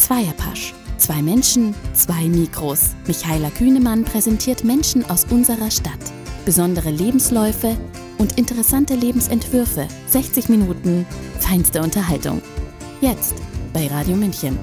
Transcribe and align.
Zweierpasch. 0.00 0.72
Zwei 0.96 1.20
Menschen, 1.20 1.74
zwei 1.92 2.24
Mikros. 2.24 2.94
Michaela 3.06 3.50
Kühnemann 3.50 4.02
präsentiert 4.02 4.64
Menschen 4.64 5.04
aus 5.10 5.26
unserer 5.30 5.70
Stadt. 5.70 6.00
Besondere 6.46 6.90
Lebensläufe 6.90 7.76
und 8.16 8.38
interessante 8.38 8.94
Lebensentwürfe. 8.94 9.86
60 10.06 10.48
Minuten 10.48 11.06
feinste 11.38 11.82
Unterhaltung. 11.82 12.40
Jetzt 13.02 13.34
bei 13.74 13.86
Radio 13.88 14.16
München. 14.16 14.58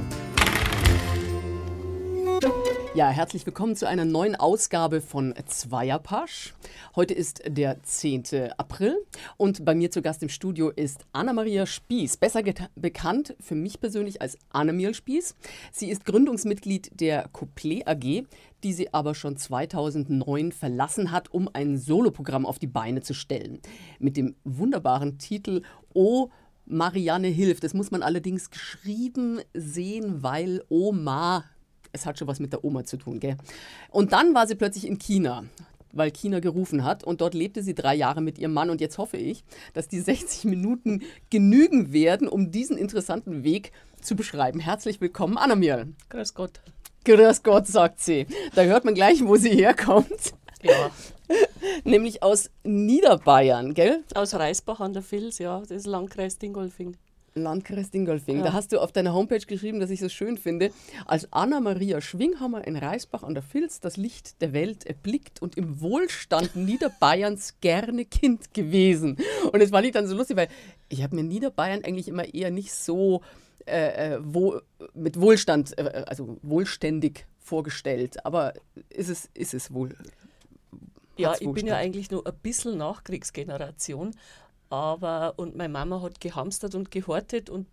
Ja, 2.97 3.09
herzlich 3.09 3.45
willkommen 3.45 3.75
zu 3.75 3.87
einer 3.87 4.05
neuen 4.05 4.35
Ausgabe 4.35 5.01
von 5.01 5.35
Zweierpasch. 5.45 6.55
Heute 6.95 7.13
ist 7.13 7.43
der 7.45 7.83
10. 7.83 8.23
April 8.57 8.97
und 9.37 9.63
bei 9.63 9.75
mir 9.75 9.91
zu 9.91 10.01
Gast 10.01 10.23
im 10.23 10.29
Studio 10.29 10.71
ist 10.71 11.05
Anna-Maria 11.11 11.67
Spieß, 11.67 12.17
besser 12.17 12.41
bekannt 12.75 13.35
für 13.39 13.53
mich 13.53 13.79
persönlich 13.79 14.19
als 14.19 14.39
Annemil 14.49 14.95
Spieß. 14.95 15.35
Sie 15.71 15.91
ist 15.91 16.05
Gründungsmitglied 16.05 16.99
der 16.99 17.29
Couplet 17.31 17.87
AG, 17.87 18.25
die 18.63 18.73
sie 18.73 18.91
aber 18.91 19.13
schon 19.13 19.37
2009 19.37 20.51
verlassen 20.51 21.11
hat, 21.11 21.31
um 21.31 21.47
ein 21.53 21.77
Soloprogramm 21.77 22.47
auf 22.47 22.57
die 22.57 22.65
Beine 22.65 23.03
zu 23.03 23.13
stellen. 23.13 23.59
Mit 23.99 24.17
dem 24.17 24.33
wunderbaren 24.43 25.19
Titel 25.19 25.61
O 25.93 26.29
Marianne 26.65 27.27
hilft. 27.27 27.63
Das 27.63 27.75
muss 27.75 27.91
man 27.91 28.01
allerdings 28.01 28.49
geschrieben 28.49 29.39
sehen, 29.53 30.23
weil 30.23 30.63
Oma 30.67 31.45
es 31.97 32.05
hat 32.05 32.17
schon 32.17 32.27
was 32.27 32.39
mit 32.39 32.53
der 32.53 32.63
Oma 32.63 32.85
zu 32.85 32.97
tun, 32.97 33.19
gell? 33.19 33.37
Und 33.89 34.13
dann 34.13 34.33
war 34.33 34.47
sie 34.47 34.55
plötzlich 34.55 34.87
in 34.87 34.97
China, 34.97 35.45
weil 35.91 36.11
China 36.11 36.39
gerufen 36.39 36.83
hat. 36.83 37.03
Und 37.03 37.21
dort 37.21 37.33
lebte 37.33 37.63
sie 37.63 37.73
drei 37.73 37.95
Jahre 37.95 38.21
mit 38.21 38.37
ihrem 38.37 38.53
Mann. 38.53 38.69
Und 38.69 38.81
jetzt 38.81 38.97
hoffe 38.97 39.17
ich, 39.17 39.43
dass 39.73 39.87
die 39.87 39.99
60 40.01 40.45
Minuten 40.45 41.03
genügen 41.29 41.91
werden, 41.91 42.27
um 42.27 42.51
diesen 42.51 42.77
interessanten 42.77 43.43
Weg 43.43 43.71
zu 44.01 44.15
beschreiben. 44.15 44.59
Herzlich 44.59 45.01
willkommen, 45.01 45.37
Anna-Mir. 45.37 45.87
Grüß 46.09 46.33
Gott. 46.33 46.61
Grüß 47.03 47.43
Gott, 47.43 47.67
sagt 47.67 47.99
sie. 47.99 48.27
Da 48.53 48.63
hört 48.63 48.85
man 48.85 48.93
gleich, 48.93 49.25
wo 49.25 49.35
sie 49.37 49.49
herkommt. 49.49 50.33
Ja. 50.61 50.91
Nämlich 51.83 52.23
aus 52.23 52.49
Niederbayern, 52.63 53.73
gell? 53.73 54.03
Aus 54.13 54.33
Reisbach 54.33 54.79
an 54.79 54.93
der 54.93 55.03
Vils, 55.09 55.39
ja, 55.39 55.59
das 55.59 55.71
ist 55.71 55.87
Landkreis 55.87 56.37
Dingolfing. 56.37 56.95
Landkreis 57.41 57.89
Dingolfing. 57.89 58.37
Ja. 58.37 58.45
Da 58.45 58.53
hast 58.53 58.71
du 58.71 58.79
auf 58.79 58.91
deiner 58.91 59.13
Homepage 59.13 59.45
geschrieben, 59.45 59.79
dass 59.79 59.89
ich 59.89 59.99
so 59.99 60.09
schön 60.09 60.37
finde. 60.37 60.71
Als 61.05 61.31
Anna-Maria 61.31 62.01
Schwinghammer 62.01 62.65
in 62.65 62.75
Reisbach 62.75 63.23
an 63.23 63.33
der 63.33 63.43
Vils 63.43 63.79
das 63.79 63.97
Licht 63.97 64.41
der 64.41 64.53
Welt 64.53 64.85
erblickt 64.85 65.41
und 65.41 65.57
im 65.57 65.81
Wohlstand 65.81 66.55
Niederbayerns 66.55 67.59
gerne 67.61 68.05
Kind 68.05 68.53
gewesen. 68.53 69.17
Und 69.51 69.61
das 69.61 69.71
fand 69.71 69.85
ich 69.85 69.93
dann 69.93 70.07
so 70.07 70.15
lustig, 70.15 70.37
weil 70.37 70.49
ich 70.89 71.03
habe 71.03 71.15
mir 71.15 71.23
Niederbayern 71.23 71.83
eigentlich 71.83 72.07
immer 72.07 72.33
eher 72.33 72.51
nicht 72.51 72.73
so 72.73 73.21
äh, 73.65 74.15
äh 74.15 74.19
wo, 74.21 74.59
mit 74.93 75.19
Wohlstand, 75.19 75.77
äh, 75.77 76.03
also 76.07 76.37
wohlständig 76.41 77.25
vorgestellt. 77.39 78.25
Aber 78.25 78.53
ist 78.89 79.09
es, 79.09 79.29
ist 79.33 79.53
es 79.53 79.73
wohl. 79.73 79.95
Ja, 81.17 81.33
ich 81.33 81.39
bin 81.39 81.49
Wohlstand? 81.49 81.69
ja 81.69 81.77
eigentlich 81.77 82.11
nur 82.11 82.27
ein 82.27 82.35
bisschen 82.41 82.77
Nachkriegsgeneration. 82.77 84.13
Aber, 84.69 85.33
und 85.37 85.55
meine 85.55 85.73
Mama 85.73 86.01
hat 86.01 86.19
gehamstert 86.19 86.75
und 86.75 86.91
gehortet 86.91 87.49
und 87.49 87.67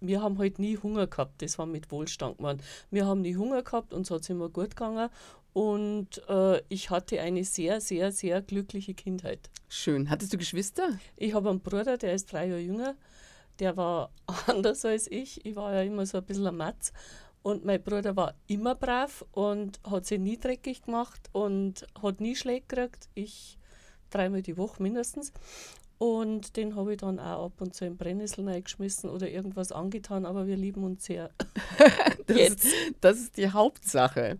wir 0.00 0.22
haben 0.22 0.38
halt 0.38 0.58
nie 0.58 0.78
Hunger 0.78 1.06
gehabt. 1.06 1.42
Das 1.42 1.58
war 1.58 1.66
mit 1.66 1.90
Wohlstand 1.90 2.38
gemeint. 2.38 2.62
Wir 2.90 3.06
haben 3.06 3.20
nie 3.20 3.36
Hunger 3.36 3.62
gehabt, 3.62 3.92
hat 3.92 4.10
es 4.10 4.30
immer 4.30 4.48
gut 4.48 4.70
gegangen. 4.70 5.10
Und 5.52 6.22
äh, 6.28 6.62
ich 6.68 6.90
hatte 6.90 7.20
eine 7.20 7.44
sehr, 7.44 7.80
sehr, 7.80 8.12
sehr 8.12 8.40
glückliche 8.40 8.94
Kindheit. 8.94 9.50
Schön. 9.68 10.08
Hattest 10.08 10.32
du 10.32 10.38
Geschwister? 10.38 10.98
Ich 11.16 11.34
habe 11.34 11.50
einen 11.50 11.60
Bruder, 11.60 11.98
der 11.98 12.14
ist 12.14 12.32
drei 12.32 12.46
Jahre 12.46 12.60
jünger. 12.60 12.94
Der 13.58 13.76
war 13.76 14.10
anders 14.46 14.84
als 14.84 15.10
ich. 15.10 15.44
Ich 15.44 15.56
war 15.56 15.74
ja 15.74 15.82
immer 15.82 16.06
so 16.06 16.18
ein 16.18 16.24
bisschen 16.24 16.46
ein 16.46 16.56
Matz. 16.56 16.92
Und 17.42 17.64
mein 17.64 17.82
Bruder 17.82 18.16
war 18.16 18.34
immer 18.46 18.74
brav 18.74 19.24
und 19.32 19.80
hat 19.82 20.06
sich 20.06 20.20
nie 20.20 20.38
dreckig 20.38 20.82
gemacht 20.82 21.28
und 21.32 21.86
hat 22.00 22.20
nie 22.20 22.36
Schläge 22.36 22.66
gekriegt. 22.68 23.08
Ich 23.14 23.58
dreimal 24.10 24.42
die 24.42 24.56
Woche 24.56 24.82
mindestens. 24.82 25.32
Und 26.00 26.56
den 26.56 26.76
habe 26.76 26.92
ich 26.92 26.96
dann 26.98 27.20
auch 27.20 27.44
ab 27.44 27.60
und 27.60 27.74
zu 27.74 27.84
in 27.84 27.98
Brennnesseln 27.98 28.48
reingeschmissen 28.48 29.10
oder 29.10 29.28
irgendwas 29.28 29.70
angetan, 29.70 30.24
aber 30.24 30.46
wir 30.46 30.56
lieben 30.56 30.82
uns 30.82 31.04
sehr. 31.04 31.30
Das, 32.26 32.38
Jetzt. 32.38 32.64
Ist, 32.64 32.74
das 33.00 33.18
ist 33.18 33.36
die 33.38 33.50
Hauptsache. 33.50 34.38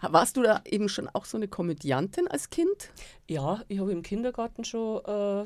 Warst 0.00 0.36
du 0.36 0.42
da 0.42 0.62
eben 0.64 0.88
schon 0.88 1.08
auch 1.08 1.26
so 1.26 1.36
eine 1.36 1.46
Komödiantin 1.46 2.26
als 2.26 2.50
Kind? 2.50 2.90
Ja, 3.28 3.62
ich 3.68 3.78
habe 3.78 3.92
im 3.92 4.02
Kindergarten 4.02 4.64
schon 4.64 5.04
äh, 5.04 5.44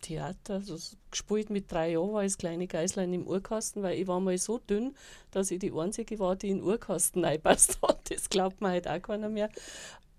Theater 0.00 0.54
also 0.54 0.78
gespielt. 1.10 1.50
Mit 1.50 1.70
drei 1.70 1.92
Jahren 1.92 2.12
war 2.14 2.24
ich 2.24 2.32
das 2.32 2.38
kleine 2.38 2.66
Geißlein 2.66 3.12
im 3.12 3.26
Urkasten, 3.26 3.82
weil 3.82 3.98
ich 3.98 4.06
war 4.06 4.18
mal 4.18 4.38
so 4.38 4.58
dünn, 4.58 4.96
dass 5.30 5.50
ich 5.50 5.58
die 5.58 5.72
Einzige 5.72 6.18
war, 6.18 6.36
die 6.36 6.48
in 6.48 6.58
den 6.58 6.64
Urkasten 6.64 7.22
reingepasst 7.24 7.80
hat. 7.82 8.10
Das 8.10 8.30
glaubt 8.30 8.62
mir 8.62 8.68
halt 8.68 8.88
auch 8.88 9.02
keiner 9.02 9.28
mehr. 9.28 9.50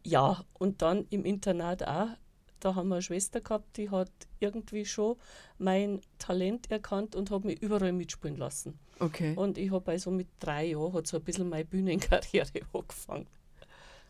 Ja, 0.06 0.46
und 0.54 0.84
dann 0.84 1.08
im 1.10 1.26
Internat 1.26 1.88
auch. 1.88 2.10
Da 2.60 2.76
haben 2.76 2.90
wir 2.90 2.96
eine 2.96 3.02
Schwester 3.02 3.42
gehabt, 3.42 3.78
die 3.78 3.90
hat 3.90 4.12
irgendwie 4.40 4.86
schon 4.86 5.16
mein 5.58 6.02
Talent 6.18 6.70
erkannt 6.72 7.16
und 7.16 7.32
hat 7.32 7.46
mich 7.46 7.62
überall 7.62 7.92
mitspielen 7.92 8.38
lassen. 8.38 8.78
Okay. 9.00 9.34
Und 9.36 9.58
ich 9.58 9.72
habe 9.72 9.92
also 9.92 10.12
mit 10.12 10.28
drei 10.40 10.66
Jahren 10.66 10.94
hat 10.94 11.08
so 11.08 11.18
ein 11.18 11.24
bisschen 11.24 11.50
meine 11.50 11.66
Bühnenkarriere 11.66 12.62
angefangen. 12.74 13.28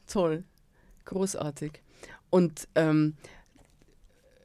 Toll. 0.07 0.43
Großartig. 1.05 1.81
Und 2.29 2.67
ähm, 2.75 3.15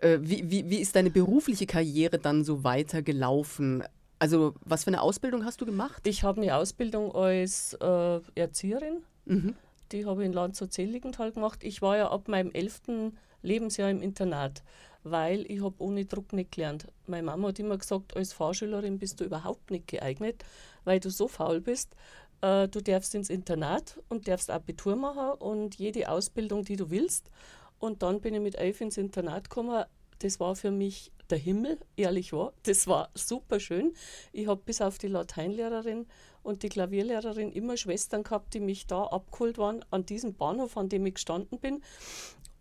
äh, 0.00 0.18
wie, 0.20 0.50
wie, 0.50 0.68
wie 0.68 0.78
ist 0.78 0.94
deine 0.96 1.10
berufliche 1.10 1.66
Karriere 1.66 2.18
dann 2.18 2.44
so 2.44 2.64
weiter 2.64 3.02
gelaufen? 3.02 3.82
Also, 4.18 4.54
was 4.64 4.84
für 4.84 4.88
eine 4.88 5.02
Ausbildung 5.02 5.44
hast 5.44 5.60
du 5.60 5.66
gemacht? 5.66 6.06
Ich 6.06 6.22
habe 6.22 6.40
eine 6.40 6.54
Ausbildung 6.56 7.14
als 7.14 7.74
äh, 7.74 8.20
Erzieherin. 8.34 9.02
Mhm. 9.24 9.54
Die 9.92 10.06
habe 10.06 10.22
ich 10.22 10.26
in 10.26 10.32
Landshut-Seligenthal 10.32 11.32
gemacht. 11.32 11.62
Ich 11.62 11.82
war 11.82 11.96
ja 11.96 12.10
ab 12.10 12.28
meinem 12.28 12.50
elften 12.52 13.16
Lebensjahr 13.42 13.90
im 13.90 14.02
Internat, 14.02 14.62
weil 15.02 15.44
ich 15.50 15.62
habe 15.62 15.74
ohne 15.78 16.06
Druck 16.06 16.32
nicht 16.32 16.52
gelernt. 16.52 16.86
Meine 17.06 17.24
Mama 17.24 17.48
hat 17.48 17.58
immer 17.58 17.76
gesagt, 17.76 18.16
als 18.16 18.32
Fahrschülerin 18.32 18.98
bist 18.98 19.20
du 19.20 19.24
überhaupt 19.24 19.70
nicht 19.70 19.86
geeignet, 19.86 20.44
weil 20.84 21.00
du 21.00 21.10
so 21.10 21.28
faul 21.28 21.60
bist. 21.60 21.94
Äh, 22.40 22.68
du 22.68 22.80
darfst 22.80 23.14
ins 23.14 23.30
Internat 23.30 24.00
und 24.08 24.28
darfst 24.28 24.50
Abitur 24.50 24.96
machen 24.96 25.38
und 25.38 25.76
jede 25.76 26.08
Ausbildung, 26.08 26.64
die 26.64 26.76
du 26.76 26.90
willst. 26.90 27.30
Und 27.78 28.02
dann 28.02 28.20
bin 28.20 28.34
ich 28.34 28.40
mit 28.40 28.56
elf 28.56 28.80
ins 28.80 28.96
Internat 28.96 29.50
gekommen. 29.50 29.84
Das 30.20 30.40
war 30.40 30.56
für 30.56 30.70
mich 30.70 31.12
der 31.30 31.38
Himmel, 31.38 31.78
ehrlich 31.96 32.32
war. 32.32 32.52
Das 32.64 32.86
war 32.86 33.10
super 33.14 33.60
schön. 33.60 33.94
Ich 34.32 34.46
habe 34.46 34.60
bis 34.64 34.80
auf 34.80 34.98
die 34.98 35.08
Lateinlehrerin 35.08 36.06
und 36.44 36.62
die 36.62 36.68
Klavierlehrerin 36.68 37.50
immer 37.50 37.76
Schwestern 37.76 38.22
gehabt, 38.22 38.54
die 38.54 38.60
mich 38.60 38.86
da 38.86 39.04
abgeholt 39.04 39.58
waren, 39.58 39.84
an 39.90 40.06
diesem 40.06 40.34
Bahnhof, 40.34 40.76
an 40.76 40.88
dem 40.88 41.04
ich 41.06 41.14
gestanden 41.14 41.58
bin. 41.58 41.82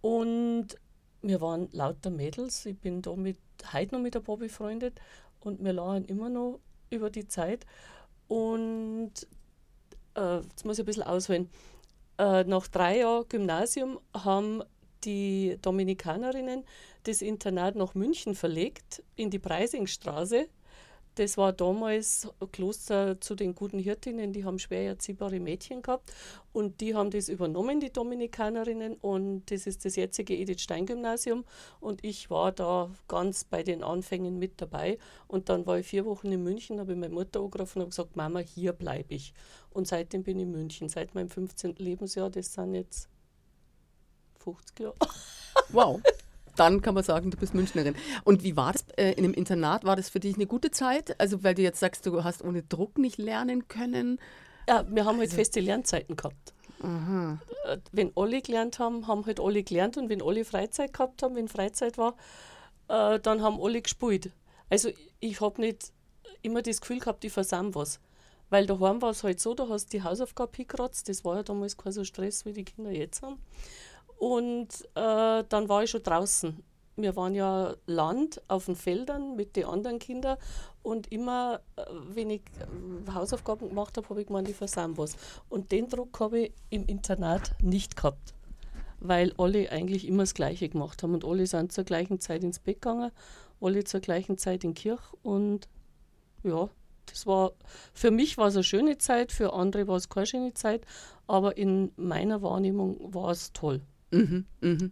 Und 0.02 0.70
wir 1.22 1.42
waren 1.42 1.70
lauter 1.72 2.10
Mädels. 2.10 2.66
Ich 2.66 2.78
bin 2.78 3.02
da 3.02 3.16
mit, 3.16 3.38
heute 3.72 3.96
noch 3.96 4.02
mit 4.02 4.16
der 4.16 4.22
Bobby 4.22 4.48
befreundet 4.48 5.00
und 5.42 5.64
wir 5.64 5.74
lachen 5.74 6.06
immer 6.06 6.30
noch 6.30 6.60
über 6.90 7.10
die 7.10 7.28
Zeit. 7.28 7.66
Und 8.28 9.12
äh, 10.16 10.38
jetzt 10.38 10.66
muss 10.66 10.80
ich 10.80 10.84
ein 10.84 10.86
bisschen 10.86 11.04
ausholen. 11.04 11.50
Äh, 12.18 12.46
nach 12.46 12.68
drei 12.68 13.00
Jahren 13.00 13.28
Gymnasium 13.28 14.00
haben 14.14 14.64
die 15.04 15.58
Dominikanerinnen 15.62 16.64
das 17.04 17.22
Internat 17.22 17.76
nach 17.76 17.96
München 17.96 18.36
verlegt, 18.36 19.04
in 19.16 19.30
die 19.30 19.40
Preisingstraße. 19.40 20.48
Das 21.16 21.38
war 21.38 21.54
damals 21.54 22.28
ein 22.40 22.52
Kloster 22.52 23.22
zu 23.22 23.36
den 23.36 23.54
guten 23.54 23.78
Hirtinnen, 23.78 24.34
die 24.34 24.46
haben 24.46 24.58
schwer 24.58 24.88
erziehbare 24.88 25.40
Mädchen 25.40 25.84
gehabt 25.84 26.12
und 26.54 26.82
die 26.82 26.96
haben 26.96 27.12
das 27.12 27.30
übernommen, 27.30 27.80
die 27.80 27.92
Dominikanerinnen 27.92 28.96
und 28.96 29.52
das 29.52 29.68
ist 29.68 29.86
das 29.86 29.96
jetzige 29.96 30.36
Edith 30.36 30.62
Stein 30.62 30.88
Gymnasium 30.88 31.46
und 31.80 32.04
ich 32.04 32.32
war 32.32 32.52
da 32.52 32.90
ganz 33.08 33.44
bei 33.44 33.62
den 33.62 33.84
Anfängen 33.84 34.40
mit 34.40 34.60
dabei 34.60 34.98
und 35.28 35.50
dann 35.50 35.68
war 35.68 35.78
ich 35.78 35.86
vier 35.86 36.06
Wochen 36.06 36.32
in 36.32 36.42
München, 36.42 36.80
habe 36.80 36.94
ich 36.94 36.98
meine 36.98 37.14
Mutter 37.14 37.42
angerufen 37.42 37.80
und 37.80 37.84
habe 37.84 37.90
gesagt, 37.90 38.16
Mama, 38.16 38.40
hier 38.40 38.74
bleibe 38.74 39.14
ich 39.14 39.34
und 39.70 39.88
seitdem 39.88 40.24
bin 40.24 40.40
ich 40.40 40.44
in 40.44 40.52
München, 40.52 40.90
seit 40.90 41.14
meinem 41.14 41.30
15. 41.30 41.76
Lebensjahr, 41.78 42.32
das 42.32 42.54
sind 42.54 42.74
jetzt 42.74 43.08
50 44.40 44.80
Jahre. 44.80 44.96
Wow. 45.70 46.02
Dann 46.56 46.82
kann 46.82 46.94
man 46.94 47.04
sagen, 47.04 47.32
du 47.32 47.38
bist 47.38 47.54
Münchnerin. 47.54 47.96
Und 48.24 48.44
wie 48.44 48.56
war 48.56 48.74
das 48.74 48.86
äh, 48.98 49.12
in 49.14 49.24
einem 49.24 49.34
Internat? 49.34 49.84
War 49.84 49.96
das 49.96 50.10
für 50.10 50.20
dich 50.20 50.36
eine 50.36 50.46
gute 50.46 50.72
Zeit? 50.72 51.20
Also, 51.20 51.44
weil 51.44 51.56
du 51.56 51.62
jetzt 51.62 51.80
sagst, 51.80 52.06
du 52.06 52.24
hast 52.24 52.44
ohne 52.44 52.64
Druck 52.64 52.98
nicht 52.98 53.18
lernen 53.18 53.68
können. 53.68 54.20
Ja, 54.68 54.86
wir 54.90 55.06
haben 55.06 55.18
halt 55.20 55.34
feste 55.34 55.60
Lernzeiten 55.60 56.16
gehabt. 56.16 56.54
Äh, 57.66 57.78
Wenn 57.92 58.12
alle 58.16 58.42
gelernt 58.42 58.80
haben, 58.80 59.08
haben 59.08 59.26
halt 59.26 59.40
alle 59.40 59.64
gelernt 59.64 59.98
und 59.98 60.10
wenn 60.10 60.22
alle 60.22 60.46
Freizeit 60.46 60.94
gehabt 60.94 61.24
haben, 61.24 61.36
wenn 61.36 61.48
Freizeit 61.48 61.98
war, 61.98 62.16
äh, 62.88 63.20
dann 63.20 63.42
haben 63.42 63.60
alle 63.62 63.82
gespielt. 63.82 64.32
Also 64.70 64.90
ich 65.20 65.42
habe 65.42 65.62
nicht 65.62 65.92
immer 66.42 66.62
das 66.62 66.82
Gefühl 66.82 67.00
gehabt, 67.00 67.24
ich 67.24 67.32
versam 67.32 67.74
was. 67.76 68.00
Weil 68.50 68.66
daheim 68.68 69.02
war 69.02 69.12
es 69.12 69.24
halt 69.24 69.40
so, 69.40 69.54
du 69.56 69.70
hast 69.70 69.94
die 69.94 70.04
Hausaufgabe 70.04 70.56
hingekratzt, 70.56 71.10
das 71.10 71.26
war 71.26 71.38
ja 71.38 71.44
damals 71.44 71.78
kein 71.78 71.92
so 71.92 72.04
Stress, 72.04 72.46
wie 72.46 72.54
die 72.54 72.66
Kinder 72.66 72.92
jetzt 72.92 73.22
haben. 73.22 73.40
Und 74.24 74.70
äh, 74.96 75.44
dann 75.50 75.68
war 75.68 75.84
ich 75.84 75.90
schon 75.90 76.02
draußen. 76.02 76.64
Wir 76.96 77.18
waren 77.18 77.36
ja 77.36 77.76
Land 77.88 78.42
auf 78.48 78.68
den 78.68 78.78
Feldern 78.78 79.36
mit 79.36 79.58
den 79.58 79.66
anderen 79.66 80.00
Kindern 80.00 80.38
Und 80.82 81.12
immer, 81.12 81.60
äh, 81.76 81.84
wenn 82.08 82.30
ich 82.30 82.44
äh, 82.60 83.12
Hausaufgaben 83.12 83.68
gemacht 83.68 83.98
habe, 83.98 84.08
habe 84.08 84.22
ich 84.22 84.28
gemeint, 84.28 84.48
ich 84.48 84.56
versammle 84.56 84.98
was. 84.98 85.18
Und 85.50 85.74
den 85.74 85.90
Druck 85.90 86.22
habe 86.22 86.40
ich 86.40 86.54
im 86.70 86.86
Internat 86.86 87.54
nicht 87.62 87.98
gehabt, 87.98 88.34
weil 89.02 89.34
alle 89.38 89.70
eigentlich 89.70 90.08
immer 90.08 90.24
das 90.24 90.34
Gleiche 90.34 90.70
gemacht 90.70 91.04
haben. 91.04 91.16
Und 91.16 91.26
alle 91.26 91.46
sind 91.46 91.74
zur 91.74 91.84
gleichen 91.84 92.22
Zeit 92.22 92.46
ins 92.46 92.60
Bett 92.60 92.82
gegangen, 92.82 93.12
alle 93.60 93.84
zur 93.84 94.00
gleichen 94.00 94.38
Zeit 94.38 94.64
in 94.64 94.74
Kirche. 94.74 95.18
Und 95.22 95.68
ja, 96.44 96.70
das 97.08 97.28
war, 97.28 97.52
für 97.94 98.10
mich 98.12 98.38
war 98.38 98.48
es 98.48 98.56
eine 98.56 98.64
schöne 98.64 98.98
Zeit, 99.00 99.34
für 99.34 99.52
andere 99.52 99.86
war 99.90 99.98
es 99.98 100.08
keine 100.08 100.28
schöne 100.28 100.54
Zeit, 100.54 100.86
aber 101.28 101.58
in 101.58 101.92
meiner 101.98 102.42
Wahrnehmung 102.42 103.14
war 103.14 103.32
es 103.32 103.52
toll. 103.52 103.82
Mhm, 104.14 104.46
mhm. 104.62 104.92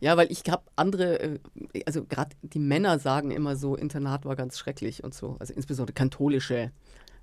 Ja, 0.00 0.16
weil 0.16 0.30
ich 0.30 0.42
habe 0.48 0.62
andere, 0.76 1.20
äh, 1.20 1.38
also 1.86 2.04
gerade 2.04 2.36
die 2.42 2.58
Männer 2.58 2.98
sagen 2.98 3.30
immer 3.30 3.56
so, 3.56 3.76
Internat 3.76 4.24
war 4.24 4.36
ganz 4.36 4.58
schrecklich 4.58 5.04
und 5.04 5.14
so, 5.14 5.36
also 5.38 5.52
insbesondere 5.54 5.94
katholische 5.94 6.72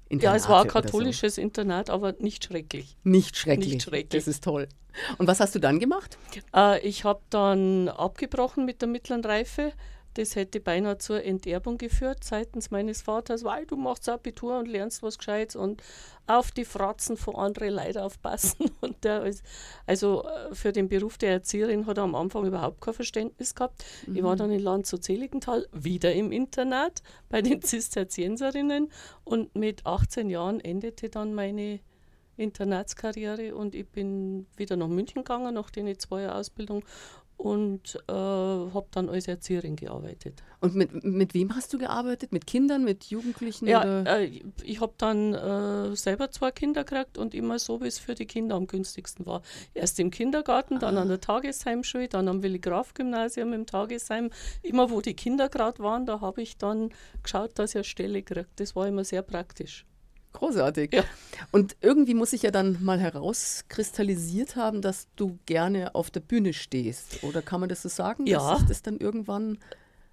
Internate. 0.10 0.38
Ja, 0.38 0.44
es 0.44 0.50
war 0.50 0.62
ein 0.62 0.68
katholisches 0.68 1.36
so. 1.36 1.42
Internat, 1.42 1.90
aber 1.90 2.14
nicht 2.20 2.46
schrecklich. 2.46 2.98
Nicht 3.04 3.38
schrecklich. 3.38 3.74
Nicht 3.74 3.84
schrecklich. 3.84 4.24
Das 4.24 4.28
ist 4.28 4.44
toll. 4.44 4.68
Und 5.18 5.28
was 5.28 5.40
hast 5.40 5.54
du 5.56 5.60
dann 5.60 5.80
gemacht? 5.80 6.18
Äh, 6.56 6.80
ich 6.88 7.04
habe 7.04 7.22
dann 7.30 7.90
abgebrochen 7.90 8.66
mit 8.66 8.82
der 8.82 8.88
mittleren 8.88 9.24
Reife, 9.24 9.74
das 10.18 10.36
hätte 10.36 10.60
beinahe 10.60 10.98
zur 10.98 11.24
Enterbung 11.24 11.78
geführt 11.78 12.24
seitens 12.24 12.72
meines 12.72 13.04
Vaters, 13.04 13.44
weil 13.44 13.66
du 13.66 13.76
machst 13.76 14.10
Abitur 14.10 14.58
und 14.58 14.68
lernst 14.68 15.04
was 15.04 15.18
Gescheites 15.18 15.56
und 15.56 15.84
auf 16.26 16.52
die 16.52 16.66
Fratzen 16.66 17.18
von 17.18 17.36
anderen 17.36 17.76
Leuten 17.76 18.00
aufpassen. 18.00 18.70
Und 18.82 19.04
der 19.06 19.24
ist, 19.24 19.44
also 19.86 20.26
äh, 20.26 20.54
für 20.54 20.74
den 20.74 20.90
Beruf 20.90 21.18
der 21.18 21.32
Erzieherin 21.32 21.86
hat 21.86 21.98
er 21.98 22.04
am 22.04 22.16
Anfang 22.16 22.46
überhaupt 22.46 22.82
kein 22.82 22.94
Verständnis 22.94 23.56
gehabt. 23.56 23.86
Mhm. 24.06 24.16
Ich 24.18 24.24
war 24.24 24.34
mhm. 24.34 24.40
dann 24.40 24.52
in 24.52 24.60
Land 24.60 24.88
zu 24.88 24.98
Seligenthal, 24.98 25.68
wieder 25.72 26.14
im 26.14 26.34
Internat 26.34 27.02
bei 27.30 27.42
den 27.42 27.62
Zisterzienserinnen 27.62 28.92
und 29.24 29.56
mit 29.56 29.86
18 29.86 30.30
Jahren 30.30 30.60
endete 30.60 31.10
dann 31.10 31.34
meine 31.34 31.80
Internatskarriere 32.36 33.56
und 33.56 33.74
ich 33.74 33.88
bin 33.88 34.46
wieder 34.56 34.76
nach 34.76 34.88
München 34.88 35.24
gegangen 35.24 35.54
nach 35.54 35.70
den 35.70 35.98
zwei 35.98 36.24
Jahren 36.24 36.38
Ausbildung 36.38 36.84
und 37.38 37.96
äh, 38.08 38.12
habe 38.12 38.88
dann 38.92 39.10
als 39.10 39.28
Erzieherin 39.28 39.76
gearbeitet. 39.76 40.44
Und 40.60 40.76
mit, 40.76 41.04
mit 41.04 41.34
wem 41.36 41.56
hast 41.56 41.72
du 41.72 41.78
gearbeitet? 41.78 42.32
Mit 42.32 42.48
Kindern, 42.48 42.84
mit 42.84 43.06
Jugendlichen? 43.06 43.68
Ja, 43.68 44.04
äh, 44.04 44.42
ich 44.64 44.82
habe 44.82 44.94
dann 44.98 45.34
äh, 45.34 45.96
selber 45.96 46.32
zwei 46.32 46.52
Kinder 46.52 46.84
gekriegt 46.84 47.18
und 47.18 47.36
immer 47.36 47.60
so, 47.60 47.80
wie 47.82 47.88
es 47.88 48.00
für 48.00 48.16
die 48.16 48.26
Kinder 48.26 48.56
am 48.56 48.66
günstigsten 48.66 49.26
war. 49.26 49.44
Erst 49.76 50.00
im 50.00 50.10
Kindergarten, 50.10 50.80
dann 50.80 50.98
ah. 50.98 51.02
an 51.02 51.10
der 51.10 51.22
Tagesheimschule, 51.22 52.08
dann 52.08 52.28
am 52.28 52.42
Willi 52.42 52.60
Graf 52.60 52.94
Gymnasium 52.96 53.54
im 53.54 53.66
Tagesheim. 53.66 54.32
Immer 54.64 54.90
wo 54.90 55.02
die 55.02 55.14
Kinder 55.14 55.48
gerade 55.48 55.80
waren, 55.80 56.06
da 56.06 56.22
habe 56.22 56.42
ich 56.42 56.58
dann 56.58 56.90
geschaut, 57.22 57.52
dass 57.60 57.72
ich 57.72 57.78
eine 57.78 57.84
Stelle 57.84 58.24
kriege. 58.24 58.48
Das 58.56 58.76
war 58.76 58.88
immer 58.88 59.04
sehr 59.04 59.22
praktisch. 59.22 59.87
Großartig. 60.38 60.94
Ja. 60.94 61.04
Und 61.52 61.76
irgendwie 61.82 62.14
muss 62.14 62.30
sich 62.30 62.44
ja 62.44 62.52
dann 62.52 62.78
mal 62.84 63.00
herauskristallisiert 63.00 64.56
haben, 64.56 64.84
dass 64.84 65.08
du 65.16 65.40
gerne 65.48 65.96
auf 65.96 66.12
der 66.12 66.20
Bühne 66.20 66.54
stehst. 66.54 67.24
Oder 67.24 67.42
kann 67.42 67.60
man 67.60 67.70
das 67.70 67.82
so 67.82 67.90
sagen? 67.90 68.28
Ja. 68.28 68.54
Dass 68.54 68.66
das 68.68 68.82
dann 68.84 68.98
irgendwann. 68.98 69.58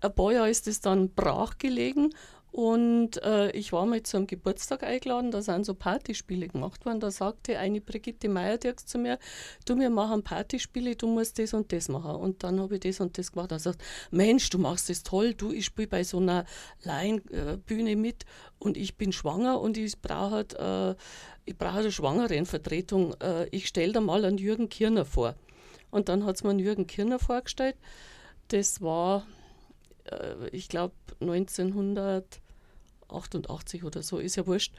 Ein 0.00 0.14
paar 0.14 0.32
Jahre 0.32 0.50
ist 0.50 0.66
es 0.66 0.80
dann 0.80 1.10
brach 1.10 1.58
gelegen 1.58 2.10
und 2.54 3.20
äh, 3.24 3.50
ich 3.50 3.72
war 3.72 3.84
mal 3.84 4.00
zu 4.04 4.16
einem 4.16 4.28
Geburtstag 4.28 4.84
eingeladen, 4.84 5.32
da 5.32 5.42
sind 5.42 5.66
so 5.66 5.74
Partyspiele 5.74 6.46
gemacht 6.46 6.86
worden. 6.86 7.00
Da 7.00 7.10
sagte 7.10 7.58
eine 7.58 7.80
Brigitte 7.80 8.28
Meyerdirks 8.28 8.86
zu 8.86 8.96
mir, 8.96 9.18
du, 9.64 9.76
wir 9.76 9.90
machen 9.90 10.22
Partyspiele, 10.22 10.94
du 10.94 11.08
musst 11.08 11.40
das 11.40 11.52
und 11.52 11.72
das 11.72 11.88
machen. 11.88 12.14
Und 12.14 12.44
dann 12.44 12.60
habe 12.60 12.74
ich 12.76 12.80
das 12.82 13.00
und 13.00 13.18
das 13.18 13.32
gemacht. 13.32 13.50
Er 13.50 13.58
sagt, 13.58 13.82
Mensch, 14.12 14.50
du 14.50 14.58
machst 14.58 14.88
das 14.88 15.02
toll, 15.02 15.34
du, 15.34 15.50
ich 15.50 15.64
spiele 15.64 15.88
bei 15.88 16.04
so 16.04 16.18
einer 16.18 16.44
Laienbühne 16.84 17.96
mit 17.96 18.24
und 18.60 18.76
ich 18.76 18.96
bin 18.96 19.10
schwanger 19.10 19.60
und 19.60 19.76
ich 19.76 20.00
brauche 20.00 20.30
halt, 20.30 20.54
äh, 20.54 20.94
ich 21.46 21.58
brauche 21.58 21.80
eine 21.80 21.90
Schwangerenvertretung. 21.90 23.14
Äh, 23.20 23.48
ich 23.48 23.66
stelle 23.66 23.94
da 23.94 24.00
mal 24.00 24.24
einen 24.24 24.38
Jürgen 24.38 24.68
Kirner 24.68 25.04
vor. 25.04 25.34
Und 25.90 26.08
dann 26.08 26.24
hat 26.24 26.36
es 26.36 26.44
mir 26.44 26.50
einen 26.50 26.60
Jürgen 26.60 26.86
Kirner 26.86 27.18
vorgestellt. 27.18 27.74
Das 28.46 28.80
war, 28.80 29.26
äh, 30.04 30.48
ich 30.52 30.68
glaube, 30.68 30.94
1900 31.18 32.43
88 33.08 33.84
oder 33.84 34.02
so, 34.02 34.18
ist 34.18 34.36
ja 34.36 34.46
wurscht. 34.46 34.74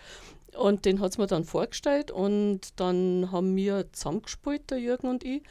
Und 0.57 0.85
den 0.85 0.99
hat 0.99 1.11
es 1.11 1.17
mir 1.17 1.27
dann 1.27 1.43
vorgestellt 1.43 2.11
und 2.11 2.79
dann 2.79 3.29
haben 3.31 3.55
wir 3.55 3.91
zusammengespielt, 3.91 4.69
der 4.69 4.79
Jürgen 4.79 5.07
und 5.07 5.23
ich. 5.23 5.43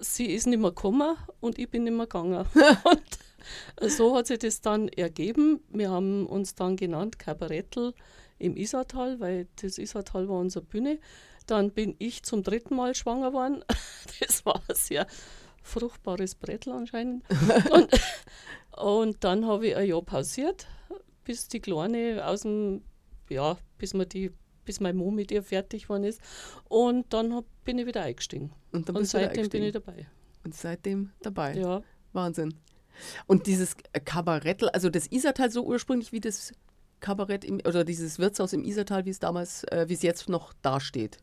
Sie 0.00 0.26
ist 0.26 0.46
nicht 0.46 0.58
mehr 0.58 0.70
gekommen 0.70 1.16
und 1.40 1.58
ich 1.58 1.70
bin 1.70 1.84
nicht 1.84 1.96
mehr 1.96 2.06
gegangen. 2.06 2.46
und 3.80 3.90
so 3.90 4.16
hat 4.16 4.26
sich 4.26 4.38
das 4.38 4.60
dann 4.60 4.88
ergeben. 4.88 5.60
Wir 5.70 5.90
haben 5.90 6.26
uns 6.26 6.54
dann 6.54 6.76
genannt 6.76 7.18
Kabarettel 7.18 7.94
im 8.38 8.56
Isartal, 8.56 9.20
weil 9.20 9.46
das 9.60 9.78
Isartal 9.78 10.28
war 10.28 10.38
unsere 10.38 10.64
Bühne. 10.64 10.98
Dann 11.46 11.70
bin 11.70 11.96
ich 11.98 12.22
zum 12.22 12.42
dritten 12.42 12.76
Mal 12.76 12.94
schwanger 12.94 13.28
geworden. 13.30 13.64
Das 14.20 14.44
war 14.44 14.62
ein 14.68 14.74
sehr 14.74 15.06
fruchtbares 15.62 16.34
Brettel 16.34 16.72
anscheinend. 16.72 17.24
und, 17.70 17.88
und 18.76 19.24
dann 19.24 19.46
habe 19.46 19.68
ich 19.68 19.76
ein 19.76 19.88
Jahr 19.88 20.02
pausiert, 20.02 20.66
bis 21.24 21.48
die 21.48 21.60
Kleine 21.60 22.26
aus 22.26 22.42
dem, 22.42 22.82
ja, 23.28 23.56
bis 23.78 23.94
man 23.94 24.08
die 24.08 24.32
bis 24.64 24.80
mein 24.80 24.96
Mo 24.96 25.10
mit 25.10 25.30
ihr 25.30 25.42
fertig 25.42 25.84
geworden 25.84 26.04
ist. 26.04 26.20
Und 26.68 27.12
dann 27.12 27.34
hab, 27.34 27.44
bin 27.64 27.78
ich 27.78 27.86
wieder 27.86 28.02
eingestiegen. 28.02 28.52
Und, 28.72 28.88
und 28.90 29.04
seitdem 29.04 29.48
bin 29.48 29.62
ich 29.64 29.72
dabei. 29.72 30.06
Und 30.44 30.54
seitdem 30.54 31.10
dabei. 31.20 31.54
Ja. 31.54 31.82
Wahnsinn. 32.12 32.54
Und 33.26 33.46
dieses 33.46 33.76
Kabarett, 34.04 34.62
also 34.74 34.90
das 34.90 35.10
Isertal 35.10 35.50
so 35.50 35.64
ursprünglich 35.64 36.12
wie 36.12 36.20
das 36.20 36.52
Kabarett 37.00 37.44
im, 37.44 37.60
oder 37.66 37.84
dieses 37.84 38.18
Wirtshaus 38.18 38.52
im 38.52 38.64
Isertal, 38.64 39.04
wie 39.04 39.10
es 39.10 39.18
damals, 39.18 39.64
äh, 39.64 39.86
wie 39.88 39.94
es 39.94 40.02
jetzt 40.02 40.28
noch 40.28 40.52
dasteht. 40.62 41.18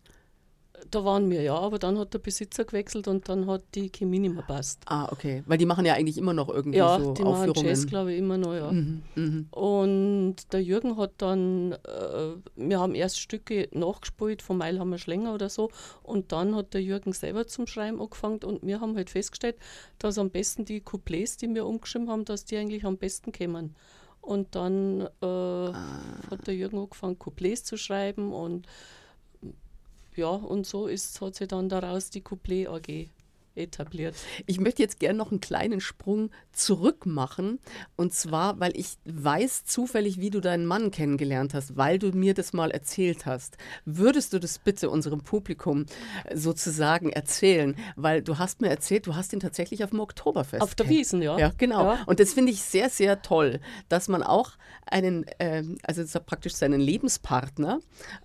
Da 0.92 1.06
waren 1.06 1.30
wir 1.30 1.42
ja, 1.42 1.56
aber 1.56 1.80
dann 1.80 1.98
hat 1.98 2.14
der 2.14 2.20
Besitzer 2.20 2.66
gewechselt 2.66 3.08
und 3.08 3.30
dann 3.30 3.48
hat 3.48 3.64
die 3.76 3.90
Chemie 3.90 4.20
nicht 4.20 4.34
mehr 4.34 4.44
passt. 4.44 4.82
Ah, 4.86 5.12
okay. 5.12 5.44
Weil 5.46 5.58
die 5.58 5.66
machen 5.66 5.86
ja 5.86 5.94
eigentlich 5.94 6.18
immer 6.18 6.34
noch 6.34 6.50
irgendwie 6.50 6.78
ja, 6.78 7.00
so 7.00 7.14
die 7.14 7.24
Aufführungen. 7.24 7.50
Machen 7.50 7.66
Jazz, 7.66 7.88
glaube 7.88 8.14
ich, 8.14 8.20
immer 8.20 8.38
noch, 8.38 8.54
ja. 8.54 8.72
Mhm, 8.72 9.04
mh. 9.16 9.58
Und 9.58 10.36
der 10.52 10.64
Jürgen 10.64 10.98
hat 10.98 11.14
dann, 11.18 11.74
äh, 11.74 12.36
wir 12.56 12.80
haben 12.80 12.96
erst 12.96 13.20
Stücke 13.20 13.68
nachgespielt, 13.72 14.42
von 14.42 14.58
Meilhammer 14.58 14.98
Schlänger 14.98 15.34
oder 15.34 15.50
so, 15.50 15.70
und 16.04 16.32
dann 16.32 16.56
hat 16.56 16.74
der 16.74 16.82
Jürgen 16.82 17.14
selber 17.14 17.48
zum 17.48 17.68
Schreiben 17.68 18.02
angefangen 18.02 18.44
und 18.44 18.66
wir 18.66 18.82
haben 18.82 18.96
halt 18.96 19.10
festgestellt, 19.10 19.58
dass 20.00 20.18
am 20.18 20.30
besten 20.30 20.66
die 20.66 20.82
Couplets, 20.82 21.38
die 21.38 21.54
wir 21.54 21.66
umgeschrieben 21.66 22.10
haben, 22.10 22.26
dass 22.26 22.46
die 22.46 22.58
eigentlich 22.58 22.86
am 22.86 22.98
besten 22.98 23.32
kämen. 23.32 23.76
Und 24.22 24.54
dann 24.56 25.02
äh, 25.22 25.26
ah. 25.26 25.74
hat 26.30 26.46
der 26.46 26.56
Jürgen 26.56 26.78
angefangen, 26.78 27.18
Couplets 27.18 27.64
zu 27.64 27.78
schreiben 27.78 28.34
und 28.34 28.68
ja, 30.20 30.30
und 30.30 30.66
so 30.68 30.88
ist, 30.88 31.20
hat 31.22 31.36
sich 31.36 31.48
dann 31.48 31.70
daraus 31.70 32.10
die 32.10 32.22
Couplet 32.22 32.68
AG 32.68 33.10
etabliert. 33.60 34.16
Ich 34.46 34.60
möchte 34.60 34.82
jetzt 34.82 35.00
gerne 35.00 35.18
noch 35.18 35.32
einen 35.32 35.42
kleinen 35.42 35.82
Sprung 35.82 36.32
zurück 36.52 37.06
machen. 37.06 37.60
Und 37.96 38.14
zwar, 38.14 38.60
weil 38.60 38.76
ich 38.76 38.98
weiß 39.06 39.66
zufällig, 39.66 40.20
wie 40.20 40.30
du 40.30 40.40
deinen 40.40 40.66
Mann 40.66 40.92
kennengelernt 40.92 41.54
hast, 41.54 41.78
weil 41.78 42.00
du 42.00 42.12
mir 42.12 42.34
das 42.34 42.54
mal 42.54 42.72
erzählt 42.72 43.26
hast. 43.26 43.58
Würdest 43.86 44.34
du 44.34 44.40
das 44.40 44.60
bitte 44.60 44.90
unserem 44.90 45.22
Publikum 45.22 45.86
sozusagen 46.34 47.10
erzählen? 47.10 47.76
Weil 47.96 48.22
du 48.22 48.38
hast 48.38 48.62
mir 48.62 48.70
erzählt, 48.70 49.08
du 49.08 49.16
hast 49.16 49.34
ihn 49.34 49.40
tatsächlich 49.40 49.84
auf 49.84 49.92
dem 49.92 50.00
Oktoberfest. 50.00 50.62
Auf 50.62 50.76
der 50.76 50.90
Wiesen, 50.90 51.22
ja. 51.22 51.38
Ja, 51.38 51.52
genau. 51.58 51.94
Ja. 51.94 52.04
Und 52.06 52.20
das 52.20 52.34
finde 52.34 52.52
ich 52.52 52.62
sehr, 52.62 52.90
sehr 52.90 53.22
toll, 53.22 53.60
dass 53.88 54.08
man 54.08 54.24
auch 54.24 54.52
einen, 54.86 55.26
äh, 55.40 55.64
also 55.84 56.04
praktisch 56.20 56.54
seinen 56.54 56.80
Lebenspartner, 56.80 57.80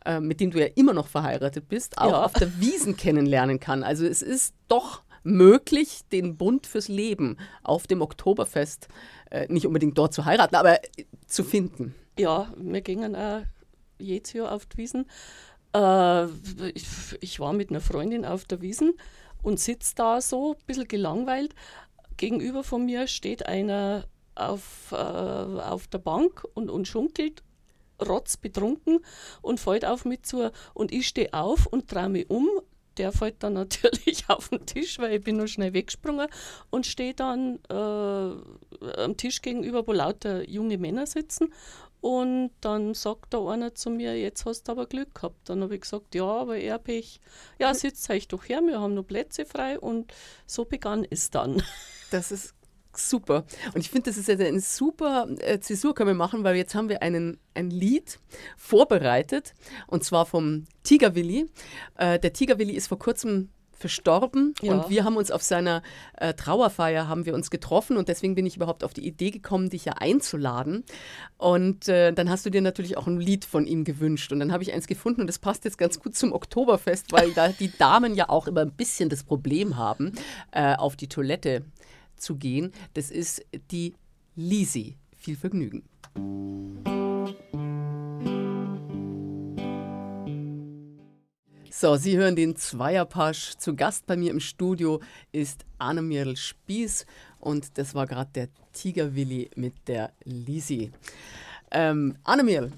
äh, 0.04 0.20
mit 0.20 0.40
dem 0.40 0.50
du 0.50 0.60
ja 0.60 0.68
immer 0.74 0.92
noch 0.92 1.08
verheiratet 1.08 1.68
bist, 1.68 1.98
auch 1.98 2.10
ja. 2.10 2.24
auf 2.24 2.32
der 2.32 2.60
Wiesen 2.60 2.96
kennenlernen 2.96 3.60
kann. 3.60 3.82
Also 3.82 4.06
es 4.06 4.22
ist 4.22 4.54
doch 4.68 5.02
möglich, 5.23 6.02
den 6.12 6.37
Bund 6.37 6.66
fürs 6.66 6.88
Leben 6.88 7.38
auf 7.62 7.87
dem 7.87 8.02
Oktoberfest 8.02 8.88
äh, 9.30 9.47
nicht 9.49 9.66
unbedingt 9.66 9.97
dort 9.99 10.12
zu 10.12 10.25
heiraten, 10.25 10.54
aber 10.54 10.78
zu 11.26 11.42
finden. 11.44 11.94
Ja, 12.18 12.52
wir 12.56 12.83
gingen 12.83 13.16
auch 13.16 13.42
jedes 13.99 14.33
Jahr 14.33 14.52
auf 14.52 14.66
die 14.66 14.76
Wiesen. 14.76 15.06
Äh, 15.75 16.26
ich, 16.75 16.87
ich, 17.21 17.40
war 17.40 17.52
mit 17.52 17.71
einer 17.71 17.80
Freundin 17.80 18.25
auf 18.25 18.44
der 18.44 18.61
Wiesen 18.61 18.94
und 19.42 19.59
sitze 19.59 19.94
da 19.97 20.21
so 20.21 20.52
ein 20.52 20.66
bisschen 20.66 20.88
gelangweilt. 20.88 21.54
Gegenüber 22.16 22.62
von 22.62 22.85
mir 22.85 23.09
steht 23.09 23.47
einer 23.47 24.06
auf, 24.35 24.92
äh, 24.92 24.97
auf 24.97 25.87
der 25.88 25.99
Bank 25.99 26.44
und, 26.54 26.71
und 26.71 26.87
schunkelt 26.87 27.42
rotzbetrunken 28.04 29.00
und 29.42 29.61
fällt 29.61 29.85
auf 29.85 30.04
mich 30.04 30.23
zu. 30.23 30.50
Und 30.75 30.92
ich 30.92 31.09
stehe 31.09 31.33
auf 31.33 31.66
und 31.66 31.92
drehe 31.92 32.09
mich 32.09 32.28
um, 32.30 32.49
der 32.98 33.12
fällt 33.12 33.42
dann 33.42 33.52
natürlich 33.54 34.24
auf 34.28 34.48
den 34.48 34.66
Tisch, 34.66 34.98
weil 34.98 35.14
ich 35.14 35.24
bin 35.24 35.36
nur 35.36 35.48
schnell 35.48 35.72
weggesprungen 35.72 36.28
und 36.70 36.86
stehe 36.86 37.14
dann 37.14 37.58
äh, 37.68 38.94
am 39.00 39.16
Tisch 39.16 39.42
gegenüber, 39.42 39.86
wo 39.86 39.92
lauter 39.92 40.48
junge 40.48 40.78
Männer 40.78 41.06
sitzen. 41.06 41.52
Und 42.00 42.50
dann 42.60 42.92
sagt 42.92 43.32
da 43.32 43.48
einer 43.48 43.74
zu 43.74 43.88
mir, 43.88 44.20
jetzt 44.20 44.44
hast 44.44 44.68
du 44.68 44.72
aber 44.72 44.84
Glück 44.84 45.14
gehabt. 45.14 45.48
Dann 45.48 45.62
habe 45.62 45.74
ich 45.74 45.80
gesagt, 45.80 46.14
ja, 46.14 46.26
aber 46.26 46.58
er 46.58 46.78
Pech. 46.78 47.18
Ja, 47.58 47.72
sitzt 47.72 48.10
euch 48.10 48.28
doch 48.28 48.46
her, 48.46 48.60
wir 48.60 48.78
haben 48.78 48.92
noch 48.92 49.06
Plätze 49.06 49.46
frei 49.46 49.80
und 49.80 50.12
so 50.46 50.66
begann 50.66 51.06
es 51.08 51.30
dann. 51.30 51.62
Das 52.10 52.30
ist 52.30 52.54
super. 52.98 53.44
Und 53.74 53.80
ich 53.80 53.90
finde, 53.90 54.10
das 54.10 54.16
ist 54.16 54.28
eine 54.28 54.60
super 54.60 55.28
äh, 55.38 55.60
Zäsur 55.60 55.94
können 55.94 56.08
wir 56.08 56.14
machen, 56.14 56.44
weil 56.44 56.56
jetzt 56.56 56.74
haben 56.74 56.88
wir 56.88 57.02
einen, 57.02 57.38
ein 57.54 57.70
Lied 57.70 58.18
vorbereitet 58.56 59.54
und 59.86 60.04
zwar 60.04 60.26
vom 60.26 60.64
Tigerwilli. 60.82 61.46
Äh, 61.96 62.18
der 62.18 62.32
Tigerwilli 62.32 62.74
ist 62.74 62.88
vor 62.88 62.98
kurzem 62.98 63.48
verstorben 63.84 64.54
ja. 64.62 64.72
und 64.72 64.88
wir 64.88 65.04
haben 65.04 65.16
uns 65.16 65.30
auf 65.30 65.42
seiner 65.42 65.82
äh, 66.16 66.32
Trauerfeier 66.32 67.06
haben 67.06 67.26
wir 67.26 67.34
uns 67.34 67.50
getroffen 67.50 67.98
und 67.98 68.08
deswegen 68.08 68.34
bin 68.34 68.46
ich 68.46 68.56
überhaupt 68.56 68.82
auf 68.82 68.94
die 68.94 69.06
Idee 69.06 69.30
gekommen, 69.30 69.68
dich 69.68 69.84
ja 69.84 69.94
einzuladen 69.94 70.84
und 71.36 71.88
äh, 71.88 72.12
dann 72.12 72.30
hast 72.30 72.46
du 72.46 72.50
dir 72.50 72.62
natürlich 72.62 72.96
auch 72.96 73.06
ein 73.06 73.20
Lied 73.20 73.44
von 73.44 73.66
ihm 73.66 73.84
gewünscht 73.84 74.32
und 74.32 74.40
dann 74.40 74.52
habe 74.52 74.62
ich 74.62 74.72
eins 74.72 74.86
gefunden 74.86 75.20
und 75.20 75.26
das 75.26 75.38
passt 75.38 75.64
jetzt 75.64 75.76
ganz 75.76 76.00
gut 76.00 76.16
zum 76.16 76.32
Oktoberfest, 76.32 77.12
weil 77.12 77.32
da 77.32 77.48
die 77.48 77.76
Damen 77.76 78.14
ja 78.14 78.30
auch 78.30 78.46
immer 78.46 78.62
ein 78.62 78.72
bisschen 78.72 79.10
das 79.10 79.22
Problem 79.22 79.76
haben, 79.76 80.12
äh, 80.52 80.76
auf 80.76 80.96
die 80.96 81.08
Toilette 81.08 81.62
zu 82.16 82.37
gehen. 82.37 82.73
Das 82.94 83.11
ist 83.11 83.44
die 83.71 83.94
Lisi. 84.37 84.97
Viel 85.16 85.37
Vergnügen. 85.37 85.83
So, 91.71 91.97
Sie 91.97 92.16
hören 92.16 92.37
den 92.37 92.56
Zweierpasch. 92.56 93.56
Zu 93.59 93.75
Gast 93.75 94.06
bei 94.06 94.16
mir 94.16 94.30
im 94.30 94.40
Studio 94.40 95.00
ist 95.33 95.64
Annemirl 95.78 96.37
Spieß 96.37 97.04
und 97.40 97.76
das 97.78 97.94
war 97.94 98.06
gerade 98.06 98.30
der 98.35 98.49
Tigerwilli 98.73 99.50
mit 99.56 99.75
der 99.87 100.12
Lisi. 100.23 100.92
Ähm, 101.71 102.16
Annemirl, 102.23 102.73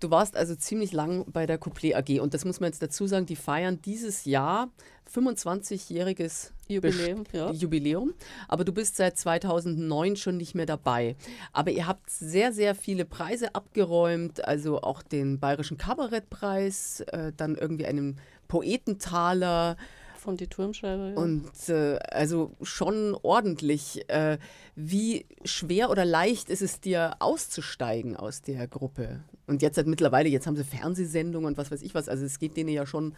du 0.00 0.10
warst 0.10 0.36
also 0.36 0.54
ziemlich 0.54 0.92
lang 0.92 1.24
bei 1.32 1.44
der 1.44 1.58
Couplet 1.58 1.96
AG 1.96 2.20
und 2.20 2.34
das 2.34 2.44
muss 2.44 2.60
man 2.60 2.70
jetzt 2.70 2.80
dazu 2.80 3.06
sagen, 3.06 3.26
die 3.26 3.36
feiern 3.36 3.82
dieses 3.82 4.24
Jahr 4.24 4.70
25-jähriges 5.12 6.52
Jubiläum, 6.68 7.24
ja. 7.32 7.50
Jubiläum. 7.52 8.14
Aber 8.48 8.64
du 8.64 8.72
bist 8.72 8.96
seit 8.96 9.16
2009 9.18 10.16
schon 10.16 10.36
nicht 10.36 10.54
mehr 10.54 10.66
dabei. 10.66 11.16
Aber 11.52 11.70
ihr 11.70 11.86
habt 11.86 12.10
sehr, 12.10 12.52
sehr 12.52 12.74
viele 12.74 13.04
Preise 13.04 13.54
abgeräumt, 13.54 14.44
also 14.44 14.80
auch 14.82 15.02
den 15.02 15.38
Bayerischen 15.38 15.78
Kabarettpreis, 15.78 17.00
äh, 17.00 17.32
dann 17.36 17.56
irgendwie 17.56 17.86
einen 17.86 18.18
Poetentaler. 18.48 19.76
Von 20.16 20.36
die 20.36 20.48
Turmschreiber. 20.48 21.10
Ja. 21.10 21.16
Und 21.16 21.68
äh, 21.68 21.98
also 22.10 22.50
schon 22.62 23.16
ordentlich. 23.22 24.08
Äh, 24.08 24.38
wie 24.74 25.26
schwer 25.44 25.88
oder 25.90 26.04
leicht 26.04 26.50
ist 26.50 26.62
es 26.62 26.80
dir 26.80 27.14
auszusteigen 27.20 28.16
aus 28.16 28.42
der 28.42 28.66
Gruppe? 28.66 29.20
Und 29.46 29.62
jetzt 29.62 29.76
halt 29.76 29.86
mittlerweile, 29.86 30.28
jetzt 30.28 30.48
haben 30.48 30.56
sie 30.56 30.64
Fernsehsendungen 30.64 31.46
und 31.46 31.58
was 31.58 31.70
weiß 31.70 31.82
ich 31.82 31.94
was. 31.94 32.08
Also 32.08 32.24
es 32.24 32.40
geht 32.40 32.56
denen 32.56 32.70
ja 32.70 32.86
schon 32.86 33.14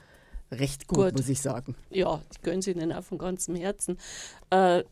recht 0.51 0.87
gut, 0.87 0.99
gut. 0.99 1.13
muss 1.17 1.29
ich 1.29 1.41
sagen. 1.41 1.77
Ja, 1.91 2.23
ich 2.33 2.41
gönne 2.43 2.63
sie 2.63 2.73
ihnen 2.73 2.93
auch 2.93 3.05
von 3.05 3.19
ganzem 3.19 3.55
Herzen. 3.55 3.99
Äh, 4.51 4.85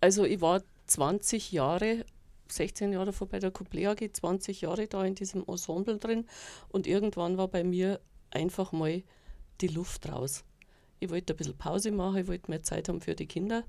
also 0.00 0.24
ich 0.24 0.40
war 0.40 0.62
20 0.86 1.52
Jahre 1.52 2.04
16 2.48 2.92
Jahre 2.92 3.12
vor 3.12 3.28
bei 3.28 3.38
der 3.38 3.50
Couplet 3.50 3.86
AG, 3.86 4.12
20 4.12 4.60
Jahre 4.60 4.86
da 4.86 5.04
in 5.04 5.14
diesem 5.14 5.44
Ensemble 5.46 5.98
drin 5.98 6.26
und 6.68 6.86
irgendwann 6.86 7.36
war 7.36 7.48
bei 7.48 7.64
mir 7.64 8.00
einfach 8.30 8.72
mal 8.72 9.02
die 9.60 9.68
Luft 9.68 10.08
raus. 10.10 10.44
Ich 11.00 11.10
wollte 11.10 11.32
ein 11.32 11.36
bisschen 11.36 11.56
Pause 11.56 11.90
machen, 11.90 12.18
ich 12.18 12.28
wollte 12.28 12.50
mehr 12.50 12.62
Zeit 12.62 12.88
haben 12.88 13.00
für 13.00 13.14
die 13.14 13.26
Kinder, 13.26 13.64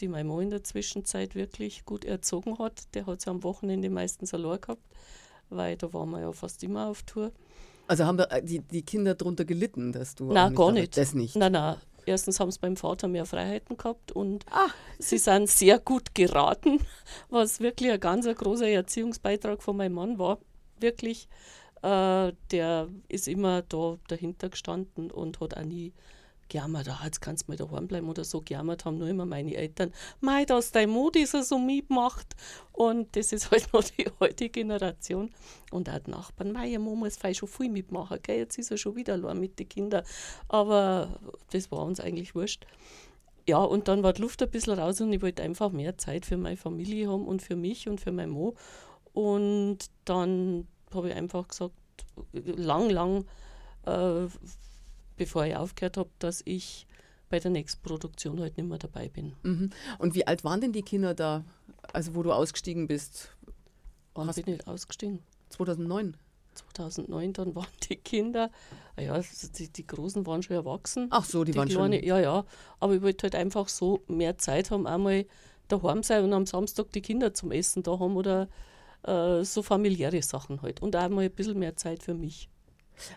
die 0.00 0.08
mein 0.08 0.26
Mann 0.26 0.42
in 0.42 0.50
der 0.50 0.64
Zwischenzeit 0.64 1.34
wirklich 1.34 1.84
gut 1.84 2.04
erzogen 2.04 2.58
hat. 2.58 2.94
Der 2.94 3.06
hat 3.06 3.20
sie 3.20 3.30
am 3.30 3.42
Wochenende 3.42 3.90
meistens 3.90 4.34
allein 4.34 4.60
gehabt, 4.60 4.82
weil 5.48 5.76
da 5.76 5.92
waren 5.92 6.10
wir 6.10 6.20
ja 6.20 6.32
fast 6.32 6.62
immer 6.62 6.88
auf 6.88 7.02
Tour. 7.02 7.32
Also 7.86 8.04
haben 8.04 8.18
äh, 8.18 8.42
die, 8.42 8.60
die 8.60 8.82
Kinder 8.82 9.14
darunter 9.14 9.44
gelitten, 9.44 9.92
dass 9.92 10.14
du. 10.14 10.32
Nein, 10.32 10.54
gar 10.54 10.72
nicht. 10.72 10.96
Das 10.96 11.14
nicht. 11.14 11.36
Nein, 11.36 11.52
nein. 11.52 11.76
Erstens 12.04 12.40
haben 12.40 12.50
sie 12.50 12.58
beim 12.58 12.76
Vater 12.76 13.06
mehr 13.06 13.26
Freiheiten 13.26 13.76
gehabt 13.76 14.10
und 14.10 14.44
ah. 14.50 14.66
sie 14.98 15.18
sind 15.18 15.48
sehr 15.48 15.78
gut 15.78 16.14
geraten, 16.14 16.80
was 17.30 17.60
wirklich 17.60 17.92
ein 17.92 18.00
ganz 18.00 18.26
ein 18.26 18.34
großer 18.34 18.66
Erziehungsbeitrag 18.66 19.62
von 19.62 19.76
meinem 19.76 19.94
Mann 19.94 20.18
war. 20.18 20.38
Wirklich 20.80 21.28
äh, 21.82 22.32
der 22.50 22.88
ist 23.08 23.28
immer 23.28 23.62
da 23.62 23.98
dahinter 24.08 24.48
gestanden 24.48 25.10
und 25.10 25.40
hat 25.40 25.56
auch 25.56 25.64
nie 25.64 25.92
gejammert, 26.52 26.86
ah, 26.88 27.00
jetzt 27.04 27.20
kannst 27.20 27.48
du 27.48 27.52
mal 27.52 27.56
daheim 27.56 27.88
bleiben 27.88 28.08
oder 28.08 28.24
so. 28.24 28.42
Gejammert 28.42 28.84
haben 28.84 28.98
nur 28.98 29.08
immer 29.08 29.24
meine 29.24 29.54
Eltern, 29.54 29.92
mei, 30.20 30.44
dass 30.44 30.70
dein 30.70 30.90
Mut 30.90 31.16
ist 31.16 31.32
so 31.32 31.58
mitmacht. 31.58 32.36
Und 32.72 33.16
das 33.16 33.32
ist 33.32 33.50
halt 33.50 33.68
noch 33.72 33.82
die 33.82 34.06
heutige 34.20 34.50
Generation. 34.50 35.30
Und 35.70 35.88
auch 35.88 35.98
die 35.98 36.10
Nachbarn, 36.10 36.52
mei, 36.52 36.76
Mama 36.78 36.94
muss 36.94 37.16
vielleicht 37.16 37.40
schon 37.40 37.48
viel 37.48 37.70
mitmachen, 37.70 38.18
gell? 38.22 38.38
jetzt 38.38 38.58
ist 38.58 38.70
er 38.70 38.76
schon 38.76 38.96
wieder 38.96 39.14
allein 39.14 39.40
mit 39.40 39.58
den 39.58 39.68
Kindern. 39.68 40.04
Aber 40.48 41.18
das 41.50 41.70
war 41.70 41.84
uns 41.84 42.00
eigentlich 42.00 42.34
wurscht. 42.34 42.66
Ja, 43.48 43.58
und 43.58 43.88
dann 43.88 44.02
war 44.02 44.12
die 44.12 44.22
Luft 44.22 44.42
ein 44.42 44.50
bisschen 44.50 44.78
raus 44.78 45.00
und 45.00 45.12
ich 45.12 45.22
wollte 45.22 45.42
einfach 45.42 45.72
mehr 45.72 45.98
Zeit 45.98 46.26
für 46.26 46.36
meine 46.36 46.56
Familie 46.56 47.08
haben 47.08 47.26
und 47.26 47.42
für 47.42 47.56
mich 47.56 47.88
und 47.88 48.00
für 48.00 48.12
mein 48.12 48.30
Mo. 48.30 48.54
Und 49.14 49.78
dann 50.04 50.68
habe 50.94 51.08
ich 51.08 51.14
einfach 51.14 51.48
gesagt, 51.48 51.74
lang, 52.32 52.90
lang, 52.90 53.24
äh, 53.86 54.26
bevor 55.16 55.44
ich 55.46 55.56
aufgehört 55.56 55.96
habe, 55.96 56.10
dass 56.18 56.42
ich 56.44 56.86
bei 57.28 57.38
der 57.38 57.50
nächsten 57.50 57.82
Produktion 57.82 58.40
halt 58.40 58.56
nicht 58.56 58.68
mehr 58.68 58.78
dabei 58.78 59.08
bin. 59.08 59.34
Mhm. 59.42 59.70
Und 59.98 60.14
wie 60.14 60.26
alt 60.26 60.44
waren 60.44 60.60
denn 60.60 60.72
die 60.72 60.82
Kinder 60.82 61.14
da, 61.14 61.44
also 61.92 62.14
wo 62.14 62.22
du 62.22 62.32
ausgestiegen 62.32 62.86
bist? 62.86 63.34
Wann 64.14 64.30
bin 64.44 64.54
ich 64.54 64.66
ausgestiegen? 64.66 65.20
2009. 65.48 66.16
2009, 66.74 67.32
dann 67.32 67.54
waren 67.54 67.66
die 67.88 67.96
Kinder, 67.96 68.50
ah 68.96 69.00
ja, 69.00 69.20
die, 69.58 69.68
die 69.68 69.86
Großen 69.86 70.26
waren 70.26 70.42
schon 70.42 70.56
erwachsen. 70.56 71.08
Ach 71.10 71.24
so, 71.24 71.44
die, 71.44 71.52
die 71.52 71.58
waren 71.58 71.68
Kleine, 71.68 71.96
schon. 71.96 72.06
Ja, 72.06 72.20
ja. 72.20 72.44
Aber 72.80 72.94
ich 72.94 73.02
wollte 73.02 73.24
halt 73.24 73.34
einfach 73.34 73.68
so 73.68 74.02
mehr 74.08 74.36
Zeit 74.36 74.70
haben, 74.70 74.86
einmal 74.86 75.24
daheim 75.68 76.02
sein 76.02 76.24
und 76.24 76.32
am 76.34 76.46
Samstag 76.46 76.92
die 76.92 77.00
Kinder 77.00 77.32
zum 77.32 77.50
Essen 77.50 77.82
da 77.82 77.98
haben 77.98 78.16
oder 78.16 78.48
äh, 79.04 79.42
so 79.44 79.62
familiäre 79.62 80.22
Sachen 80.22 80.60
halt. 80.62 80.82
Und 80.82 80.94
auch 80.96 81.08
mal 81.08 81.24
ein 81.24 81.30
bisschen 81.30 81.58
mehr 81.58 81.76
Zeit 81.76 82.02
für 82.02 82.14
mich. 82.14 82.48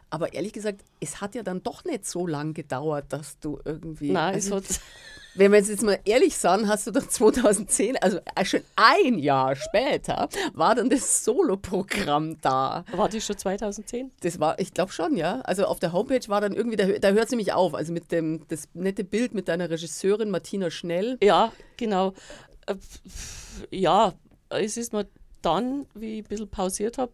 Aber 0.09 0.33
ehrlich 0.33 0.53
gesagt, 0.53 0.81
es 0.99 1.21
hat 1.21 1.35
ja 1.35 1.43
dann 1.43 1.63
doch 1.63 1.83
nicht 1.83 2.05
so 2.05 2.27
lange 2.27 2.53
gedauert, 2.53 3.05
dass 3.09 3.39
du 3.39 3.59
irgendwie. 3.65 4.11
Nein, 4.11 4.35
also, 4.35 4.57
es 4.57 4.69
hat. 4.69 4.81
Wenn 5.37 5.51
wir 5.51 5.59
jetzt 5.59 5.83
mal 5.83 5.99
ehrlich 6.05 6.37
sagen, 6.37 6.69
hast 6.69 6.87
du 6.87 6.91
doch 6.91 7.05
2010, 7.05 7.97
also 7.97 8.19
schon 8.43 8.61
ein 8.77 9.19
Jahr 9.19 9.57
später, 9.57 10.29
war 10.53 10.75
dann 10.75 10.89
das 10.89 11.25
Solo-Programm 11.25 12.39
da. 12.39 12.85
War 12.93 13.09
das 13.09 13.25
schon 13.25 13.37
2010? 13.37 14.11
Das 14.21 14.39
war, 14.39 14.57
ich 14.59 14.73
glaube 14.73 14.93
schon, 14.93 15.17
ja. 15.17 15.41
Also 15.41 15.65
auf 15.65 15.81
der 15.81 15.91
Homepage 15.91 16.25
war 16.29 16.39
dann 16.39 16.53
irgendwie, 16.53 16.77
da, 16.77 16.85
da 16.87 17.09
hört 17.09 17.25
es 17.25 17.31
nämlich 17.31 17.51
auf. 17.51 17.75
Also 17.75 17.91
mit 17.91 18.13
dem, 18.13 18.47
das 18.47 18.69
nette 18.73 19.03
Bild 19.03 19.33
mit 19.33 19.49
deiner 19.49 19.69
Regisseurin 19.69 20.29
Martina 20.29 20.71
Schnell. 20.71 21.17
Ja, 21.21 21.51
genau. 21.75 22.13
Äh, 22.65 22.75
ja, 23.71 24.13
es 24.47 24.77
ist 24.77 24.93
mir 24.93 25.05
dann, 25.41 25.85
wie 25.93 26.19
ich 26.19 26.25
ein 26.25 26.29
bisschen 26.29 26.49
pausiert 26.49 26.97
habe, 26.97 27.11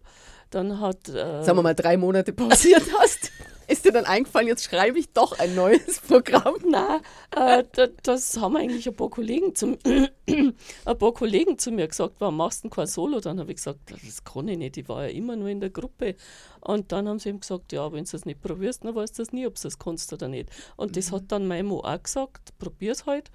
dann 0.51 0.79
hat. 0.79 1.09
Äh, 1.09 1.43
Sagen 1.43 1.57
wir 1.57 1.63
mal, 1.63 1.75
drei 1.75 1.97
Monate 1.97 2.33
pausiert 2.33 2.83
hast. 2.99 3.31
Ist 3.67 3.85
dir 3.85 3.93
dann 3.93 4.03
eingefallen, 4.03 4.49
jetzt 4.49 4.65
schreibe 4.65 4.99
ich 4.99 5.13
doch 5.13 5.39
ein 5.39 5.55
neues 5.55 6.01
Programm? 6.01 6.55
Nein, 6.65 6.99
äh, 7.33 7.63
das 8.03 8.37
haben 8.37 8.57
eigentlich 8.57 8.85
ein 8.85 8.95
paar 8.95 9.09
Kollegen 9.09 9.55
zu, 9.55 9.77
ein 9.85 10.97
paar 10.97 11.13
Kollegen 11.13 11.57
zu 11.57 11.71
mir 11.71 11.87
gesagt, 11.87 12.15
warum 12.19 12.35
machst 12.35 12.59
du 12.59 12.67
denn 12.67 12.75
kein 12.75 12.87
Solo? 12.87 13.21
Dann 13.21 13.39
habe 13.39 13.51
ich 13.51 13.57
gesagt, 13.57 13.79
das 13.89 14.25
kann 14.25 14.49
ich 14.49 14.57
nicht, 14.57 14.75
ich 14.75 14.89
war 14.89 15.03
ja 15.03 15.09
immer 15.09 15.37
nur 15.37 15.47
in 15.47 15.61
der 15.61 15.69
Gruppe. 15.69 16.15
Und 16.59 16.91
dann 16.91 17.07
haben 17.07 17.19
sie 17.19 17.29
ihm 17.29 17.39
gesagt, 17.39 17.71
ja, 17.71 17.91
wenn 17.93 18.03
du 18.03 18.17
es 18.17 18.25
nicht 18.25 18.41
probierst, 18.41 18.83
dann 18.83 18.93
weißt 18.93 19.17
du 19.17 19.21
das 19.23 19.31
nie, 19.31 19.47
ob 19.47 19.55
du 19.55 19.67
es 19.67 19.79
kannst 19.79 20.11
oder 20.11 20.27
nicht. 20.27 20.49
Und 20.75 20.89
mhm. 20.89 20.93
das 20.95 21.11
hat 21.13 21.23
dann 21.29 21.47
mein 21.47 21.65
Mo 21.65 21.79
auch 21.79 22.03
gesagt, 22.03 22.57
probier 22.59 22.91
es 22.91 23.05
halt 23.05 23.31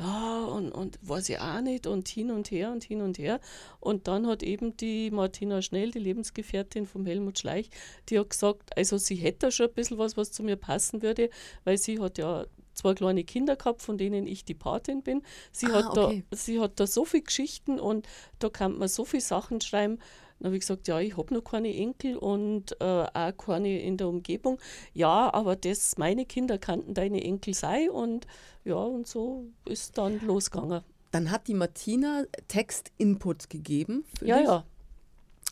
ja, 0.00 0.44
und, 0.44 0.72
und 0.72 0.98
weiß 1.02 1.28
ich 1.28 1.38
auch 1.38 1.60
nicht 1.60 1.86
und 1.86 2.08
hin 2.08 2.30
und 2.30 2.50
her 2.50 2.72
und 2.72 2.82
hin 2.84 3.02
und 3.02 3.18
her. 3.18 3.38
Und 3.80 4.08
dann 4.08 4.26
hat 4.26 4.42
eben 4.42 4.74
die 4.78 5.10
Martina 5.10 5.60
Schnell, 5.60 5.90
die 5.90 5.98
Lebensgefährtin 5.98 6.86
vom 6.86 7.04
Helmut 7.04 7.38
Schleich, 7.38 7.68
die 8.08 8.18
hat 8.18 8.30
gesagt, 8.30 8.76
also 8.78 8.96
sie 8.96 9.16
hätte 9.16 9.52
schon 9.52 9.66
ein 9.66 9.74
bisschen 9.74 9.98
was, 9.98 10.16
was 10.16 10.32
zu 10.32 10.42
mir 10.42 10.56
passen 10.56 11.02
würde, 11.02 11.28
weil 11.64 11.76
sie 11.76 12.00
hat 12.00 12.16
ja 12.16 12.46
zwei 12.72 12.94
kleine 12.94 13.24
Kinder 13.24 13.56
gehabt, 13.56 13.82
von 13.82 13.98
denen 13.98 14.26
ich 14.26 14.46
die 14.46 14.54
Patin 14.54 15.02
bin. 15.02 15.22
Sie, 15.52 15.66
ah, 15.66 15.74
hat, 15.74 15.98
okay. 15.98 16.24
da, 16.30 16.36
sie 16.36 16.60
hat 16.60 16.80
da 16.80 16.86
so 16.86 17.04
viele 17.04 17.24
Geschichten 17.24 17.78
und 17.78 18.08
da 18.38 18.48
kann 18.48 18.78
man 18.78 18.88
so 18.88 19.04
viele 19.04 19.22
Sachen 19.22 19.60
schreiben. 19.60 19.98
Dann 20.40 20.46
habe 20.46 20.56
ich 20.56 20.60
gesagt, 20.60 20.88
ja, 20.88 20.98
ich 21.00 21.16
habe 21.18 21.34
noch 21.34 21.44
keine 21.44 21.74
Enkel 21.74 22.16
und 22.16 22.72
äh, 22.80 22.84
auch 23.12 23.36
keine 23.36 23.80
in 23.80 23.98
der 23.98 24.08
Umgebung. 24.08 24.58
Ja, 24.94 25.32
aber 25.32 25.54
das, 25.54 25.98
meine 25.98 26.24
Kinder 26.24 26.56
kannten 26.58 26.94
deine 26.94 27.22
Enkel 27.22 27.52
sein 27.52 27.90
und 27.90 28.26
ja, 28.64 28.76
und 28.76 29.06
so 29.06 29.44
ist 29.66 29.98
dann 29.98 30.20
losgegangen. 30.26 30.82
Dann 31.10 31.30
hat 31.30 31.46
die 31.46 31.54
Martina 31.54 32.24
Text-Input 32.48 33.50
gegeben? 33.50 34.04
ja, 34.22 34.38
dich? 34.38 34.46
ja. 34.46 34.64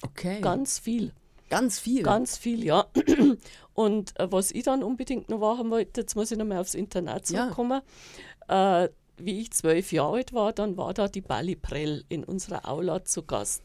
Okay. 0.03 0.41
Ganz 0.41 0.79
viel. 0.79 1.13
Ganz 1.51 1.79
viel? 1.79 2.03
Ganz 2.03 2.37
viel, 2.37 2.65
ja. 2.65 2.87
Und 3.75 4.19
äh, 4.19 4.31
was 4.31 4.51
ich 4.51 4.65
dann 4.65 4.83
unbedingt 4.83 5.29
noch 5.29 5.39
machen 5.39 5.71
wollte, 5.71 6.03
jetzt 6.03 6.15
muss 6.15 6.31
ich 6.31 6.39
nochmal 6.39 6.59
aufs 6.59 6.75
Internat 6.75 7.27
zurückkommen. 7.27 7.83
Ja. 8.49 8.85
Äh, 8.85 8.91
wie 9.17 9.41
ich 9.41 9.51
zwölf 9.51 9.93
Jahre 9.93 10.17
alt 10.17 10.33
war, 10.33 10.53
dann 10.53 10.77
war 10.77 10.95
da 10.95 11.09
die 11.09 11.21
Bali 11.21 11.57
Prell 11.57 12.05
in 12.09 12.25
unserer 12.25 12.69
Aula 12.69 13.05
zu 13.05 13.23
Gast. 13.23 13.65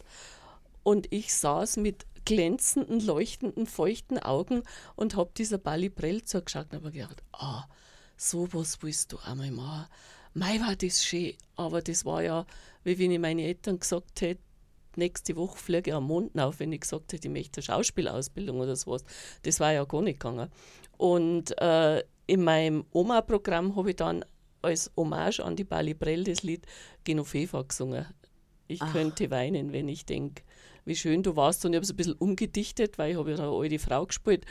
Und 0.83 1.11
ich 1.11 1.33
saß 1.33 1.77
mit 1.77 2.05
glänzenden, 2.25 2.99
leuchtenden, 2.99 3.65
feuchten 3.65 4.19
Augen 4.19 4.63
und 4.95 5.15
habe 5.15 5.31
dieser 5.37 5.57
Bali 5.57 5.89
Prell 5.89 6.23
zugeschaut 6.23 6.67
und 6.71 6.79
habe 6.79 6.91
gedacht, 6.91 7.23
ah, 7.33 7.65
sowas 8.17 8.77
willst 8.81 9.11
du 9.11 9.17
einmal 9.19 9.51
machen. 9.51 9.87
Mei, 10.33 10.59
war 10.59 10.75
das 10.75 11.03
schön. 11.03 11.33
Aber 11.55 11.81
das 11.81 12.05
war 12.05 12.23
ja, 12.23 12.45
wie 12.83 12.97
wenn 12.97 13.11
ich 13.11 13.19
meine 13.19 13.43
Eltern 13.43 13.79
gesagt 13.79 14.21
hätte, 14.21 14.41
nächste 14.95 15.35
Woche 15.35 15.57
fliege 15.57 15.91
ich 15.91 15.95
am 15.95 16.05
Mond 16.05 16.39
auf, 16.39 16.59
wenn 16.59 16.71
ich 16.71 16.81
gesagt 16.81 17.13
hätte, 17.13 17.27
ich 17.27 17.33
möchte 17.33 17.59
eine 17.59 17.65
Schauspielausbildung 17.65 18.59
oder 18.59 18.75
sowas. 18.75 19.03
Das 19.43 19.59
war 19.59 19.73
ja 19.73 19.83
gar 19.85 20.01
nicht 20.01 20.19
gegangen. 20.19 20.49
Und 20.97 21.59
äh, 21.61 22.03
in 22.27 22.43
meinem 22.43 22.85
Oma-Programm 22.91 23.75
habe 23.75 23.91
ich 23.91 23.95
dann 23.95 24.23
als 24.61 24.91
Hommage 24.95 25.39
an 25.41 25.55
die 25.55 25.65
Bali 25.65 25.93
Brell 25.93 26.23
das 26.23 26.43
Lied 26.43 26.65
Genoveva 27.03 27.63
gesungen. 27.63 28.05
Ich 28.67 28.81
Ach. 28.81 28.91
könnte 28.93 29.29
weinen, 29.29 29.73
wenn 29.73 29.89
ich 29.89 30.05
denke, 30.05 30.43
wie 30.85 30.95
schön 30.95 31.23
du 31.23 31.35
warst. 31.35 31.65
Und 31.65 31.73
ich 31.73 31.77
habe 31.77 31.83
es 31.83 31.91
ein 31.91 31.95
bisschen 31.95 32.13
umgedichtet, 32.13 32.97
weil 32.97 33.11
ich 33.11 33.17
habe 33.17 33.31
ja 33.31 33.37
eine 33.37 33.47
alte 33.47 33.79
Frau 33.79 34.05
gespielt, 34.05 34.45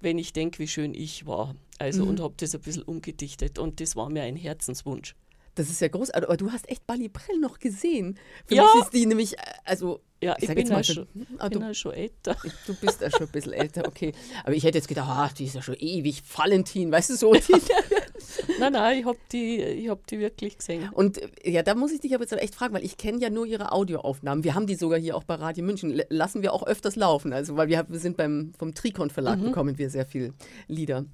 wenn 0.00 0.18
ich 0.18 0.32
denke, 0.32 0.58
wie 0.58 0.68
schön 0.68 0.94
ich 0.94 1.26
war. 1.26 1.54
Also 1.78 2.04
mhm. 2.04 2.10
und 2.10 2.20
habe 2.20 2.34
das 2.36 2.54
ein 2.54 2.60
bisschen 2.60 2.82
umgedichtet. 2.82 3.58
Und 3.58 3.80
das 3.80 3.96
war 3.96 4.08
mir 4.10 4.22
ein 4.22 4.36
Herzenswunsch. 4.36 5.14
Das 5.54 5.70
ist 5.70 5.80
ja 5.80 5.88
großartig. 5.88 6.28
Aber 6.28 6.36
du 6.36 6.50
hast 6.50 6.68
echt 6.68 6.86
Bali 6.86 7.08
Brell 7.08 7.38
noch 7.38 7.58
gesehen. 7.58 8.18
Für 8.46 8.56
ja. 8.56 8.62
mich 8.62 8.84
ist 8.84 8.92
die 8.92 9.06
nämlich, 9.06 9.36
also 9.64 10.00
ja, 10.20 10.34
ich, 10.38 10.48
ich 10.48 10.54
bin, 10.54 10.66
ja 10.66 10.82
schon, 10.82 11.06
ah, 11.38 11.48
bin 11.48 11.60
ja 11.60 11.74
schon 11.74 11.92
älter. 11.92 12.36
Du 12.66 12.74
bist 12.74 13.00
ja 13.00 13.10
schon 13.10 13.26
ein 13.26 13.32
bisschen 13.32 13.52
älter, 13.52 13.86
okay. 13.86 14.12
Aber 14.42 14.54
ich 14.54 14.64
hätte 14.64 14.78
jetzt 14.78 14.88
gedacht, 14.88 15.08
ah, 15.08 15.30
die 15.36 15.44
ist 15.44 15.54
ja 15.54 15.62
schon 15.62 15.76
ewig, 15.78 16.22
Valentin, 16.36 16.90
weißt 16.90 17.10
du 17.10 17.16
so. 17.16 17.34
nein, 18.58 18.72
nein, 18.72 19.00
ich 19.00 19.04
habe 19.04 19.18
die, 19.32 19.88
hab 19.88 20.06
die 20.06 20.18
wirklich 20.18 20.58
gesehen. 20.58 20.90
Und 20.92 21.20
ja, 21.44 21.62
da 21.62 21.74
muss 21.74 21.92
ich 21.92 22.00
dich 22.00 22.14
aber 22.14 22.24
jetzt 22.24 22.32
echt 22.32 22.54
fragen, 22.54 22.74
weil 22.74 22.84
ich 22.84 22.96
kenne 22.96 23.18
ja 23.18 23.30
nur 23.30 23.46
ihre 23.46 23.72
Audioaufnahmen. 23.72 24.44
Wir 24.44 24.54
haben 24.54 24.66
die 24.66 24.74
sogar 24.74 24.98
hier 24.98 25.16
auch 25.16 25.24
bei 25.24 25.34
Radio 25.34 25.64
München. 25.64 26.00
Lassen 26.08 26.42
wir 26.42 26.52
auch 26.52 26.66
öfters 26.66 26.96
laufen. 26.96 27.32
Also, 27.32 27.56
weil 27.56 27.68
wir, 27.68 27.86
wir 27.88 27.98
sind 27.98 28.16
beim, 28.16 28.52
vom 28.58 28.74
Trikon 28.74 29.10
Verlag 29.10 29.38
mhm. 29.38 29.44
bekommen 29.44 29.78
wir 29.78 29.90
sehr 29.90 30.06
viele 30.06 30.32
Lieder. 30.68 31.04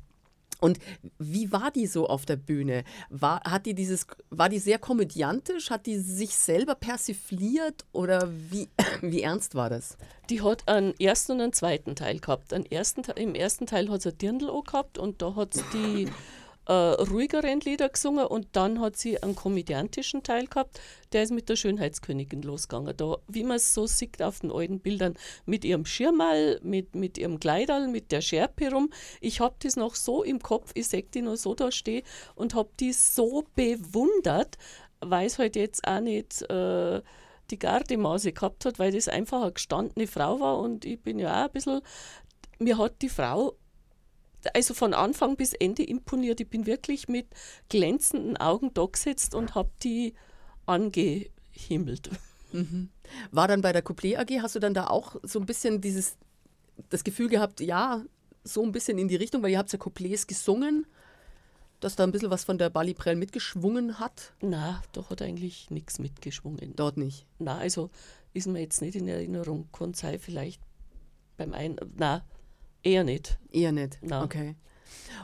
Und 0.60 0.78
wie 1.18 1.52
war 1.52 1.70
die 1.70 1.86
so 1.86 2.06
auf 2.06 2.26
der 2.26 2.36
Bühne? 2.36 2.84
War, 3.08 3.40
hat 3.44 3.66
die 3.66 3.74
dieses, 3.74 4.06
war 4.28 4.48
die 4.48 4.58
sehr 4.58 4.78
komödiantisch? 4.78 5.70
Hat 5.70 5.86
die 5.86 5.98
sich 5.98 6.36
selber 6.36 6.74
persifliert 6.74 7.86
oder 7.92 8.28
wie, 8.50 8.68
wie 9.00 9.22
ernst 9.22 9.54
war 9.54 9.70
das? 9.70 9.96
Die 10.28 10.42
hat 10.42 10.68
einen 10.68 10.94
ersten 11.00 11.32
und 11.32 11.40
einen 11.40 11.52
zweiten 11.52 11.96
Teil 11.96 12.20
gehabt. 12.20 12.52
Einen 12.52 12.66
ersten, 12.66 13.02
Im 13.16 13.34
ersten 13.34 13.66
Teil 13.66 13.88
hat 13.90 14.02
sie 14.02 14.10
ein 14.10 14.18
Dirndl 14.18 14.50
gehabt 14.64 14.98
und 14.98 15.22
da 15.22 15.34
hat 15.34 15.54
sie 15.54 15.64
die 15.72 16.08
äh, 16.70 17.02
ruhigeren 17.02 17.58
Lieder 17.60 17.88
gesungen 17.88 18.26
und 18.26 18.46
dann 18.52 18.80
hat 18.80 18.96
sie 18.96 19.20
einen 19.20 19.34
komödiantischen 19.34 20.22
Teil 20.22 20.46
gehabt, 20.46 20.80
der 21.12 21.24
ist 21.24 21.32
mit 21.32 21.48
der 21.48 21.56
Schönheitskönigin 21.56 22.42
losgegangen. 22.42 22.96
Da, 22.96 23.16
wie 23.26 23.42
man 23.42 23.56
es 23.56 23.74
so 23.74 23.88
sieht 23.88 24.22
auf 24.22 24.38
den 24.38 24.52
alten 24.52 24.78
Bildern, 24.78 25.16
mit 25.46 25.64
ihrem 25.64 25.84
Schirmal, 25.84 26.60
mit, 26.62 26.94
mit 26.94 27.18
ihrem 27.18 27.40
Kleiderl, 27.40 27.88
mit 27.88 28.12
der 28.12 28.20
Schärpe 28.20 28.70
rum. 28.70 28.90
Ich 29.20 29.40
habe 29.40 29.56
das 29.60 29.74
noch 29.74 29.96
so 29.96 30.22
im 30.22 30.38
Kopf, 30.40 30.70
ich 30.74 30.86
sehe 30.86 31.02
die 31.02 31.22
noch 31.22 31.34
so 31.34 31.56
da 31.56 31.72
stehen 31.72 32.04
und 32.36 32.54
habe 32.54 32.70
die 32.78 32.92
so 32.92 33.42
bewundert, 33.56 34.56
weil 35.00 35.26
es 35.26 35.38
halt 35.38 35.56
jetzt 35.56 35.84
auch 35.88 36.00
nicht... 36.00 36.48
Äh, 36.48 37.02
die 37.50 37.58
Gardemaße 37.58 38.30
gehabt 38.32 38.64
hat, 38.64 38.78
weil 38.78 38.92
das 38.92 39.08
einfach 39.08 39.42
eine 39.42 39.50
gestandene 39.50 40.06
Frau 40.06 40.38
war 40.38 40.60
und 40.60 40.84
ich 40.84 41.00
bin 41.02 41.18
ja 41.18 41.32
auch 41.32 41.46
ein 41.46 41.50
bisschen, 41.50 41.80
mir 42.60 42.78
hat 42.78 43.02
die 43.02 43.08
Frau 43.08 43.56
also 44.54 44.74
von 44.74 44.94
Anfang 44.94 45.36
bis 45.36 45.52
Ende 45.52 45.82
imponiert. 45.82 46.40
Ich 46.40 46.48
bin 46.48 46.66
wirklich 46.66 47.08
mit 47.08 47.26
glänzenden 47.68 48.36
Augen 48.36 48.72
da 48.74 48.86
gesetzt 48.86 49.34
und 49.34 49.54
habe 49.54 49.70
die 49.82 50.14
angehimmelt. 50.66 52.10
Mhm. 52.52 52.90
War 53.30 53.48
dann 53.48 53.60
bei 53.60 53.72
der 53.72 53.82
Couplet 53.82 54.18
AG, 54.18 54.42
hast 54.42 54.54
du 54.54 54.60
dann 54.60 54.74
da 54.74 54.86
auch 54.86 55.16
so 55.22 55.40
ein 55.40 55.46
bisschen 55.46 55.80
dieses, 55.80 56.16
das 56.88 57.04
Gefühl 57.04 57.28
gehabt, 57.28 57.60
ja, 57.60 58.02
so 58.44 58.62
ein 58.62 58.72
bisschen 58.72 58.98
in 58.98 59.08
die 59.08 59.16
Richtung, 59.16 59.42
weil 59.42 59.50
ihr 59.50 59.58
habt 59.58 59.72
ja 59.72 59.78
Couplets 59.78 60.26
gesungen, 60.26 60.86
dass 61.80 61.96
da 61.96 62.04
ein 62.04 62.12
bisschen 62.12 62.30
was 62.30 62.44
von 62.44 62.58
der 62.58 62.70
Bali 62.70 62.94
Prell 62.94 63.16
mitgeschwungen 63.16 63.98
hat? 63.98 64.32
Na, 64.40 64.82
da 64.92 65.08
hat 65.08 65.22
eigentlich 65.22 65.70
nichts 65.70 65.98
mitgeschwungen. 65.98 66.74
Dort 66.76 66.96
nicht? 66.96 67.26
Na, 67.38 67.58
also 67.58 67.90
ist 68.32 68.46
mir 68.46 68.60
jetzt 68.60 68.82
nicht 68.82 68.96
in 68.96 69.08
Erinnerung, 69.08 69.68
kann 69.72 69.94
sein, 69.94 70.18
vielleicht 70.18 70.60
beim 71.36 71.52
einen, 71.52 71.76
na, 71.96 72.24
Eher 72.82 73.04
nicht. 73.04 73.38
Eher 73.50 73.72
nicht. 73.72 74.02
No. 74.02 74.22
Okay. 74.22 74.56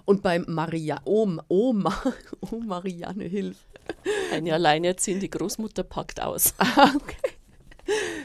Und 0.05 0.23
beim 0.23 0.45
Maria, 0.49 1.01
oh, 1.05 1.29
oh, 1.49 1.75
oh 2.41 2.57
Marianne, 2.61 3.25
hilf. 3.25 3.57
Eine 4.33 4.55
alleinerziehende 4.55 5.29
Großmutter 5.29 5.83
packt 5.83 6.21
aus. 6.21 6.55
Ah, 6.59 6.93
okay. 6.95 7.17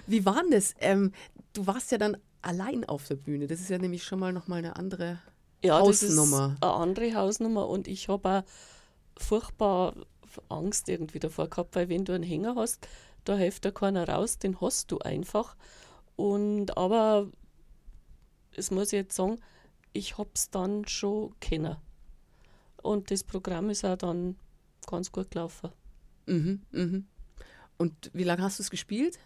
Wie 0.08 0.26
war 0.26 0.42
denn 0.42 0.52
das? 0.52 0.74
Ähm, 0.80 1.12
du 1.54 1.68
warst 1.68 1.92
ja 1.92 1.98
dann 1.98 2.18
allein 2.42 2.84
auf 2.86 3.08
der 3.08 3.16
Bühne. 3.16 3.48
Das 3.48 3.60
ist 3.60 3.70
ja 3.70 3.78
nämlich 3.78 4.04
schon 4.04 4.20
mal 4.20 4.34
nochmal 4.34 4.60
eine 4.60 4.76
andere 4.76 5.20
ja, 5.64 5.80
Hausnummer. 5.80 6.58
eine 6.60 6.72
andere 6.72 7.14
Hausnummer 7.14 7.70
und 7.70 7.88
ich 7.88 8.10
habe 8.10 8.30
auch 8.30 8.44
furchtbar 9.22 9.94
Angst 10.50 10.90
irgendwie 10.90 11.20
davor 11.20 11.50
gehabt, 11.50 11.76
weil 11.76 11.90
wenn 11.90 12.06
du 12.06 12.14
einen 12.14 12.24
Hänger 12.24 12.56
hast, 12.56 12.88
da 13.26 13.36
hilft 13.36 13.66
da 13.66 13.72
keiner 13.72 14.08
raus, 14.08 14.40
den 14.40 14.60
hast 14.62 14.92
du 14.92 15.00
einfach. 15.00 15.56
Und 16.16 16.78
aber 16.78 17.28
das 18.56 18.72
muss 18.72 18.88
ich 18.88 18.94
jetzt 18.94 19.16
sagen, 19.16 19.40
ich 19.94 20.18
habe 20.18 20.30
es 20.34 20.50
dann 20.50 20.88
schon 20.88 21.38
kennen. 21.40 21.78
Und 22.82 23.12
das 23.12 23.24
Programm 23.24 23.70
ist 23.70 23.86
auch 23.86 23.98
dann 23.98 24.38
ganz 24.88 25.12
gut 25.12 25.32
gelaufen. 25.32 25.70
Mhm, 26.26 26.62
mhm. 26.72 27.08
Und 27.78 28.12
wie 28.14 28.24
lange 28.24 28.44
hast 28.44 28.60
du 28.60 28.64
es 28.64 28.70
gespielt? 28.70 29.20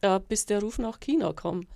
Äh, 0.00 0.20
bis 0.20 0.46
der 0.46 0.60
Ruf 0.60 0.78
nach 0.78 1.00
China 1.00 1.32
kam 1.32 1.66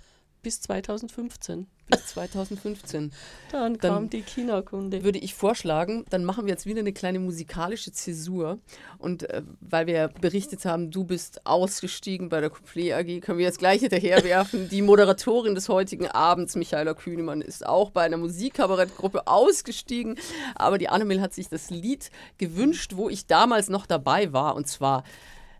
bis 0.47 0.61
2015. 0.61 1.67
Bis 1.89 2.07
2015. 2.07 3.11
dann, 3.51 3.79
dann 3.79 3.79
kam 3.79 4.11
die 4.11 4.23
China-Kunde. 4.23 5.03
Würde 5.03 5.19
ich 5.19 5.35
vorschlagen, 5.35 6.05
dann 6.09 6.25
machen 6.25 6.47
wir 6.47 6.53
jetzt 6.53 6.67
wieder 6.67 6.79
eine 6.79 6.93
kleine 6.93 7.19
musikalische 7.19 7.91
Zäsur. 7.91 8.61
Und 8.99 9.29
äh, 9.29 9.43
weil 9.61 9.89
wir 9.89 10.07
berichtet 10.21 10.65
haben, 10.65 10.93
du 10.93 11.03
bist 11.03 11.45
ausgestiegen 11.49 12.29
bei 12.29 12.41
der 12.41 12.51
Couplet 12.51 12.93
AG, 12.93 13.23
können 13.23 13.39
wir 13.39 13.45
jetzt 13.45 13.59
gleich 13.59 13.81
hinterherwerfen. 13.81 14.69
die 14.69 14.83
Moderatorin 14.83 15.57
des 15.57 15.69
heutigen 15.69 16.07
Abends, 16.07 16.55
Michaela 16.55 16.95
Kühnemann, 16.95 17.41
ist 17.41 17.67
auch 17.67 17.91
bei 17.91 18.03
einer 18.03 18.19
Musikkabarettgruppe 18.19 19.27
ausgestiegen. 19.27 20.15
Aber 20.55 20.79
die 20.79 20.89
Annemil 20.89 21.21
hat 21.21 21.35
sich 21.35 21.49
das 21.49 21.71
Lied 21.71 22.13
gewünscht, 22.39 22.93
wo 22.95 23.09
ich 23.09 23.27
damals 23.27 23.69
noch 23.69 23.85
dabei 23.85 24.33
war. 24.33 24.55
Und 24.55 24.69
zwar 24.69 25.03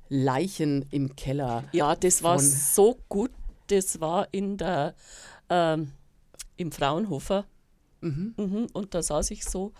Leichen 0.09 0.87
im 0.93 1.17
Keller. 1.17 1.65
Ja, 1.73 1.97
das 1.97 2.23
war 2.23 2.39
so 2.39 2.99
gut 3.09 3.33
das 3.67 4.01
war 4.01 4.29
in 4.33 4.57
der, 4.57 4.95
ähm, 5.49 5.93
im 6.57 6.73
Fraunhofer. 6.73 7.45
Mhm. 8.01 8.35
Mhm, 8.37 8.67
und 8.73 8.95
da 8.95 9.03
saß 9.03 9.31
ich 9.31 9.45
so 9.45 9.73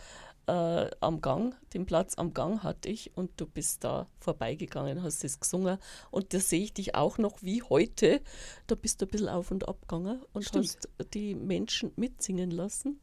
äh, 0.47 0.91
am 1.01 1.21
Gang, 1.21 1.55
den 1.75 1.87
Platz 1.87 2.15
am 2.17 2.33
Gang 2.33 2.63
hatte 2.63 2.89
ich 2.89 3.17
und 3.17 3.31
du 3.37 3.47
bist 3.47 3.85
da 3.85 4.07
vorbeigegangen, 4.21 5.03
hast 5.03 5.25
es 5.25 5.41
gesungen 5.41 5.79
und 6.11 6.33
da 6.33 6.39
sehe 6.39 6.63
ich 6.63 6.73
dich 6.73 6.95
auch 6.95 7.19
noch 7.19 7.43
wie 7.43 7.63
heute. 7.63 8.21
Da 8.67 8.75
bist 8.75 9.01
du 9.01 9.07
ein 9.07 9.11
bisschen 9.11 9.29
auf 9.29 9.51
und 9.51 9.69
ab 9.69 9.81
gegangen 9.83 10.23
und 10.33 10.45
Stimmt. 10.45 10.65
hast 10.67 10.89
die 11.15 11.35
Menschen 11.35 11.93
mitsingen 11.97 12.51
lassen. 12.51 13.01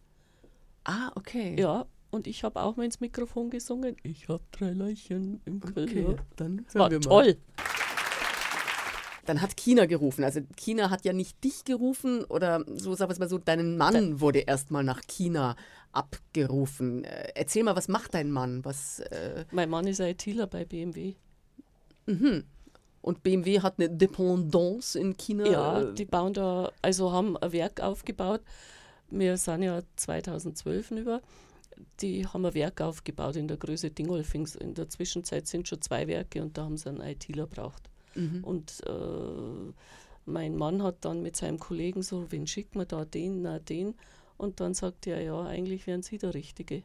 Ah, 0.86 1.12
okay. 1.16 1.56
Ja, 1.60 1.86
und 2.12 2.28
ich 2.28 2.44
habe 2.44 2.62
auch 2.62 2.76
mal 2.76 2.84
ins 2.84 3.00
Mikrofon 3.00 3.50
gesungen. 3.50 3.96
Ich 4.04 4.28
habe 4.28 4.44
drei 4.52 4.72
Leichen 4.72 5.42
im 5.46 5.60
Keller. 5.60 6.10
Okay, 6.10 6.16
dann 6.36 6.66
War 6.74 6.90
toll. 7.02 7.38
Dann 9.26 9.42
hat 9.42 9.56
China 9.56 9.86
gerufen. 9.86 10.24
Also 10.24 10.42
China 10.58 10.90
hat 10.90 11.06
ja 11.06 11.14
nicht 11.14 11.44
dich 11.44 11.64
gerufen 11.64 12.26
oder 12.26 12.64
so, 12.68 12.94
sagen 12.94 13.10
wir 13.10 13.14
es 13.14 13.20
mal 13.20 13.30
so, 13.30 13.38
dein 13.38 13.78
Mann 13.78 14.20
wurde 14.20 14.40
erstmal 14.40 14.84
nach 14.84 15.02
China 15.08 15.56
abgerufen. 15.94 17.06
Äh, 17.06 17.32
erzähl 17.36 17.64
mal, 17.64 17.76
was 17.76 17.88
macht 17.88 18.14
dein 18.14 18.32
Mann? 18.32 18.66
Was, 18.66 19.00
äh 19.00 19.46
mein 19.52 19.70
Mann 19.70 19.88
ist 19.88 20.00
ITler 20.00 20.48
bei 20.48 20.66
BMW. 20.66 21.16
Mhm. 22.06 22.44
Und 23.02 23.22
BMW 23.22 23.60
hat 23.62 23.80
eine 23.80 23.90
Dependance 23.90 24.98
in 24.98 25.16
China? 25.18 25.46
Ja, 25.46 25.84
die 25.84 26.06
bauen 26.06 26.34
da, 26.34 26.72
also 26.82 27.12
haben 27.12 27.38
ein 27.38 27.52
Werk 27.52 27.82
aufgebaut. 27.82 28.42
Wir 29.10 29.38
sind 29.38 29.64
ja 29.64 29.82
2012 29.98 30.92
über. 30.92 31.22
Die 32.00 32.26
haben 32.26 32.46
ein 32.46 32.54
Werk 32.54 32.82
aufgebaut 32.82 33.36
in 33.36 33.48
der 33.48 33.58
Größe 33.58 33.92
Dingolfings. 33.92 34.56
In 34.56 34.74
der 34.74 34.90
Zwischenzeit 34.90 35.48
sind 35.48 35.68
schon 35.68 35.82
zwei 35.82 36.08
Werke 36.08 36.42
und 36.42 36.58
da 36.58 36.64
haben 36.64 36.78
sie 36.78 36.90
einen 36.90 37.02
ITler 37.02 37.46
braucht. 37.46 37.90
Mhm. 38.16 38.44
Und 38.44 38.82
äh, 38.86 39.74
mein 40.26 40.56
Mann 40.56 40.84
hat 40.84 41.06
dann 41.06 41.22
mit 41.22 41.36
seinem 41.36 41.60
Kollegen 41.60 42.02
so, 42.02 42.32
wen 42.32 42.48
schickt 42.48 42.76
man 42.76 42.88
da, 42.88 43.06
den, 43.06 43.42
na 43.42 43.60
den. 43.60 43.96
Und 44.38 44.60
dann 44.60 44.74
sagt 44.74 45.08
er, 45.08 45.22
ja, 45.22 45.42
eigentlich 45.42 45.88
wären 45.88 46.02
Sie 46.02 46.18
der 46.18 46.34
Richtige. 46.34 46.84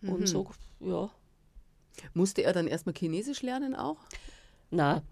Mhm. 0.00 0.12
Und 0.12 0.28
so, 0.28 0.50
ja. 0.80 1.10
Musste 2.14 2.42
er 2.42 2.52
dann 2.52 2.66
erstmal 2.66 2.94
Chinesisch 2.94 3.42
lernen 3.42 3.74
auch? 3.74 3.98
Na, 4.70 5.02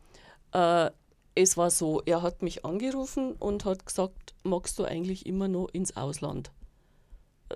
äh, 0.52 0.90
es 1.34 1.56
war 1.56 1.70
so, 1.70 2.02
er 2.04 2.22
hat 2.22 2.42
mich 2.42 2.64
angerufen 2.64 3.32
und 3.32 3.64
hat 3.64 3.86
gesagt, 3.86 4.34
magst 4.42 4.78
du 4.78 4.84
eigentlich 4.84 5.26
immer 5.26 5.48
noch 5.48 5.68
ins 5.68 5.96
Ausland? 5.96 6.50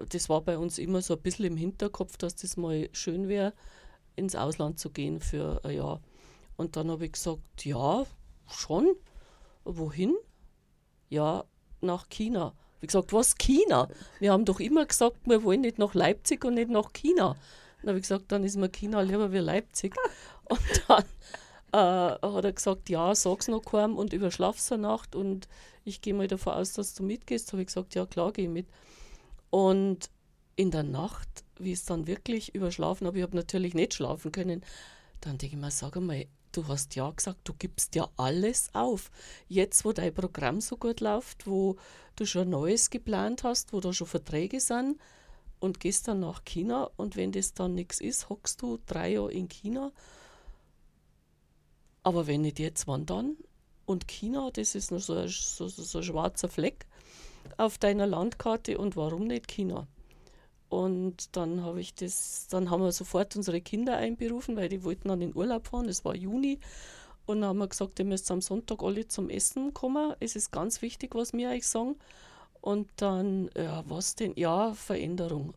Das 0.08 0.28
war 0.28 0.40
bei 0.40 0.56
uns 0.56 0.78
immer 0.78 1.02
so 1.02 1.14
ein 1.14 1.20
bisschen 1.20 1.46
im 1.46 1.56
Hinterkopf, 1.56 2.16
dass 2.16 2.36
das 2.36 2.56
mal 2.56 2.88
schön 2.92 3.28
wäre, 3.28 3.52
ins 4.16 4.36
Ausland 4.36 4.78
zu 4.78 4.90
gehen 4.90 5.20
für 5.20 5.64
ein 5.64 5.76
Jahr. 5.76 6.00
Und 6.56 6.76
dann 6.76 6.90
habe 6.90 7.06
ich 7.06 7.12
gesagt, 7.12 7.64
ja, 7.64 8.04
schon. 8.46 8.94
Wohin? 9.64 10.14
Ja, 11.08 11.44
nach 11.80 12.08
China. 12.08 12.54
Ich 12.80 12.88
gesagt, 12.88 13.12
was 13.12 13.36
China? 13.36 13.88
Wir 14.18 14.32
haben 14.32 14.44
doch 14.44 14.60
immer 14.60 14.86
gesagt, 14.86 15.18
wir 15.24 15.44
wollen 15.44 15.60
nicht 15.60 15.78
nach 15.78 15.94
Leipzig 15.94 16.44
und 16.44 16.54
nicht 16.54 16.70
nach 16.70 16.92
China. 16.92 17.36
Dann 17.80 17.88
habe 17.88 17.98
ich 17.98 18.02
gesagt, 18.02 18.32
dann 18.32 18.44
ist 18.44 18.56
mir 18.56 18.68
China 18.68 19.00
lieber 19.02 19.32
wie 19.32 19.38
Leipzig. 19.38 19.94
Und 20.48 20.60
dann 20.88 21.04
äh, 21.72 22.26
hat 22.26 22.44
er 22.44 22.52
gesagt, 22.52 22.88
ja, 22.88 23.14
sag's 23.14 23.48
noch 23.48 23.62
keinem 23.62 23.96
und 23.96 24.12
überschlaf's 24.12 24.70
eine 24.72 24.82
Nacht 24.82 25.14
und 25.14 25.48
ich 25.84 26.02
gehe 26.02 26.12
mal 26.12 26.28
davon 26.28 26.54
aus, 26.54 26.74
dass 26.74 26.94
du 26.94 27.02
mitgehst. 27.02 27.52
Habe 27.52 27.62
ich 27.62 27.68
gesagt, 27.68 27.94
ja 27.94 28.04
klar, 28.04 28.32
gehe 28.32 28.44
ich 28.44 28.50
mit. 28.50 28.66
Und 29.50 30.10
in 30.56 30.70
der 30.70 30.82
Nacht, 30.82 31.44
wie 31.58 31.72
ich 31.72 31.78
es 31.78 31.84
dann 31.84 32.06
wirklich 32.06 32.54
überschlafen 32.54 33.06
habe, 33.06 33.18
ich 33.18 33.22
habe 33.22 33.36
natürlich 33.36 33.74
nicht 33.74 33.94
schlafen 33.94 34.32
können, 34.32 34.62
dann 35.20 35.38
denke 35.38 35.56
ich 35.56 35.62
mir, 35.62 35.70
sag 35.70 35.96
einmal, 35.96 36.26
du 36.52 36.66
hast 36.68 36.94
ja 36.94 37.10
gesagt, 37.10 37.40
du 37.44 37.54
gibst 37.54 37.94
ja 37.94 38.08
alles 38.16 38.70
auf. 38.74 39.10
Jetzt, 39.48 39.84
wo 39.84 39.92
dein 39.92 40.14
Programm 40.14 40.60
so 40.60 40.76
gut 40.76 41.00
läuft, 41.00 41.46
wo 41.46 41.76
du 42.16 42.26
schon 42.26 42.50
Neues 42.50 42.90
geplant 42.90 43.44
hast, 43.44 43.72
wo 43.72 43.80
da 43.80 43.92
schon 43.92 44.06
Verträge 44.06 44.60
sind 44.60 44.98
und 45.60 45.80
gehst 45.80 46.08
dann 46.08 46.20
nach 46.20 46.44
China 46.44 46.90
und 46.96 47.16
wenn 47.16 47.32
das 47.32 47.54
dann 47.54 47.74
nichts 47.74 48.00
ist, 48.00 48.28
hockst 48.28 48.62
du 48.62 48.78
drei 48.86 49.12
Jahre 49.12 49.32
in 49.32 49.48
China. 49.48 49.92
Aber 52.02 52.26
wenn 52.26 52.42
nicht 52.42 52.58
jetzt, 52.58 52.86
wann 52.86 53.06
dann? 53.06 53.36
Und 53.86 54.08
China, 54.08 54.50
das 54.52 54.74
ist 54.74 54.90
nur 54.90 55.00
so 55.00 55.14
ein, 55.14 55.28
so, 55.28 55.68
so 55.68 55.98
ein 55.98 56.04
schwarzer 56.04 56.48
Fleck 56.48 56.86
auf 57.56 57.78
deiner 57.78 58.06
Landkarte 58.06 58.78
und 58.78 58.96
warum 58.96 59.26
nicht 59.26 59.48
China? 59.48 59.86
Und 60.72 61.36
dann 61.36 61.62
habe 61.62 61.82
ich 61.82 61.94
das, 61.94 62.46
dann 62.48 62.70
haben 62.70 62.82
wir 62.82 62.92
sofort 62.92 63.36
unsere 63.36 63.60
Kinder 63.60 63.98
einberufen, 63.98 64.56
weil 64.56 64.70
die 64.70 64.82
wollten 64.84 65.08
dann 65.08 65.20
in 65.20 65.36
Urlaub 65.36 65.66
fahren. 65.66 65.86
Es 65.86 66.02
war 66.02 66.16
Juni. 66.16 66.60
Und 67.26 67.42
dann 67.42 67.50
haben 67.50 67.58
wir 67.58 67.68
gesagt, 67.68 67.98
ihr 67.98 68.06
müsst 68.06 68.30
am 68.30 68.40
Sonntag 68.40 68.82
alle 68.82 69.06
zum 69.06 69.28
Essen 69.28 69.74
kommen. 69.74 70.14
Es 70.18 70.34
ist 70.34 70.50
ganz 70.50 70.80
wichtig, 70.80 71.14
was 71.14 71.34
wir 71.34 71.50
euch 71.50 71.66
sagen. 71.66 71.96
Und 72.62 72.88
dann, 72.96 73.50
ja, 73.54 73.84
was 73.86 74.14
denn? 74.14 74.32
Ja, 74.34 74.72
Veränderung 74.72 75.52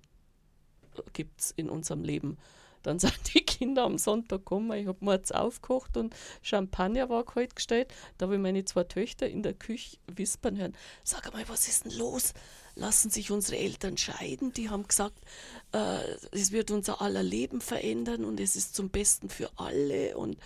gibt 1.13 1.39
es 1.39 1.51
in 1.51 1.69
unserem 1.69 2.03
Leben. 2.03 2.37
Dann 2.83 2.99
sind 2.99 3.33
die 3.33 3.45
Kinder 3.45 3.85
am 3.85 3.97
Sonntag 3.97 4.39
gekommen, 4.39 4.77
ich 4.77 4.87
habe 4.87 4.97
morgens 4.99 5.31
aufgekocht 5.31 5.95
und 5.95 6.13
Champagner 6.41 7.07
war 7.07 7.23
kalt 7.23 7.55
gestellt. 7.55 7.87
Da 8.17 8.25
habe 8.25 8.35
ich 8.35 8.41
meine 8.41 8.65
zwei 8.65 8.83
Töchter 8.83 9.29
in 9.29 9.43
der 9.43 9.53
Küche 9.53 9.95
wispern 10.13 10.57
hören. 10.57 10.75
Sag 11.05 11.31
mal, 11.31 11.47
was 11.47 11.69
ist 11.69 11.85
denn 11.85 11.93
los? 11.93 12.33
Lassen 12.75 13.09
sich 13.09 13.31
unsere 13.31 13.57
Eltern 13.57 13.97
scheiden? 13.97 14.51
Die 14.53 14.69
haben 14.69 14.87
gesagt, 14.87 15.19
äh, 15.71 15.99
es 16.31 16.51
wird 16.51 16.71
unser 16.71 17.01
aller 17.01 17.23
Leben 17.23 17.61
verändern 17.61 18.25
und 18.25 18.39
es 18.39 18.55
ist 18.55 18.75
zum 18.75 18.89
Besten 18.89 19.29
für 19.29 19.49
alle 19.55 20.17
und 20.17 20.37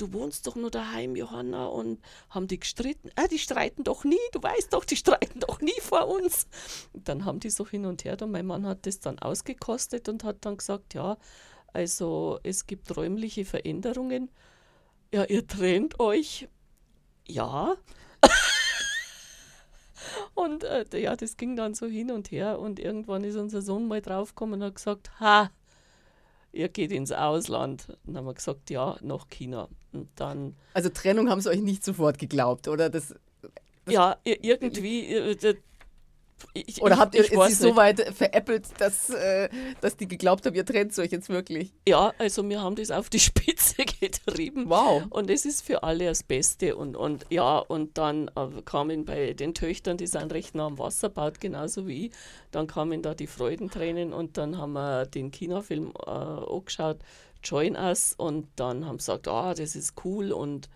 du 0.00 0.12
wohnst 0.12 0.46
doch 0.46 0.56
nur 0.56 0.70
daheim, 0.70 1.16
Johanna, 1.16 1.66
und 1.66 2.00
haben 2.30 2.48
die 2.48 2.58
gestritten. 2.58 3.10
Äh, 3.16 3.28
die 3.28 3.38
streiten 3.38 3.84
doch 3.84 4.04
nie, 4.04 4.18
du 4.32 4.42
weißt 4.42 4.72
doch, 4.72 4.84
die 4.84 4.96
streiten 4.96 5.40
doch 5.40 5.60
nie 5.60 5.78
vor 5.80 6.08
uns. 6.08 6.46
Und 6.92 7.08
dann 7.08 7.24
haben 7.24 7.40
die 7.40 7.50
so 7.50 7.66
hin 7.66 7.86
und 7.86 8.04
her 8.04 8.16
und 8.20 8.30
mein 8.30 8.46
Mann 8.46 8.66
hat 8.66 8.86
das 8.86 9.00
dann 9.00 9.18
ausgekostet 9.18 10.08
und 10.08 10.24
hat 10.24 10.44
dann 10.44 10.56
gesagt, 10.56 10.94
ja, 10.94 11.16
also 11.72 12.40
es 12.42 12.66
gibt 12.66 12.96
räumliche 12.96 13.44
Veränderungen. 13.44 14.30
Ja, 15.12 15.24
ihr 15.24 15.46
trennt 15.46 16.00
euch. 16.00 16.48
Ja. 17.26 17.76
und 20.34 20.64
äh, 20.64 20.84
ja, 20.98 21.16
das 21.16 21.36
ging 21.36 21.56
dann 21.56 21.74
so 21.74 21.86
hin 21.86 22.10
und 22.10 22.30
her 22.30 22.58
und 22.58 22.78
irgendwann 22.78 23.24
ist 23.24 23.36
unser 23.36 23.62
Sohn 23.62 23.88
mal 23.88 24.00
draufgekommen 24.00 24.60
und 24.60 24.66
hat 24.66 24.74
gesagt, 24.76 25.20
ha, 25.20 25.50
ihr 26.52 26.68
geht 26.68 26.92
ins 26.92 27.12
Ausland. 27.12 27.88
Und 27.88 27.98
dann 28.06 28.16
haben 28.18 28.26
wir 28.26 28.34
gesagt, 28.34 28.70
ja, 28.70 28.96
nach 29.02 29.28
China. 29.28 29.68
Und 29.92 30.08
dann. 30.16 30.56
Also 30.74 30.88
Trennung 30.88 31.30
haben 31.30 31.40
sie 31.40 31.50
euch 31.50 31.60
nicht 31.60 31.84
sofort 31.84 32.18
geglaubt, 32.18 32.68
oder? 32.68 32.90
Das, 32.90 33.14
ja, 33.88 34.16
irgendwie, 34.24 35.06
äh, 35.06 35.54
ich, 36.54 36.82
Oder 36.82 36.98
habt 36.98 37.14
ihr 37.14 37.24
ich, 37.24 37.30
sie 37.30 37.54
so 37.54 37.76
weit 37.76 38.00
veräppelt, 38.14 38.66
dass, 38.78 39.10
äh, 39.10 39.48
dass 39.80 39.96
die 39.96 40.08
geglaubt 40.08 40.46
haben, 40.46 40.54
ihr 40.54 40.64
trennt 40.64 40.98
euch 40.98 41.10
jetzt 41.10 41.28
wirklich? 41.28 41.72
Ja, 41.88 42.12
also 42.18 42.48
wir 42.48 42.60
haben 42.60 42.76
das 42.76 42.90
auf 42.90 43.08
die 43.08 43.20
Spitze 43.20 43.84
getrieben. 43.84 44.68
Wow. 44.68 45.04
Und 45.10 45.30
es 45.30 45.44
ist 45.44 45.62
für 45.62 45.82
alle 45.82 46.06
das 46.06 46.22
Beste. 46.22 46.76
Und, 46.76 46.96
und 46.96 47.26
ja, 47.30 47.58
und 47.58 47.98
dann 47.98 48.28
äh, 48.36 48.62
kamen 48.64 49.04
bei 49.04 49.32
den 49.32 49.54
Töchtern, 49.54 49.96
die 49.96 50.06
sind 50.06 50.32
recht 50.32 50.54
nah 50.54 50.66
am 50.66 50.78
Wasser 50.78 51.08
baut, 51.08 51.40
genauso 51.40 51.86
wie 51.86 52.06
ich, 52.06 52.12
dann 52.50 52.66
kamen 52.66 53.02
da 53.02 53.14
die 53.14 53.26
Freudentränen 53.26 54.12
und 54.12 54.36
dann 54.36 54.58
haben 54.58 54.72
wir 54.72 55.06
den 55.06 55.30
Kinofilm 55.30 55.92
äh, 56.06 56.10
angeschaut, 56.10 56.98
Join 57.42 57.74
Us, 57.74 58.14
und 58.16 58.48
dann 58.56 58.86
haben 58.86 58.98
sie 58.98 59.06
gesagt, 59.12 59.28
ah, 59.28 59.54
das 59.54 59.74
ist 59.74 59.94
cool 60.04 60.32
und 60.32 60.68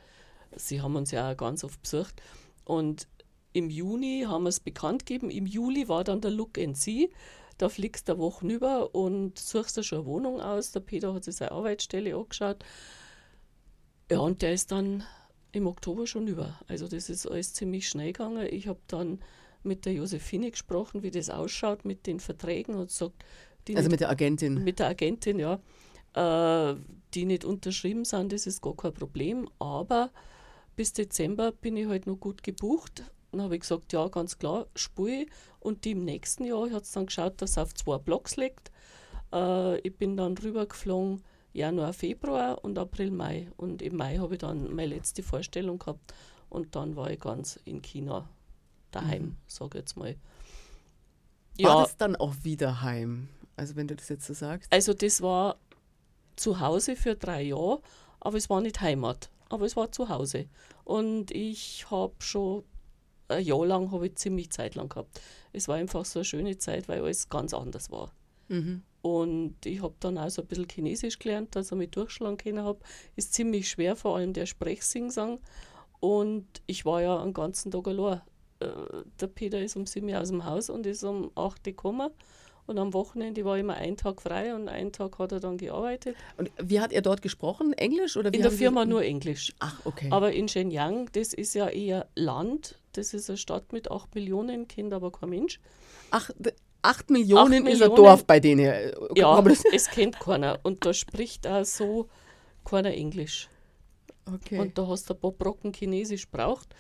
sie 0.57 0.81
haben 0.81 0.97
uns 0.97 1.11
ja 1.11 1.35
ganz 1.35 1.63
oft 1.63 1.83
besucht. 1.83 2.23
Und 2.65 3.07
im 3.55 3.71
Juni 3.71 4.25
haben 4.27 4.43
wir 4.43 4.49
es 4.49 4.61
bekannt 4.61 5.07
gegeben. 5.07 5.31
Im 5.31 5.47
Juli 5.47 5.89
war 5.89 6.05
dann 6.05 6.21
der 6.21 6.33
Look 6.33 6.59
and 6.59 6.77
See. 6.77 7.11
Da 7.57 7.69
fliegst 7.69 8.09
du 8.09 8.13
eine 8.13 8.21
Woche 8.21 8.47
über 8.49 8.95
und 8.95 9.39
suchst 9.39 9.77
dir 9.77 9.85
schon 9.85 10.01
eine 10.01 10.07
Wohnung 10.07 10.41
aus. 10.41 10.73
Der 10.73 10.81
Peter 10.81 11.15
hat 11.15 11.25
sich 11.25 11.37
seine 11.37 11.53
Arbeitsstelle 11.53 12.17
angeschaut. 12.17 12.65
Ja, 14.11 14.19
und 14.19 14.43
der 14.43 14.53
ist 14.53 14.73
dann 14.73 15.05
im 15.53 15.69
Oktober 15.69 16.09
schon 16.09 16.27
über. 16.27 16.59
Also 16.67 16.89
das 16.89 17.09
ist 17.09 17.27
alles 17.27 17.55
ziemlich 17.55 17.89
schnell 17.89 18.09
gegangen. 18.13 18.45
Ich 18.51 18.67
habe 18.67 18.81
dann 18.89 19.21
mit 19.63 19.87
der 19.87 19.93
Josephine 19.93 20.51
gesprochen, 20.51 21.05
wie 21.05 21.13
das 21.13 21.31
ausschaut 21.31 21.85
mit 21.85 22.09
den 22.09 22.19
Verträgen 22.19 22.75
und 22.75 22.91
sagt, 22.91 23.25
also 23.69 23.83
nicht, 23.83 23.91
mit 23.93 24.01
der 24.01 24.11
Agentin. 24.11 24.65
Mit 24.65 24.81
der 24.81 24.89
Agentin, 24.89 25.39
ja. 25.39 25.61
Äh, 26.15 26.77
die 27.15 27.25
nicht 27.25 27.45
unterschrieben 27.45 28.05
sind, 28.05 28.33
das 28.33 28.49
ist 28.49 28.63
gar 28.63 28.77
kein 28.77 28.93
Problem. 28.93 29.49
Aber 29.61 30.11
bis 30.75 30.93
Dezember 30.93 31.53
bin 31.53 31.77
ich 31.77 31.87
halt 31.87 32.09
noch 32.09 32.17
gut 32.17 32.43
gebucht 32.43 33.05
dann 33.35 33.45
habe 33.45 33.57
ich 33.57 33.63
gesagt, 33.63 33.93
ja, 33.93 34.07
ganz 34.09 34.39
klar, 34.39 34.67
spule. 34.75 35.27
Und 35.61 35.85
die 35.85 35.93
im 35.93 36.05
nächsten 36.05 36.45
Jahr 36.45 36.71
hat 36.71 36.85
es 36.85 36.93
dann 36.93 37.07
geschaut, 37.07 37.41
dass 37.43 37.53
es 37.53 37.59
auf 37.59 37.75
zwei 37.75 37.99
Blocks 37.99 38.37
liegt. 38.37 38.71
Äh, 39.33 39.79
ich 39.81 39.97
bin 39.97 40.17
dann 40.17 40.39
rübergeflogen, 40.39 41.23
Januar, 41.53 41.93
Februar 41.93 42.63
und 42.63 42.79
April, 42.79 43.11
Mai. 43.11 43.51
Und 43.57 43.83
im 43.83 43.97
Mai 43.97 44.19
habe 44.19 44.35
ich 44.35 44.41
dann 44.41 44.75
meine 44.75 44.95
letzte 44.95 45.23
Vorstellung 45.23 45.79
gehabt. 45.79 46.15
Und 46.49 46.77
dann 46.77 46.95
war 46.97 47.11
ich 47.11 47.19
ganz 47.19 47.59
in 47.65 47.83
China 47.83 48.29
daheim, 48.93 49.23
mhm. 49.23 49.37
sage 49.47 49.79
ich 49.79 49.83
jetzt 49.83 49.97
mal. 49.97 50.17
Ja, 51.57 51.69
war 51.69 51.83
das 51.83 51.97
dann 51.97 52.17
auch 52.17 52.35
wieder 52.43 52.83
heim? 52.83 53.29
Also 53.57 53.77
wenn 53.77 53.89
du 53.89 53.97
das 53.97 54.09
jetzt 54.09 54.27
so 54.27 54.35
sagst. 54.35 54.73
Also 54.73 54.95
das 54.95 55.23
war 55.23 55.57
zu 56.37 56.61
Hause 56.61 56.97
für 56.97 57.15
drei 57.15 57.43
Jahre, 57.43 57.81
aber 58.21 58.37
es 58.37 58.51
war 58.51 58.61
nicht 58.61 58.81
Heimat, 58.81 59.31
aber 59.49 59.67
es 59.67 59.77
war 59.77 59.91
zu 59.93 60.09
Hause. 60.09 60.49
Und 60.85 61.31
ich 61.31 61.91
habe 61.91 62.15
schon 62.19 62.65
ein 63.29 63.45
Jahr 63.45 63.67
lang 63.67 63.91
habe 63.91 64.07
ich 64.07 64.17
ziemlich 64.17 64.51
Zeit 64.51 64.75
lang 64.75 64.89
gehabt. 64.89 65.21
Es 65.53 65.69
war 65.69 65.77
einfach 65.77 66.05
so 66.05 66.21
eine 66.21 66.25
schöne 66.25 66.59
Zeit, 66.59 66.89
weil 66.89 67.03
alles 67.03 67.29
ganz 67.29 67.55
anders 67.55 67.91
war. 67.91 68.13
Mhm. 68.49 68.83
Und 69.03 69.67
ich 69.67 69.83
habe 69.83 69.95
dann 70.01 70.17
auch 70.17 70.31
so 70.31 70.43
ein 70.43 70.49
bisschen 70.49 70.69
Chinesisch 70.69 71.19
gelernt, 71.19 71.55
dass 71.57 71.71
ich 71.71 71.77
mich 71.77 71.91
durchschlagen 71.91 72.39
können 72.39 72.65
habe. 72.65 72.81
Ist 73.17 73.35
ziemlich 73.35 73.69
schwer, 73.69 73.97
vor 73.97 74.17
allem 74.17 74.33
der 74.33 74.47
Sprechsingsang. 74.47 75.41
Und 76.01 76.47
ich 76.67 76.85
war 76.85 77.03
ja 77.03 77.23
einen 77.23 77.35
ganzen 77.35 77.71
Tag 77.71 77.87
allein. 77.87 78.23
Äh, 78.61 78.69
der 79.21 79.27
Peter 79.27 79.61
ist 79.61 79.77
um 79.77 79.87
sieben 79.87 80.09
Uhr 80.09 80.21
aus 80.21 80.29
dem 80.29 80.45
Haus 80.45 80.71
und 80.71 80.87
ist 80.87 81.05
um 81.05 81.31
acht 81.35 81.67
Uhr 81.67 81.73
gekommen. 81.73 82.11
Und 82.67 82.79
am 82.79 82.95
Wochenende 82.95 83.45
war 83.45 83.59
immer 83.59 83.75
ein 83.75 83.97
Tag 83.97 84.23
frei 84.23 84.55
und 84.55 84.69
einen 84.69 84.91
Tag 84.91 85.19
hat 85.19 85.33
er 85.33 85.41
dann 85.41 85.59
gearbeitet. 85.59 86.17
Und 86.39 86.51
wie 86.63 86.81
hat 86.81 86.93
er 86.93 87.03
dort 87.03 87.21
gesprochen? 87.21 87.75
Englisch? 87.75 88.17
Oder 88.17 88.33
in 88.33 88.41
der 88.41 88.51
Firma 88.51 88.87
nur 88.87 89.03
Englisch. 89.03 89.53
Ach, 89.59 89.85
okay. 89.85 90.09
Aber 90.11 90.33
in 90.33 90.49
Shenyang, 90.49 91.11
das 91.13 91.35
ist 91.35 91.55
ja 91.55 91.69
eher 91.69 92.09
Land. 92.15 92.79
Das 92.97 93.13
ist 93.15 93.29
eine 93.29 93.37
Stadt 93.37 93.73
mit 93.73 93.91
acht 93.91 94.15
Millionen, 94.15 94.69
kennt 94.69 94.93
aber 94.93 95.13
kein 95.13 95.31
Mensch. 95.31 95.61
Ach, 96.11 96.31
acht 96.83 97.11
Millionen, 97.11 97.65
acht 97.65 97.73
ist 97.73 97.83
ein 97.83 97.95
Dorf 97.95 98.25
bei 98.25 98.41
denen. 98.41 98.95
Okay, 98.95 99.21
ja, 99.21 99.45
es 99.73 99.89
kennt 99.91 100.19
keiner. 100.19 100.59
Und 100.63 100.85
da 100.87 100.93
spricht 100.95 101.47
auch 101.47 101.65
so 101.65 102.09
keiner 102.65 102.93
Englisch. 102.93 103.49
Okay. 104.33 104.59
Und 104.59 104.79
da 104.79 104.87
hast 104.87 105.11
du 105.11 105.15
ein 105.15 105.21
paar 105.21 105.33
Brocken 105.33 105.73
Chinesisch 105.73 106.29
braucht. 106.31 106.75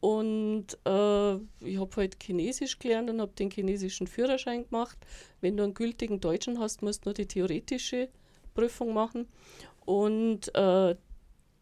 Und 0.00 0.78
äh, 0.84 1.34
ich 1.60 1.78
habe 1.78 1.96
halt 1.96 2.16
Chinesisch 2.20 2.78
gelernt 2.78 3.08
und 3.08 3.20
habe 3.20 3.32
den 3.38 3.50
chinesischen 3.50 4.08
Führerschein 4.08 4.64
gemacht. 4.64 4.98
Wenn 5.40 5.56
du 5.56 5.62
einen 5.62 5.74
gültigen 5.74 6.20
Deutschen 6.20 6.58
hast, 6.58 6.82
musst 6.82 7.04
du 7.04 7.10
nur 7.10 7.14
die 7.14 7.26
theoretische 7.26 8.08
Prüfung 8.52 8.92
machen. 8.94 9.28
Und 9.84 10.52
äh, 10.56 10.96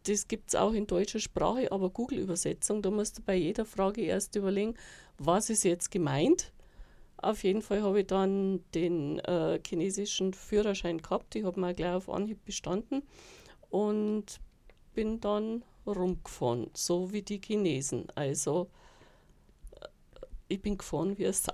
das 0.04 0.28
gibt 0.28 0.48
es 0.48 0.54
auch 0.54 0.72
in 0.72 0.86
deutscher 0.86 1.20
Sprache, 1.20 1.70
aber 1.72 1.90
Google-Übersetzung, 1.90 2.82
da 2.82 2.90
musst 2.90 3.18
du 3.18 3.22
bei 3.22 3.34
jeder 3.34 3.64
Frage 3.64 4.02
erst 4.02 4.34
überlegen, 4.36 4.74
was 5.18 5.50
ist 5.50 5.64
jetzt 5.64 5.90
gemeint. 5.90 6.52
Auf 7.18 7.44
jeden 7.44 7.60
Fall 7.60 7.82
habe 7.82 8.00
ich 8.00 8.06
dann 8.06 8.64
den 8.74 9.18
äh, 9.20 9.60
chinesischen 9.66 10.32
Führerschein 10.32 10.98
gehabt. 10.98 11.34
Ich 11.34 11.44
habe 11.44 11.60
mal 11.60 11.74
gleich 11.74 11.92
auf 11.92 12.08
Anhieb 12.08 12.44
bestanden 12.46 13.02
und 13.68 14.40
bin 14.94 15.20
dann 15.20 15.64
rumgefahren, 15.86 16.70
so 16.74 17.12
wie 17.12 17.22
die 17.22 17.40
Chinesen. 17.44 18.06
Also 18.14 18.70
äh, 19.80 19.86
ich 20.48 20.62
bin 20.62 20.78
gefahren 20.78 21.18
wie 21.18 21.24
eine 21.26 21.34
Sau. 21.34 21.52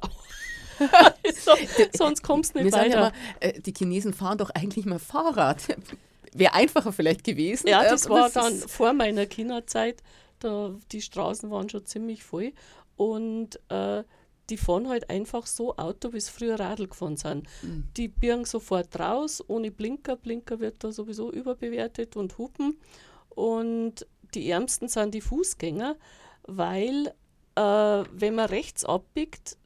also, 1.25 1.53
sonst 1.97 2.23
kommst 2.23 2.55
du 2.55 2.63
nicht 2.63 2.73
Wir 2.73 2.81
weiter. 2.81 2.99
Aber, 2.99 3.13
äh, 3.41 3.61
die 3.61 3.73
Chinesen 3.73 4.13
fahren 4.13 4.39
doch 4.39 4.51
eigentlich 4.51 4.87
mal 4.87 5.01
Fahrrad. 5.01 5.77
Wäre 6.39 6.55
einfacher 6.55 6.93
vielleicht 6.93 7.25
gewesen. 7.25 7.69
Ja, 7.69 7.83
das 7.83 8.09
war 8.09 8.31
dann 8.31 8.55
vor 8.55 8.93
meiner 8.93 9.27
Kinderzeit. 9.27 10.03
Da, 10.39 10.75
die 10.93 11.01
Straßen 11.01 11.51
waren 11.51 11.69
schon 11.69 11.87
ziemlich 11.87 12.23
voll. 12.23 12.53
Und 12.97 13.61
äh, 13.69 14.05
die 14.49 14.57
fahren 14.57 14.89
halt 14.89 15.11
einfach 15.11 15.47
so 15.47 15.77
Auto, 15.77 16.13
wie 16.13 16.19
es 16.19 16.29
früher 16.29 16.59
Radl 16.59 16.87
gefahren 16.87 17.17
sind. 17.17 17.47
Mhm. 17.63 17.89
Die 17.97 18.09
birgen 18.09 18.45
sofort 18.45 18.99
raus, 18.99 19.43
ohne 19.47 19.71
Blinker. 19.71 20.17
Blinker 20.17 20.61
wird 20.61 20.85
da 20.85 20.93
sowieso 20.93 21.33
überbewertet 21.33 22.17
und 22.17 22.39
hupen. 22.39 22.79
Und 23.31 24.07
die 24.35 24.51
Ärmsten 24.51 24.89
sind 24.89 25.15
die 25.15 25.21
Fußgänger, 25.21 25.97
weil 26.45 27.13
äh, 27.57 27.61
wenn 27.61 28.35
man 28.35 28.47
rechts 28.47 28.85
abbiegt, 28.85 29.57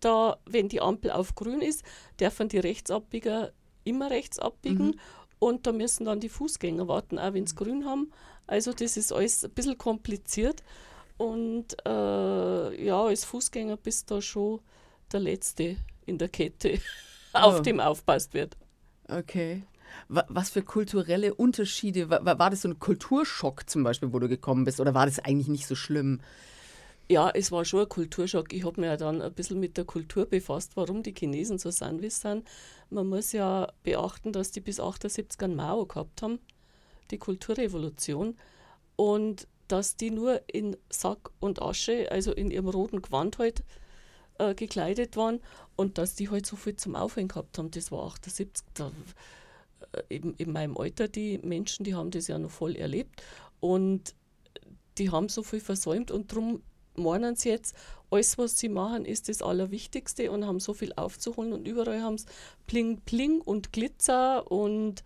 da, 0.00 0.38
wenn 0.46 0.68
die 0.68 0.80
Ampel 0.80 1.10
auf 1.10 1.34
grün 1.34 1.60
ist, 1.60 1.84
dürfen 2.20 2.48
die 2.48 2.58
Rechtsabbieger 2.58 3.52
immer 3.84 4.10
rechts 4.10 4.38
abbiegen. 4.38 4.88
Mhm. 4.88 5.00
Und 5.38 5.66
da 5.66 5.72
müssen 5.72 6.04
dann 6.04 6.20
die 6.20 6.28
Fußgänger 6.28 6.88
warten, 6.88 7.18
auch 7.18 7.32
wenn 7.32 7.46
sie 7.46 7.54
grün 7.54 7.84
haben. 7.84 8.10
Also 8.46 8.72
das 8.72 8.96
ist 8.96 9.12
alles 9.12 9.44
ein 9.44 9.50
bisschen 9.50 9.78
kompliziert. 9.78 10.62
Und 11.16 11.76
äh, 11.86 12.84
ja, 12.84 13.02
als 13.02 13.24
Fußgänger 13.24 13.76
bist 13.76 14.10
du 14.10 14.20
schon 14.20 14.60
der 15.12 15.20
Letzte 15.20 15.76
in 16.06 16.18
der 16.18 16.28
Kette, 16.28 16.80
auf 17.32 17.60
oh. 17.60 17.62
dem 17.62 17.80
aufpasst 17.80 18.34
wird. 18.34 18.56
Okay. 19.08 19.62
Was 20.08 20.50
für 20.50 20.62
kulturelle 20.62 21.34
Unterschiede, 21.34 22.10
war, 22.10 22.38
war 22.38 22.50
das 22.50 22.62
so 22.62 22.68
ein 22.68 22.78
Kulturschock 22.78 23.68
zum 23.68 23.84
Beispiel, 23.84 24.12
wo 24.12 24.18
du 24.18 24.28
gekommen 24.28 24.64
bist, 24.64 24.80
oder 24.80 24.94
war 24.94 25.06
das 25.06 25.18
eigentlich 25.18 25.48
nicht 25.48 25.66
so 25.66 25.74
schlimm? 25.74 26.20
Ja, 27.10 27.30
es 27.30 27.50
war 27.50 27.64
schon 27.64 27.80
ein 27.80 27.88
Kulturschock. 27.88 28.52
Ich 28.52 28.64
habe 28.64 28.80
mich 28.80 28.88
ja 28.88 28.98
dann 28.98 29.22
ein 29.22 29.32
bisschen 29.32 29.58
mit 29.58 29.78
der 29.78 29.86
Kultur 29.86 30.26
befasst, 30.26 30.76
warum 30.76 31.02
die 31.02 31.14
Chinesen 31.14 31.58
so 31.58 31.70
sind, 31.70 32.02
wie 32.02 32.10
sie 32.10 32.20
sind. 32.20 32.46
Man 32.90 33.06
muss 33.06 33.32
ja 33.32 33.72
beachten, 33.82 34.32
dass 34.32 34.50
die 34.50 34.60
bis 34.60 34.78
78 34.78 35.40
einen 35.42 35.56
Mao 35.56 35.86
gehabt 35.86 36.20
haben, 36.20 36.38
die 37.10 37.16
Kulturrevolution. 37.18 38.36
Und 38.96 39.48
dass 39.68 39.96
die 39.96 40.10
nur 40.10 40.42
in 40.48 40.76
Sack 40.90 41.30
und 41.40 41.62
Asche, 41.62 42.10
also 42.10 42.32
in 42.32 42.50
ihrem 42.50 42.68
roten 42.68 43.00
Gewand 43.00 43.38
halt, 43.38 43.62
äh, 44.38 44.54
gekleidet 44.54 45.16
waren 45.16 45.40
und 45.76 45.98
dass 45.98 46.14
die 46.14 46.28
halt 46.28 46.46
so 46.46 46.56
viel 46.56 46.76
zum 46.76 46.94
Aufhängen 46.94 47.28
gehabt 47.28 47.58
haben. 47.58 47.70
Das 47.70 47.90
war 47.90 48.04
78. 48.06 48.66
Da, 48.74 48.90
äh, 49.92 50.02
eben 50.10 50.34
in 50.34 50.52
meinem 50.52 50.76
Alter, 50.76 51.08
die 51.08 51.38
Menschen, 51.38 51.84
die 51.84 51.94
haben 51.94 52.10
das 52.10 52.28
ja 52.28 52.38
noch 52.38 52.50
voll 52.50 52.76
erlebt 52.76 53.22
und 53.60 54.14
die 54.98 55.10
haben 55.10 55.28
so 55.28 55.42
viel 55.42 55.60
versäumt 55.60 56.10
und 56.10 56.32
darum 56.32 56.62
meinen 56.98 57.36
sie 57.36 57.50
jetzt, 57.50 57.74
alles, 58.10 58.38
was 58.38 58.58
sie 58.58 58.68
machen, 58.68 59.04
ist 59.04 59.28
das 59.28 59.42
Allerwichtigste 59.42 60.30
und 60.30 60.46
haben 60.46 60.60
so 60.60 60.72
viel 60.72 60.92
aufzuholen 60.94 61.52
und 61.52 61.68
überall 61.68 62.02
haben 62.02 62.18
sie 62.18 62.26
Pling 62.66 63.00
Pling 63.02 63.40
und 63.40 63.72
Glitzer 63.72 64.50
und 64.50 65.02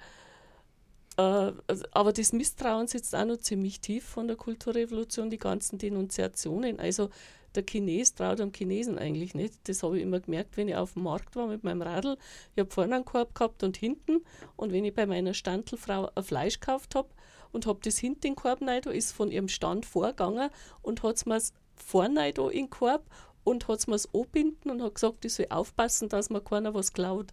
äh, 1.17 1.53
aber 1.93 2.13
das 2.13 2.33
Misstrauen 2.33 2.87
sitzt 2.87 3.15
auch 3.15 3.25
noch 3.25 3.39
ziemlich 3.39 3.81
tief 3.81 4.05
von 4.05 4.29
der 4.29 4.37
Kulturrevolution, 4.37 5.31
die 5.31 5.39
ganzen 5.39 5.79
Denunziationen. 5.79 6.79
Also 6.79 7.11
der 7.55 7.67
Chines 7.67 8.15
traut 8.15 8.41
am 8.41 8.53
Chinesen 8.53 8.99
eigentlich 8.99 9.35
nicht. 9.35 9.55
Das 9.65 9.83
habe 9.83 9.99
ich 9.99 10.03
immer 10.03 10.21
gemerkt, 10.21 10.57
wenn 10.57 10.69
ich 10.69 10.77
auf 10.77 10.95
dem 10.95 11.03
Markt 11.03 11.37
war 11.37 11.47
mit 11.47 11.65
meinem 11.65 11.83
Radl. 11.83 12.17
Ich 12.55 12.61
habe 12.61 12.71
vorne 12.71 12.95
einen 12.97 13.05
Korb 13.05 13.35
gehabt 13.35 13.63
und 13.63 13.77
hinten. 13.77 14.25
Und 14.57 14.73
wenn 14.73 14.85
ich 14.85 14.95
bei 14.95 15.07
meiner 15.07 15.35
Standelfrau 15.35 16.11
ein 16.15 16.25
Fleisch 16.25 16.61
gekauft 16.61 16.95
habe 16.95 17.09
und 17.53 17.67
habe 17.67 17.81
das 17.83 17.99
hinten 17.99 18.29
in 18.29 18.33
den 18.33 18.37
Korb 18.37 18.63
rein, 18.63 18.81
da 18.83 18.91
ist 18.91 19.13
von 19.13 19.31
ihrem 19.31 19.49
Stand 19.49 19.85
vorgegangen 19.85 20.51
und 20.81 21.03
hat 21.03 21.17
es 21.17 21.27
mir 21.27 21.41
vorne 21.83 22.29
in 22.29 22.51
den 22.53 22.71
Korb 22.71 23.05
und 23.45 23.69
hat 23.69 23.79
es 23.81 23.87
mir 23.87 23.99
anbinden 24.15 24.71
und 24.71 24.83
hat 24.83 24.95
gesagt, 24.95 25.25
ich 25.25 25.35
soll 25.35 25.47
aufpassen, 25.51 26.09
dass 26.09 26.31
mir 26.31 26.41
keiner 26.41 26.75
was 26.75 26.93
klaut. 26.93 27.33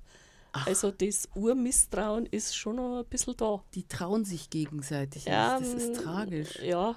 Ach. 0.52 0.68
Also 0.68 0.92
das 0.92 1.30
Urmisstrauen 1.36 2.26
ist 2.26 2.56
schon 2.56 2.78
noch 2.78 3.00
ein 3.00 3.06
bisschen 3.06 3.38
da. 3.38 3.64
Die 3.76 3.88
trauen 3.88 4.26
sich 4.26 4.50
gegenseitig. 4.50 5.26
Ja, 5.26 5.60
das 5.60 5.74
ist 5.74 6.02
tragisch. 6.02 6.60
Ja. 6.62 6.96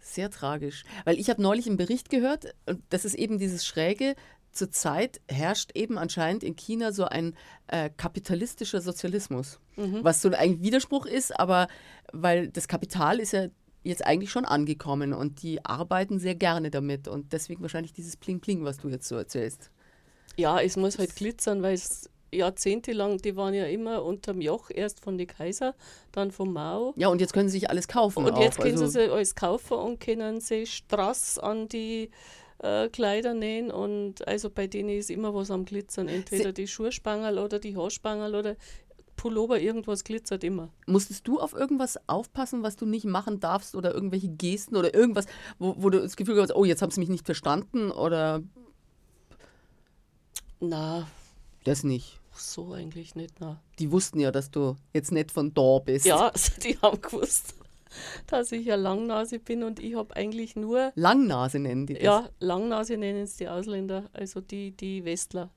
Sehr 0.00 0.30
tragisch. 0.30 0.84
Weil 1.04 1.18
ich 1.18 1.30
habe 1.30 1.40
neulich 1.40 1.66
einen 1.66 1.76
Bericht 1.76 2.10
gehört, 2.10 2.54
und 2.66 2.82
das 2.90 3.04
ist 3.04 3.14
eben 3.14 3.38
dieses 3.38 3.64
Schräge, 3.64 4.16
zurzeit 4.52 5.20
herrscht 5.28 5.70
eben 5.74 5.96
anscheinend 5.96 6.42
in 6.42 6.56
China 6.56 6.92
so 6.92 7.04
ein 7.04 7.36
äh, 7.68 7.88
kapitalistischer 7.88 8.80
Sozialismus, 8.80 9.60
mhm. 9.76 10.02
was 10.02 10.20
so 10.20 10.30
ein 10.30 10.60
Widerspruch 10.60 11.06
ist, 11.06 11.38
aber 11.38 11.68
weil 12.12 12.48
das 12.48 12.66
Kapital 12.66 13.20
ist 13.20 13.32
ja 13.32 13.46
jetzt 13.82 14.04
eigentlich 14.04 14.30
schon 14.30 14.44
angekommen 14.44 15.12
und 15.12 15.42
die 15.42 15.64
arbeiten 15.64 16.18
sehr 16.18 16.34
gerne 16.34 16.70
damit 16.70 17.08
und 17.08 17.32
deswegen 17.32 17.62
wahrscheinlich 17.62 17.92
dieses 17.92 18.16
Pling-Pling, 18.16 18.64
was 18.64 18.78
du 18.78 18.88
jetzt 18.88 19.08
so 19.08 19.16
erzählst. 19.16 19.70
Ja, 20.36 20.60
es 20.60 20.76
muss 20.76 20.98
halt 20.98 21.16
glitzern, 21.16 21.62
weil 21.62 21.74
es 21.74 22.08
jahrzehntelang, 22.32 23.18
die 23.18 23.36
waren 23.36 23.54
ja 23.54 23.66
immer 23.66 24.04
unterm 24.04 24.40
Joch, 24.40 24.70
erst 24.72 25.00
von 25.00 25.18
den 25.18 25.26
Kaiser, 25.26 25.74
dann 26.12 26.30
vom 26.30 26.52
Mao. 26.52 26.94
Ja, 26.96 27.08
und 27.08 27.20
jetzt 27.20 27.32
können 27.32 27.48
sie 27.48 27.58
sich 27.58 27.70
alles 27.70 27.88
kaufen. 27.88 28.24
Und 28.24 28.32
auch. 28.32 28.40
jetzt 28.40 28.58
können 28.58 28.72
also 28.72 28.86
sie 28.86 29.00
sich 29.00 29.10
alles 29.10 29.34
kaufen 29.34 29.74
und 29.74 30.00
können 30.00 30.40
sich 30.40 30.74
Strass 30.74 31.38
an 31.38 31.68
die 31.68 32.10
äh, 32.62 32.88
Kleider 32.88 33.34
nähen. 33.34 33.70
Und 33.70 34.26
also 34.26 34.50
bei 34.50 34.66
denen 34.66 34.90
ist 34.90 35.10
immer 35.10 35.34
was 35.34 35.50
am 35.50 35.64
Glitzern. 35.64 36.08
Entweder 36.08 36.50
sie 36.50 36.54
die 36.54 36.68
Schuhspangerl 36.68 37.38
oder 37.38 37.58
die 37.58 37.76
Haarspangerl 37.76 38.34
oder 38.34 38.56
Pullover, 39.20 39.60
irgendwas 39.60 40.02
glitzert 40.02 40.42
immer. 40.44 40.70
Musstest 40.86 41.28
du 41.28 41.40
auf 41.40 41.52
irgendwas 41.52 41.98
aufpassen, 42.08 42.62
was 42.62 42.76
du 42.76 42.86
nicht 42.86 43.04
machen 43.04 43.38
darfst 43.38 43.74
oder 43.74 43.92
irgendwelche 43.92 44.30
Gesten 44.30 44.76
oder 44.76 44.94
irgendwas, 44.94 45.26
wo, 45.58 45.74
wo 45.76 45.90
du 45.90 46.00
das 46.00 46.16
Gefühl 46.16 46.40
hast, 46.40 46.54
oh, 46.56 46.64
jetzt 46.64 46.80
haben 46.80 46.90
sie 46.90 47.00
mich 47.00 47.10
nicht 47.10 47.26
verstanden 47.26 47.90
oder 47.90 48.42
na. 50.58 51.06
Das 51.64 51.84
nicht. 51.84 52.18
So 52.34 52.72
eigentlich 52.72 53.14
nicht, 53.14 53.34
na. 53.40 53.60
Die 53.78 53.92
wussten 53.92 54.20
ja, 54.20 54.30
dass 54.30 54.50
du 54.50 54.76
jetzt 54.94 55.12
nicht 55.12 55.30
von 55.30 55.52
da 55.52 55.80
bist. 55.80 56.06
Ja, 56.06 56.32
die 56.64 56.78
haben 56.78 57.02
gewusst, 57.02 57.56
dass 58.26 58.52
ich 58.52 58.64
ja 58.64 58.76
Langnase 58.76 59.38
bin 59.38 59.64
und 59.64 59.80
ich 59.80 59.96
habe 59.96 60.16
eigentlich 60.16 60.56
nur. 60.56 60.92
Langnase 60.94 61.58
nennen 61.58 61.86
die 61.86 61.92
das? 61.92 62.02
Ja, 62.02 62.30
Langnase 62.38 62.96
nennen 62.96 63.24
es 63.24 63.36
die 63.36 63.48
Ausländer, 63.48 64.08
also 64.14 64.40
die, 64.40 64.70
die 64.70 65.04
Westler. 65.04 65.50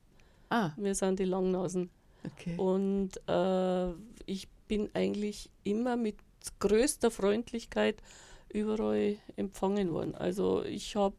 Ah. 0.49 0.71
Wir 0.75 0.95
sind 0.95 1.19
die 1.19 1.23
Langnasen. 1.23 1.89
Okay. 2.25 2.55
Und 2.57 3.11
äh, 3.27 3.91
ich 4.25 4.47
bin 4.67 4.89
eigentlich 4.93 5.49
immer 5.63 5.97
mit 5.97 6.17
größter 6.59 7.11
Freundlichkeit 7.11 8.01
überall 8.49 9.17
empfangen 9.35 9.91
worden. 9.91 10.15
Also 10.15 10.63
ich 10.63 10.95
habe 10.95 11.15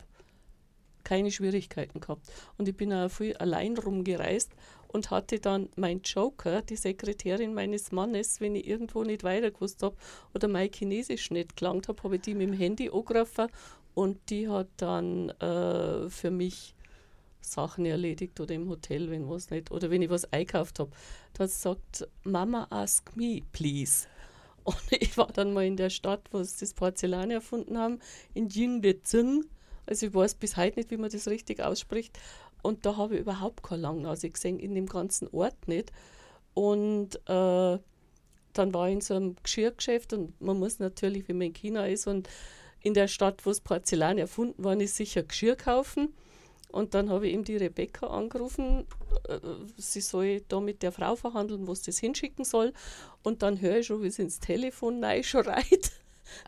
keine 1.02 1.30
Schwierigkeiten 1.30 2.00
gehabt. 2.00 2.26
Und 2.56 2.68
ich 2.68 2.76
bin 2.76 2.92
auch 2.92 3.10
viel 3.10 3.36
allein 3.36 3.76
rumgereist 3.76 4.52
und 4.88 5.10
hatte 5.10 5.38
dann 5.38 5.68
mein 5.76 6.00
Joker, 6.02 6.62
die 6.62 6.76
Sekretärin 6.76 7.52
meines 7.52 7.92
Mannes, 7.92 8.40
wenn 8.40 8.54
ich 8.54 8.66
irgendwo 8.66 9.02
nicht 9.02 9.24
weiter 9.24 9.50
gewusst 9.50 9.82
habe 9.82 9.96
oder 10.34 10.48
mein 10.48 10.70
Chinesisch 10.72 11.30
nicht 11.30 11.56
gelangt 11.56 11.88
habe, 11.88 12.02
habe 12.02 12.16
ich 12.16 12.22
die 12.22 12.34
mit 12.34 12.48
dem 12.48 12.54
Handy 12.54 12.88
angegriffen 12.88 13.48
und 13.94 14.18
die 14.30 14.48
hat 14.48 14.68
dann 14.76 15.30
äh, 15.30 16.08
für 16.08 16.30
mich 16.30 16.73
Sachen 17.44 17.86
erledigt 17.86 18.40
oder 18.40 18.54
im 18.54 18.68
Hotel, 18.68 19.10
wenn 19.10 19.28
was 19.28 19.50
nicht, 19.50 19.70
oder 19.70 19.90
wenn 19.90 20.02
ich 20.02 20.10
was 20.10 20.32
einkauft 20.32 20.78
habe. 20.78 20.90
Da 21.34 21.44
hat 21.44 21.50
gesagt, 21.50 22.08
Mama, 22.24 22.66
ask 22.70 23.16
me, 23.16 23.42
please. 23.52 24.06
Und 24.64 24.76
ich 24.90 25.16
war 25.18 25.28
dann 25.28 25.52
mal 25.52 25.66
in 25.66 25.76
der 25.76 25.90
Stadt, 25.90 26.28
wo 26.30 26.42
sie 26.42 26.60
das 26.60 26.72
Porzellan 26.72 27.30
erfunden 27.30 27.76
haben, 27.76 28.00
in 28.32 28.48
Jingdezheng 28.48 29.44
also 29.86 30.06
ich 30.06 30.14
weiß 30.14 30.36
bis 30.36 30.56
heute 30.56 30.78
nicht, 30.78 30.90
wie 30.90 30.96
man 30.96 31.10
das 31.10 31.28
richtig 31.28 31.60
ausspricht. 31.60 32.18
Und 32.62 32.86
da 32.86 32.96
habe 32.96 33.14
ich 33.14 33.20
überhaupt 33.20 33.62
keine 33.62 33.82
Langnase 33.82 34.30
gesehen, 34.30 34.58
in 34.58 34.74
dem 34.74 34.86
ganzen 34.86 35.28
Ort 35.28 35.68
nicht. 35.68 35.92
Und 36.54 37.16
äh, 37.28 37.78
dann 38.52 38.74
war 38.74 38.88
ich 38.88 38.94
in 38.94 39.00
so 39.00 39.14
einem 39.14 39.36
Geschirrgeschäft 39.42 40.12
und 40.12 40.40
man 40.40 40.58
muss 40.58 40.78
natürlich, 40.78 41.28
wenn 41.28 41.38
man 41.38 41.48
in 41.48 41.52
China 41.52 41.86
ist 41.86 42.06
und 42.06 42.28
in 42.80 42.94
der 42.94 43.08
Stadt, 43.08 43.44
wo 43.44 43.50
das 43.50 43.60
Porzellan 43.60 44.18
erfunden 44.18 44.62
worden 44.62 44.80
ist, 44.80 44.96
sicher 44.96 45.22
Geschirr 45.22 45.56
kaufen. 45.56 46.14
Und 46.74 46.92
dann 46.94 47.08
habe 47.08 47.28
ich 47.28 47.34
ihm 47.34 47.44
die 47.44 47.56
Rebecca 47.56 48.08
angerufen, 48.08 48.84
äh, 49.28 49.38
sie 49.76 50.00
soll 50.00 50.40
da 50.48 50.58
mit 50.58 50.82
der 50.82 50.90
Frau 50.90 51.14
verhandeln, 51.14 51.68
wo 51.68 51.74
sie 51.74 51.86
das 51.86 51.98
hinschicken 51.98 52.44
soll. 52.44 52.72
Und 53.22 53.42
dann 53.42 53.60
höre 53.60 53.78
ich 53.78 53.86
schon, 53.86 54.02
wie 54.02 54.10
sie 54.10 54.22
ins 54.22 54.40
Telefon 54.40 55.04
schreit 55.22 55.92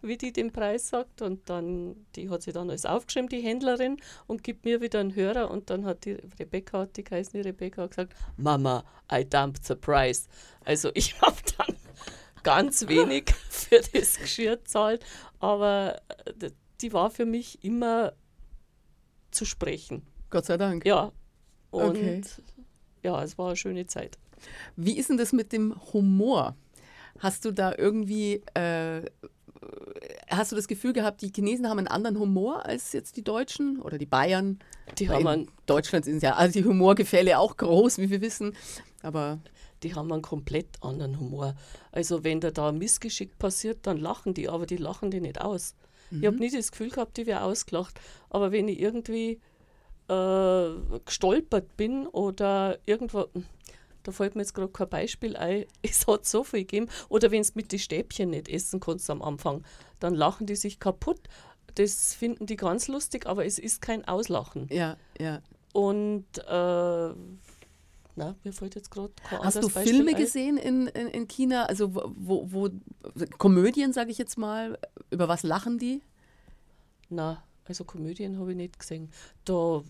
wie 0.03 0.17
die 0.17 0.33
den 0.33 0.53
Preis 0.53 0.89
sagt. 0.89 1.23
Und 1.23 1.49
dann, 1.49 2.07
die 2.17 2.29
hat 2.29 2.43
sie 2.43 2.53
dann 2.53 2.71
alles 2.71 2.87
aufgeschrieben, 2.87 3.29
die 3.29 3.41
Händlerin, 3.41 3.99
und 4.27 4.43
gibt 4.43 4.65
mir 4.65 4.81
wieder 4.81 4.99
einen 4.99 5.15
Hörer. 5.15 5.49
Und 5.49 5.71
dann 5.71 5.85
hat 5.85 6.05
die 6.05 6.19
Rebecca, 6.41 6.87
die 6.87 7.05
geheißen, 7.05 7.41
die 7.41 7.47
Rebecca 7.47 7.87
gesagt, 7.87 8.13
Mama, 8.37 8.85
I 9.13 9.25
dumped 9.25 9.65
the 9.65 9.77
price. 9.77 10.27
Also 10.65 10.91
ich 10.95 11.21
habe 11.21 11.37
dann 11.57 11.77
ganz 12.43 12.89
wenig 12.89 13.33
für 13.49 13.81
das 13.93 14.19
Geschirr 14.19 14.65
zahlt, 14.65 15.05
aber 15.39 16.01
äh, 16.41 16.51
die 16.81 16.93
war 16.93 17.11
für 17.11 17.27
mich 17.27 17.63
immer 17.63 18.13
zu 19.31 19.45
sprechen. 19.45 20.03
Gott 20.31 20.47
sei 20.47 20.57
Dank. 20.57 20.85
Ja. 20.85 21.13
Und 21.71 21.91
okay. 21.91 22.23
ja, 23.03 23.23
es 23.23 23.37
war 23.39 23.49
eine 23.49 23.57
schöne 23.57 23.87
Zeit. 23.87 24.19
Wie 24.77 24.97
ist 24.97 25.11
denn 25.11 25.17
das 25.17 25.33
mit 25.33 25.53
dem 25.53 25.75
Humor? 25.93 26.57
Hast 27.19 27.45
du 27.45 27.51
da 27.51 27.75
irgendwie 27.77 28.43
äh, 28.55 29.03
hast 30.29 30.53
du 30.53 30.57
das 30.57 30.69
Gefühl 30.69 30.93
gehabt, 30.93 31.23
die 31.23 31.33
Chinesen 31.35 31.69
haben 31.69 31.79
einen 31.79 31.89
anderen 31.89 32.19
Humor 32.19 32.67
als 32.67 32.93
jetzt 32.93 33.17
die 33.17 33.25
Deutschen 33.25 33.81
oder 33.81 33.99
die 33.99 34.07
Bayern? 34.07 34.59
Die 34.99 35.09
haben 35.09 35.27
in 35.27 35.49
Deutschland 35.67 36.05
sind 36.05 36.23
ja 36.23 36.35
also 36.35 36.61
die 36.61 36.65
Humorgefälle 36.65 37.39
auch 37.39 37.57
groß, 37.57 37.99
wie 37.99 38.11
wir 38.11 38.21
wissen, 38.21 38.55
aber 39.03 39.41
die 39.83 39.95
haben 39.95 40.13
einen 40.13 40.23
komplett 40.23 40.83
anderen 40.83 41.19
Humor. 41.21 41.55
Also 41.93 42.25
wenn 42.25 42.41
da 42.41 42.51
da 42.51 42.71
ein 42.71 42.79
Missgeschick 42.79 43.39
passiert, 43.39 43.87
dann 43.87 43.99
lachen 43.99 44.35
die, 44.35 44.49
aber 44.49 44.67
die 44.67 44.77
lachen 44.77 45.11
die 45.11 45.21
nicht 45.21 45.41
aus. 45.41 45.75
Mhm. 46.11 46.21
Ich 46.21 46.27
habe 46.27 46.37
nie 46.37 46.51
das 46.51 46.71
Gefühl 46.71 46.91
gehabt, 46.91 47.17
die 47.17 47.27
wäre 47.27 47.43
ausgelacht. 47.43 48.01
Aber 48.31 48.53
wenn 48.53 48.69
ich 48.69 48.81
irgendwie 48.81 49.41
äh, 50.09 50.99
gestolpert 51.05 51.77
bin 51.77 52.07
oder 52.07 52.79
irgendwo, 52.87 53.27
da 54.03 54.13
fällt 54.13 54.37
mir 54.37 54.43
jetzt 54.43 54.55
gerade 54.55 54.73
kein 54.73 54.89
Beispiel 54.89 55.37
ein, 55.37 55.65
es 55.83 56.07
hat 56.07 56.27
so 56.27 56.45
viel 56.45 56.61
gegeben. 56.61 56.89
Oder 57.09 57.31
wenn 57.31 57.41
es 57.41 57.55
mit 57.55 57.73
den 57.73 57.79
Stäbchen 57.79 58.31
nicht 58.31 58.49
essen 58.49 58.81
kannst 58.81 59.11
am 59.11 59.23
Anfang, 59.23 59.65
dann 60.01 60.15
lachen 60.15 60.47
die 60.47 60.57
sich 60.57 60.79
kaputt. 60.79 61.21
Das 61.75 62.15
finden 62.15 62.47
die 62.47 62.57
ganz 62.57 62.89
lustig, 62.89 63.27
aber 63.27 63.45
es 63.45 63.59
ist 63.59 63.83
kein 63.83 64.07
Auslachen. 64.07 64.69
Ja, 64.71 64.97
ja. 65.19 65.43
Und 65.73 66.25
äh, 66.39 67.15
na, 68.19 68.35
mir 68.45 68.53
fällt 68.53 68.75
jetzt 68.77 68.91
gerade 68.91 69.13
kein 69.29 69.41
Hast 69.41 69.63
du 69.63 69.69
Beispiel 69.69 69.95
Filme 69.95 70.11
ein. 70.13 70.17
gesehen 70.17 70.57
in, 70.57 70.87
in, 70.87 71.09
in 71.09 71.29
China? 71.29 71.65
Also 71.65 71.95
wo, 71.95 72.11
wo, 72.17 72.49
wo 72.51 72.71
Komödien, 73.37 73.93
sage 73.93 74.11
ich 74.11 74.17
jetzt 74.17 74.39
mal. 74.39 74.79
Über 75.11 75.29
was 75.29 75.43
lachen 75.43 75.79
die? 75.79 76.01
Na, 77.11 77.43
also 77.67 77.85
Komödien 77.85 78.39
habe 78.39 78.53
ich 78.53 78.57
nicht 78.57 78.79
gesehen. 78.79 79.11
Da 79.45 79.83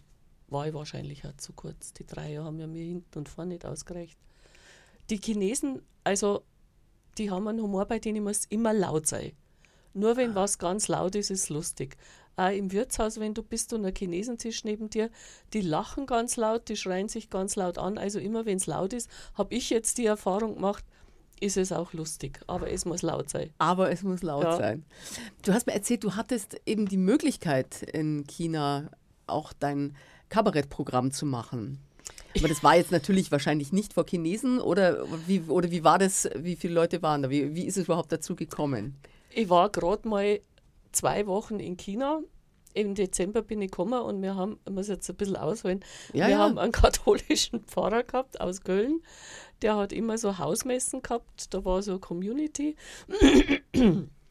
war 0.48 0.66
ich 0.68 0.74
wahrscheinlich 0.74 1.26
auch 1.26 1.36
zu 1.36 1.52
kurz. 1.52 1.92
Die 1.92 2.06
drei 2.06 2.32
Jahre 2.32 2.46
haben 2.46 2.60
ja 2.60 2.66
mir 2.66 2.84
hinten 2.84 3.18
und 3.18 3.28
vorne 3.28 3.54
nicht 3.54 3.64
ausgereicht. 3.66 4.16
Die 5.10 5.18
Chinesen, 5.18 5.82
also 6.04 6.42
die 7.18 7.30
haben 7.30 7.48
einen 7.48 7.60
Humor, 7.62 7.86
bei 7.86 7.98
denen 7.98 8.24
muss 8.24 8.44
immer 8.46 8.72
laut 8.72 9.06
sein. 9.06 9.32
Nur 9.94 10.16
wenn 10.16 10.34
was 10.34 10.58
ganz 10.58 10.88
laut 10.88 11.14
ist, 11.14 11.30
ist 11.30 11.44
es 11.44 11.48
lustig. 11.48 11.96
Auch 12.36 12.50
im 12.50 12.70
Wirtshaus, 12.70 13.18
wenn 13.18 13.32
du 13.32 13.42
bist 13.42 13.72
und 13.72 13.84
ein 13.86 13.94
Chinesentisch 13.96 14.62
neben 14.64 14.90
dir, 14.90 15.10
die 15.54 15.62
lachen 15.62 16.04
ganz 16.04 16.36
laut, 16.36 16.68
die 16.68 16.76
schreien 16.76 17.08
sich 17.08 17.30
ganz 17.30 17.56
laut 17.56 17.78
an. 17.78 17.96
Also 17.96 18.18
immer 18.18 18.44
wenn 18.44 18.58
es 18.58 18.66
laut 18.66 18.92
ist, 18.92 19.08
habe 19.34 19.54
ich 19.54 19.70
jetzt 19.70 19.96
die 19.96 20.04
Erfahrung 20.04 20.56
gemacht, 20.56 20.84
ist 21.40 21.56
es 21.56 21.72
auch 21.72 21.94
lustig. 21.94 22.40
Aber 22.46 22.70
es 22.70 22.84
muss 22.84 23.00
laut 23.00 23.30
sein. 23.30 23.50
Aber 23.56 23.90
es 23.90 24.02
muss 24.02 24.22
laut 24.22 24.44
Ja. 24.44 24.56
sein. 24.56 24.84
Du 25.42 25.54
hast 25.54 25.66
mir 25.66 25.72
erzählt, 25.72 26.04
du 26.04 26.14
hattest 26.14 26.60
eben 26.66 26.86
die 26.86 26.96
Möglichkeit 26.98 27.82
in 27.82 28.26
China 28.26 28.90
auch 29.26 29.54
dein 29.54 29.96
Kabarettprogramm 30.28 31.10
zu 31.12 31.26
machen. 31.26 31.78
Aber 32.38 32.48
das 32.48 32.62
war 32.62 32.76
jetzt 32.76 32.92
natürlich 32.92 33.32
wahrscheinlich 33.32 33.72
nicht 33.72 33.94
vor 33.94 34.04
Chinesen 34.06 34.60
oder 34.60 35.06
wie, 35.26 35.40
oder 35.48 35.70
wie 35.70 35.84
war 35.84 35.98
das, 35.98 36.28
wie 36.36 36.56
viele 36.56 36.74
Leute 36.74 37.02
waren 37.02 37.22
da? 37.22 37.30
Wie, 37.30 37.54
wie 37.54 37.64
ist 37.64 37.76
es 37.78 37.84
überhaupt 37.84 38.12
dazu 38.12 38.36
gekommen? 38.36 38.96
Ich 39.30 39.48
war 39.48 39.70
gerade 39.70 40.06
mal 40.06 40.40
zwei 40.92 41.26
Wochen 41.26 41.58
in 41.60 41.76
China. 41.76 42.20
Im 42.74 42.94
Dezember 42.94 43.40
bin 43.40 43.62
ich 43.62 43.70
gekommen 43.70 44.02
und 44.02 44.20
wir 44.20 44.34
haben, 44.34 44.58
ich 44.66 44.72
muss 44.72 44.88
jetzt 44.88 45.08
ein 45.08 45.16
bisschen 45.16 45.36
ausholen, 45.36 45.80
Ja, 46.12 46.26
wir 46.26 46.32
ja. 46.32 46.38
haben 46.40 46.58
einen 46.58 46.72
katholischen 46.72 47.60
Pfarrer 47.64 48.02
gehabt 48.02 48.38
aus 48.38 48.60
Köln. 48.60 49.00
Der 49.62 49.76
hat 49.76 49.94
immer 49.94 50.18
so 50.18 50.36
Hausmessen 50.38 51.00
gehabt. 51.00 51.54
Da 51.54 51.64
war 51.64 51.82
so 51.82 51.92
eine 51.92 52.00
Community 52.00 52.76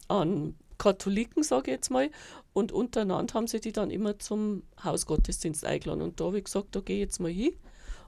an 0.08 0.54
Katholiken, 0.78 1.42
sage 1.42 1.70
ich 1.70 1.76
jetzt 1.76 1.90
mal. 1.90 2.10
Und 2.52 2.72
untereinander 2.72 3.34
haben 3.34 3.46
sie 3.46 3.60
die 3.60 3.72
dann 3.72 3.90
immer 3.90 4.18
zum 4.18 4.62
Hausgottesdienst 4.82 5.64
eingeladen. 5.64 6.02
Und 6.02 6.20
da 6.20 6.26
habe 6.26 6.38
ich 6.38 6.44
gesagt, 6.44 6.74
da 6.74 6.80
gehe 6.80 6.96
ich 6.96 7.02
jetzt 7.02 7.20
mal 7.20 7.30
hin. 7.30 7.54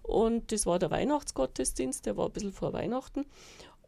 Und 0.03 0.53
das 0.53 0.65
war 0.65 0.79
der 0.79 0.91
Weihnachtsgottesdienst, 0.91 2.07
der 2.07 2.17
war 2.17 2.27
ein 2.27 2.33
bisschen 2.33 2.53
vor 2.53 2.73
Weihnachten. 2.73 3.27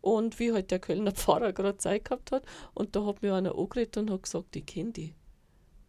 Und 0.02 0.38
wie 0.38 0.52
halt 0.52 0.70
der 0.70 0.78
Kölner 0.78 1.12
Pfarrer 1.12 1.52
gerade 1.52 1.78
Zeit 1.78 2.04
gehabt 2.04 2.32
hat. 2.32 2.44
Und 2.74 2.96
da 2.96 3.04
hat 3.04 3.22
mir 3.22 3.34
einer 3.34 3.56
angeredet 3.56 3.96
und 3.96 4.10
hat 4.10 4.22
gesagt, 4.22 4.56
ich 4.56 4.66
kenne 4.66 4.92
die. 4.92 5.14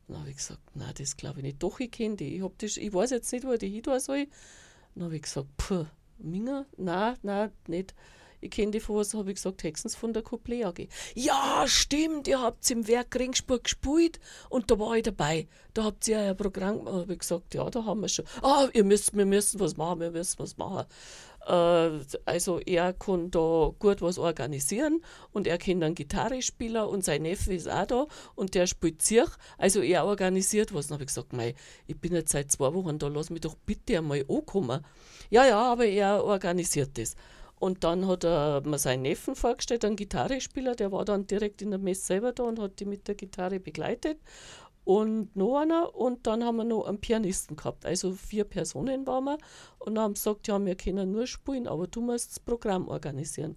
Dann 0.07 0.19
habe 0.19 0.29
ich 0.29 0.37
gesagt, 0.37 0.61
nein, 0.73 0.93
das 0.97 1.15
glaube 1.15 1.39
ich 1.39 1.43
nicht. 1.43 1.63
Doch, 1.63 1.79
ich 1.79 1.91
kenne 1.91 2.17
die. 2.17 2.35
Ich, 2.35 2.43
das, 2.57 2.77
ich 2.77 2.93
weiß 2.93 3.11
jetzt 3.11 3.31
nicht, 3.31 3.45
wo 3.45 3.55
die 3.55 3.69
hin 3.69 3.99
soll. 3.99 4.27
Dann 4.95 5.05
habe 5.05 5.15
ich 5.15 5.21
gesagt, 5.21 5.47
puh, 5.57 5.85
Minger? 6.17 6.65
Nein, 6.77 7.17
nein, 7.23 7.51
nicht. 7.67 7.95
Ich 8.41 8.51
kenne 8.51 8.71
die 8.71 8.79
von 8.79 8.97
was, 8.97 9.13
habe 9.13 9.29
ich 9.29 9.35
gesagt, 9.35 9.63
Hexens 9.63 9.95
von 9.95 10.13
der 10.13 10.23
Couplet 10.23 10.65
AG. 10.65 10.87
Ja, 11.15 11.63
stimmt, 11.67 12.27
ihr 12.27 12.41
habt 12.41 12.69
im 12.71 12.87
Werk 12.87 13.15
Ringsburg 13.15 13.63
gespielt 13.63 14.19
und 14.49 14.69
da 14.71 14.79
war 14.79 14.95
ich 14.95 15.03
dabei. 15.03 15.47
Da 15.73 15.83
habt 15.83 16.07
ihr 16.07 16.19
ein 16.19 16.35
Programm 16.35 16.79
gemacht. 16.79 16.93
habe 16.95 17.13
ich 17.13 17.19
gesagt, 17.19 17.53
ja, 17.53 17.69
da 17.69 17.85
haben 17.85 18.01
wir 18.01 18.09
schon. 18.09 18.25
Ah, 18.41 18.67
ihr 18.73 18.83
müsst, 18.83 19.15
wir 19.15 19.25
müssen 19.25 19.59
was 19.59 19.77
machen, 19.77 19.99
wir 19.99 20.11
müssen 20.11 20.39
was 20.39 20.57
machen. 20.57 20.85
Äh, 21.47 21.99
also 22.25 22.59
er 22.59 22.93
kann 22.93 23.31
da 23.31 23.71
gut 23.79 24.01
was 24.01 24.17
organisieren 24.17 25.01
und 25.31 25.47
er 25.47 25.57
kennt 25.57 25.83
einen 25.83 25.95
Gitarrespieler 25.95 26.87
und 26.87 27.03
sein 27.03 27.23
Neffe 27.23 27.53
ist 27.53 27.69
auch 27.69 27.85
da 27.85 28.07
und 28.35 28.53
der 28.53 28.67
spielt 28.67 29.01
Zirch. 29.01 29.31
Also 29.57 29.81
er 29.81 30.05
organisiert 30.05 30.73
was. 30.73 30.87
Dann 30.87 30.95
habe 30.95 31.03
ich 31.03 31.07
gesagt, 31.07 31.33
mei, 31.33 31.55
ich 31.87 31.97
bin 31.97 32.13
jetzt 32.13 32.31
seit 32.31 32.51
zwei 32.51 32.73
Wochen 32.73 32.99
da, 32.99 33.07
lass 33.07 33.29
mich 33.29 33.41
doch 33.41 33.55
bitte 33.55 33.97
einmal 33.97 34.25
ankommen. 34.27 34.85
Ja, 35.29 35.45
ja, 35.45 35.59
aber 35.59 35.85
er 35.85 36.23
organisiert 36.23 36.97
das. 36.97 37.15
Und 37.61 37.83
dann 37.83 38.07
hat 38.07 38.23
er 38.23 38.61
mir 38.65 38.79
seinen 38.79 39.03
Neffen 39.03 39.35
vorgestellt, 39.35 39.85
einen 39.85 39.95
Gitarrespieler, 39.95 40.73
der 40.73 40.91
war 40.91 41.05
dann 41.05 41.27
direkt 41.27 41.61
in 41.61 41.69
der 41.69 41.77
Messe 41.77 42.07
selber 42.07 42.31
da 42.31 42.41
und 42.41 42.57
hat 42.57 42.79
die 42.79 42.85
mit 42.85 43.07
der 43.07 43.13
Gitarre 43.13 43.59
begleitet. 43.59 44.17
Und 44.83 45.35
noch 45.35 45.59
einer 45.59 45.93
und 45.93 46.25
dann 46.25 46.43
haben 46.43 46.55
wir 46.55 46.63
noch 46.63 46.87
einen 46.87 46.99
Pianisten 46.99 47.55
gehabt. 47.55 47.85
Also 47.85 48.13
vier 48.13 48.45
Personen 48.45 49.05
waren 49.05 49.25
wir 49.25 49.37
und 49.77 49.99
haben 49.99 50.15
gesagt, 50.15 50.47
ja, 50.47 50.57
wir 50.65 50.73
können 50.73 51.11
nur 51.11 51.27
spielen, 51.27 51.67
aber 51.67 51.85
du 51.85 52.01
musst 52.01 52.31
das 52.31 52.39
Programm 52.39 52.87
organisieren. 52.87 53.55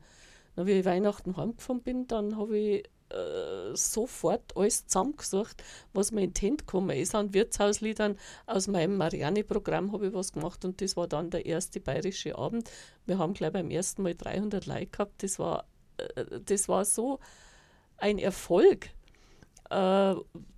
Dann, 0.55 0.67
wie 0.67 0.73
ich 0.73 0.85
Weihnachten 0.85 1.39
heimgefahren 1.39 1.81
bin, 1.81 2.07
dann 2.07 2.37
habe 2.37 2.59
ich 2.59 2.85
äh, 3.15 3.77
sofort 3.77 4.57
alles 4.57 4.87
zusammengesucht, 4.87 5.63
was 5.93 6.13
mir 6.13 6.23
in 6.23 6.35
die 6.35 6.41
Hände 6.41 6.65
gekommen 6.65 6.97
ist. 6.97 7.15
An 7.15 7.33
Wirtshausliedern 7.33 8.19
aus 8.47 8.67
meinem 8.69 8.97
Marianne-Programm 8.97 9.93
habe 9.93 10.09
ich 10.09 10.15
was 10.15 10.33
gemacht 10.33 10.65
und 10.65 10.81
das 10.81 10.97
war 10.97 11.07
dann 11.07 11.31
der 11.31 11.47
erste 11.47 11.81
bayerische 11.81 12.37
Abend. 12.37 12.71
Wir 13.07 13.19
haben 13.19 13.35
gleich 13.35 13.53
beim 13.53 13.71
ersten 13.71 14.03
Mal 14.03 14.15
300 14.15 14.67
Leute 14.67 14.87
gehabt. 14.87 15.23
Das 15.23 15.39
war, 15.39 15.65
äh, 15.99 16.41
das 16.45 16.69
war 16.69 16.85
so 16.85 17.21
ein 17.97 18.19
Erfolg. 18.19 18.91
Äh, 19.71 20.15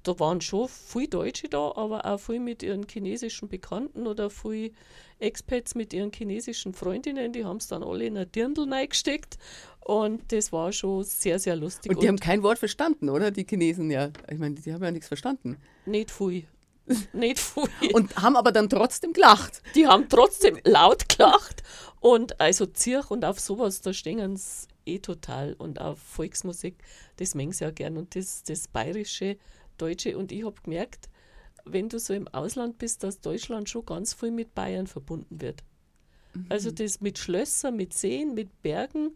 da 0.06 0.20
waren 0.20 0.40
schon 0.40 0.68
viele 0.68 1.08
Deutsche 1.08 1.48
da, 1.48 1.72
aber 1.74 2.04
auch 2.06 2.18
viele 2.18 2.40
mit 2.40 2.62
ihren 2.62 2.86
chinesischen 2.88 3.48
Bekannten 3.48 4.06
oder 4.06 4.30
viele 4.30 4.70
Expats 5.18 5.74
mit 5.74 5.92
ihren 5.92 6.12
chinesischen 6.12 6.74
Freundinnen. 6.74 7.32
Die 7.32 7.44
haben 7.44 7.56
es 7.58 7.68
dann 7.68 7.82
alle 7.82 8.06
in 8.06 8.16
ein 8.16 8.30
Dirndl 8.30 8.72
reingesteckt 8.72 9.36
und 9.80 10.32
das 10.32 10.52
war 10.52 10.72
schon 10.72 11.04
sehr, 11.04 11.38
sehr 11.38 11.56
lustig. 11.56 11.90
Und 11.90 12.02
die 12.02 12.08
haben 12.08 12.18
kein 12.18 12.42
Wort 12.42 12.58
verstanden, 12.58 13.08
oder? 13.08 13.30
Die 13.30 13.44
Chinesen 13.44 13.90
ja. 13.90 14.10
Ich 14.30 14.38
meine, 14.38 14.56
die 14.56 14.72
haben 14.72 14.82
ja 14.82 14.90
nichts 14.90 15.08
verstanden. 15.08 15.56
nicht 15.86 16.10
viel. 16.10 16.44
nicht 17.12 17.38
viel. 17.38 17.92
Und 17.92 18.16
haben 18.16 18.36
aber 18.36 18.52
dann 18.52 18.68
trotzdem 18.68 19.12
gelacht. 19.12 19.62
die 19.74 19.86
haben 19.86 20.08
trotzdem 20.08 20.58
laut 20.64 21.08
gelacht. 21.08 21.62
Und 22.00 22.40
also 22.40 22.66
Zirch 22.66 23.10
und 23.10 23.24
auf 23.24 23.40
sowas, 23.40 23.80
da 23.80 23.92
stehen 23.92 24.36
sie 24.36 24.68
eh 24.86 24.98
total. 24.98 25.54
Und 25.54 25.80
auf 25.80 25.98
Volksmusik, 25.98 26.76
das 27.16 27.34
mengen 27.34 27.52
sie 27.52 27.64
ja 27.64 27.70
gern. 27.70 27.96
Und 27.96 28.14
das, 28.14 28.42
das 28.42 28.68
bayerische, 28.68 29.36
deutsche. 29.78 30.16
Und 30.16 30.32
ich 30.32 30.44
habe 30.44 30.60
gemerkt, 30.62 31.08
wenn 31.64 31.88
du 31.88 31.98
so 31.98 32.14
im 32.14 32.28
Ausland 32.28 32.78
bist, 32.78 33.02
dass 33.02 33.20
Deutschland 33.20 33.68
schon 33.68 33.84
ganz 33.84 34.14
viel 34.14 34.30
mit 34.30 34.54
Bayern 34.54 34.86
verbunden 34.86 35.40
wird. 35.40 35.64
Also 36.48 36.70
das 36.70 37.00
mit 37.00 37.18
Schlössern, 37.18 37.76
mit 37.76 37.94
Seen, 37.94 38.34
mit 38.34 38.62
Bergen. 38.62 39.12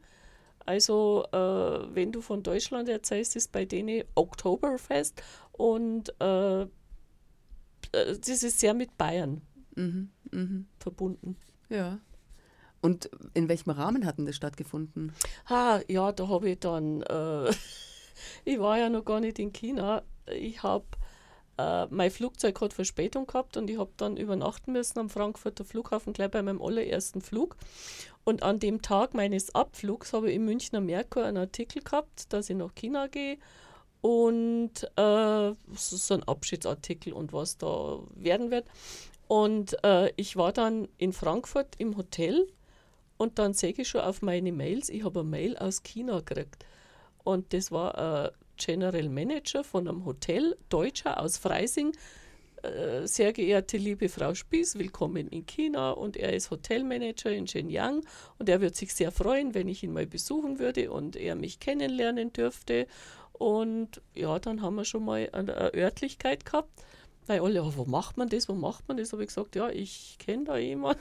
Also 0.64 1.24
äh, 1.33 1.94
wenn 1.94 2.12
du 2.12 2.20
von 2.20 2.42
Deutschland 2.42 2.88
erzählst, 2.88 3.37
ist 3.37 3.52
bei 3.52 3.64
denen 3.64 4.04
Oktoberfest 4.14 5.22
und 5.52 6.14
äh, 6.20 6.62
äh, 6.62 6.66
das 7.92 8.42
ist 8.42 8.61
sehr 8.61 8.74
mit 8.74 8.96
Bayern 8.96 9.42
Mhm, 9.76 10.11
mhm. 10.33 10.66
verbunden. 10.78 11.37
Ja. 11.68 12.00
Und 12.81 13.11
in 13.35 13.49
welchem 13.49 13.71
Rahmen 13.71 14.07
hatten 14.07 14.27
das 14.27 14.37
stattgefunden? 14.37 15.12
Ah, 15.47 15.81
ja, 15.88 16.12
da 16.12 16.29
habe 16.29 16.51
ich 16.51 16.61
dann, 16.61 17.03
äh, 17.03 17.51
ich 18.45 18.59
war 18.59 18.79
ja 18.79 18.88
noch 18.88 19.05
gar 19.05 19.21
nicht 19.21 19.38
in 19.38 19.53
China. 19.53 20.03
Ich 20.27 20.62
habe, 20.62 20.87
äh, 21.59 21.87
mein 21.90 22.11
Flugzeug 22.11 22.61
hat 22.61 22.73
Verspätung 22.73 23.27
gehabt 23.27 23.57
und 23.57 23.69
ich 23.69 23.79
habe 23.79 23.90
dann 23.97 24.16
übernachten 24.16 24.73
müssen 24.73 24.99
am 24.99 25.11
Frankfurter 25.11 25.64
Flughafen 25.64 26.12
gleich 26.14 26.31
bei 26.31 26.43
meinem 26.43 26.62
allerersten 26.62 27.21
Flug. 27.21 27.57
Und 28.25 28.43
an 28.43 28.59
dem 28.61 28.81
Tag 28.81 29.12
meines 29.14 29.55
Abflugs 29.55 30.12
habe 30.12 30.31
ich 30.31 30.37
im 30.37 30.47
Münchner 30.47 30.81
Merkur 30.81 31.25
einen 31.25 31.38
Artikel 31.38 31.83
gehabt, 31.83 32.33
dass 32.33 32.49
ich 32.49 32.57
nach 32.57 32.75
China 32.75 33.09
gehe 33.09 33.38
und 34.01 34.73
äh, 34.97 35.53
so 35.75 36.14
ein 36.14 36.23
Abschiedsartikel 36.23 37.12
und 37.12 37.33
was 37.33 37.59
da 37.59 38.01
werden 38.14 38.51
wird. 38.51 38.66
Und 39.29 39.77
äh, 39.85 40.12
ich 40.16 40.37
war 40.37 40.53
dann 40.53 40.88
in 40.99 41.12
Frankfurt 41.12 41.77
im 41.79 41.97
Hotel 41.97 42.47
und 43.20 43.38
dann 43.38 43.52
sehe 43.52 43.74
ich 43.76 43.87
schon 43.87 44.00
auf 44.00 44.22
meine 44.22 44.50
Mails, 44.50 44.88
ich 44.88 45.04
habe 45.04 45.20
eine 45.20 45.28
Mail 45.28 45.54
aus 45.59 45.83
China 45.83 46.20
gekriegt. 46.20 46.64
Und 47.22 47.52
das 47.52 47.70
war 47.70 47.98
ein 47.98 48.30
General 48.56 49.11
Manager 49.11 49.62
von 49.62 49.87
einem 49.87 50.06
Hotel, 50.06 50.56
Deutscher 50.71 51.21
aus 51.21 51.37
Freising. 51.37 51.92
Äh, 52.62 53.06
Sehr 53.06 53.35
geehrte 53.35 53.77
liebe 53.77 54.08
Frau 54.08 54.33
Spieß, 54.33 54.79
willkommen 54.79 55.29
in 55.29 55.44
China. 55.44 55.90
Und 55.90 56.16
er 56.16 56.33
ist 56.33 56.50
Hotelmanager 56.50 57.31
in 57.31 57.46
Shenyang. 57.46 58.06
Und 58.38 58.48
er 58.48 58.62
würde 58.62 58.75
sich 58.75 58.94
sehr 58.94 59.12
freuen, 59.12 59.52
wenn 59.52 59.68
ich 59.68 59.83
ihn 59.83 59.92
mal 59.92 60.06
besuchen 60.06 60.58
würde 60.58 60.90
und 60.90 61.14
er 61.14 61.35
mich 61.35 61.60
kennenlernen 61.60 62.33
dürfte. 62.33 62.87
Und 63.35 64.00
ja, 64.14 64.38
dann 64.38 64.62
haben 64.62 64.77
wir 64.77 64.87
schon 64.87 65.04
mal 65.04 65.29
eine 65.33 65.75
Örtlichkeit 65.75 66.46
gehabt. 66.46 66.71
Weil 67.27 67.40
alle, 67.40 67.56
"Ja, 67.56 67.77
wo 67.77 67.85
macht 67.85 68.16
man 68.16 68.31
das, 68.31 68.48
wo 68.48 68.54
macht 68.54 68.88
man 68.88 68.96
das? 68.96 69.12
Habe 69.12 69.25
ich 69.25 69.29
gesagt, 69.29 69.56
ja, 69.56 69.68
ich 69.68 70.16
kenne 70.18 70.44
da 70.44 70.56
jemand. 70.56 70.96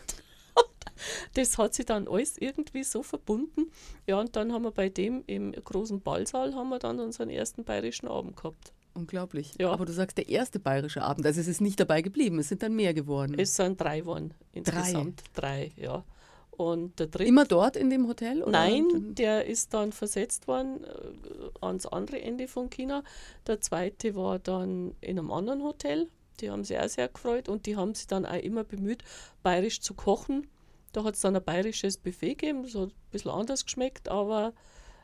das 1.34 1.58
hat 1.58 1.74
sich 1.74 1.86
dann 1.86 2.08
alles 2.08 2.38
irgendwie 2.38 2.84
so 2.84 3.04
verbunden. 3.04 3.72
Ja, 4.08 4.20
und 4.20 4.36
dann 4.36 4.52
haben 4.54 4.64
wir 4.64 4.72
bei 4.72 4.90
dem 4.90 5.24
im 5.28 5.52
großen 5.52 6.02
Ballsaal 6.02 6.56
haben 6.56 6.70
wir 6.70 6.80
dann 6.80 7.00
unseren 7.00 7.30
ersten 7.30 7.64
bayerischen 7.64 8.08
Abend 8.08 8.36
gehabt. 8.36 8.74
Unglaublich. 8.94 9.54
Ja. 9.60 9.72
Aber 9.72 9.86
du 9.86 9.94
sagst, 9.94 10.18
der 10.18 10.28
erste 10.30 10.60
bayerische 10.60 11.02
Abend, 11.02 11.26
also 11.26 11.40
es 11.40 11.48
ist 11.48 11.62
nicht 11.62 11.80
dabei 11.80 12.02
geblieben, 12.02 12.40
es 12.40 12.50
sind 12.50 12.64
dann 12.64 12.76
mehr 12.76 12.94
geworden. 12.94 13.36
Es 13.38 13.56
sind 13.56 13.80
drei 13.80 14.02
geworden 14.02 14.34
insgesamt. 14.52 15.24
Drei, 15.34 15.72
drei 15.76 15.82
ja. 15.82 16.04
Und 16.52 17.00
der 17.00 17.08
dritte, 17.08 17.30
Immer 17.30 17.46
dort 17.46 17.78
in 17.78 17.90
dem 17.90 18.10
Hotel? 18.10 18.44
Oder? 18.44 18.52
Nein, 18.52 19.16
der 19.16 19.46
ist 19.46 19.74
dann 19.74 19.94
versetzt 19.94 20.50
worden 20.50 20.84
äh, 20.84 21.66
ans 21.66 21.86
andere 21.86 22.22
Ende 22.22 22.50
von 22.50 22.70
China. 22.70 23.04
Der 23.48 23.62
zweite 23.62 24.14
war 24.14 24.40
dann 24.40 24.94
in 25.00 25.18
einem 25.18 25.32
anderen 25.32 25.64
Hotel. 25.64 26.10
Die 26.42 26.50
haben 26.50 26.64
sich 26.64 26.78
auch 26.78 26.88
sehr 26.88 27.08
gefreut 27.08 27.50
und 27.50 27.66
die 27.66 27.76
haben 27.76 27.94
sich 27.96 28.08
dann 28.08 28.26
auch 28.26 28.42
immer 28.42 28.64
bemüht, 28.64 29.04
bayerisch 29.44 29.82
zu 29.82 29.94
kochen. 29.94 30.48
Da 30.94 31.04
hat 31.04 31.16
es 31.16 31.22
dann 31.22 31.36
ein 31.36 31.44
bayerisches 31.44 31.98
Buffet 31.98 32.36
gegeben, 32.36 32.68
so 32.68 32.88
ein 32.88 32.92
bisschen 33.12 33.32
anders 33.32 33.66
geschmeckt, 33.66 34.10
aber 34.10 34.54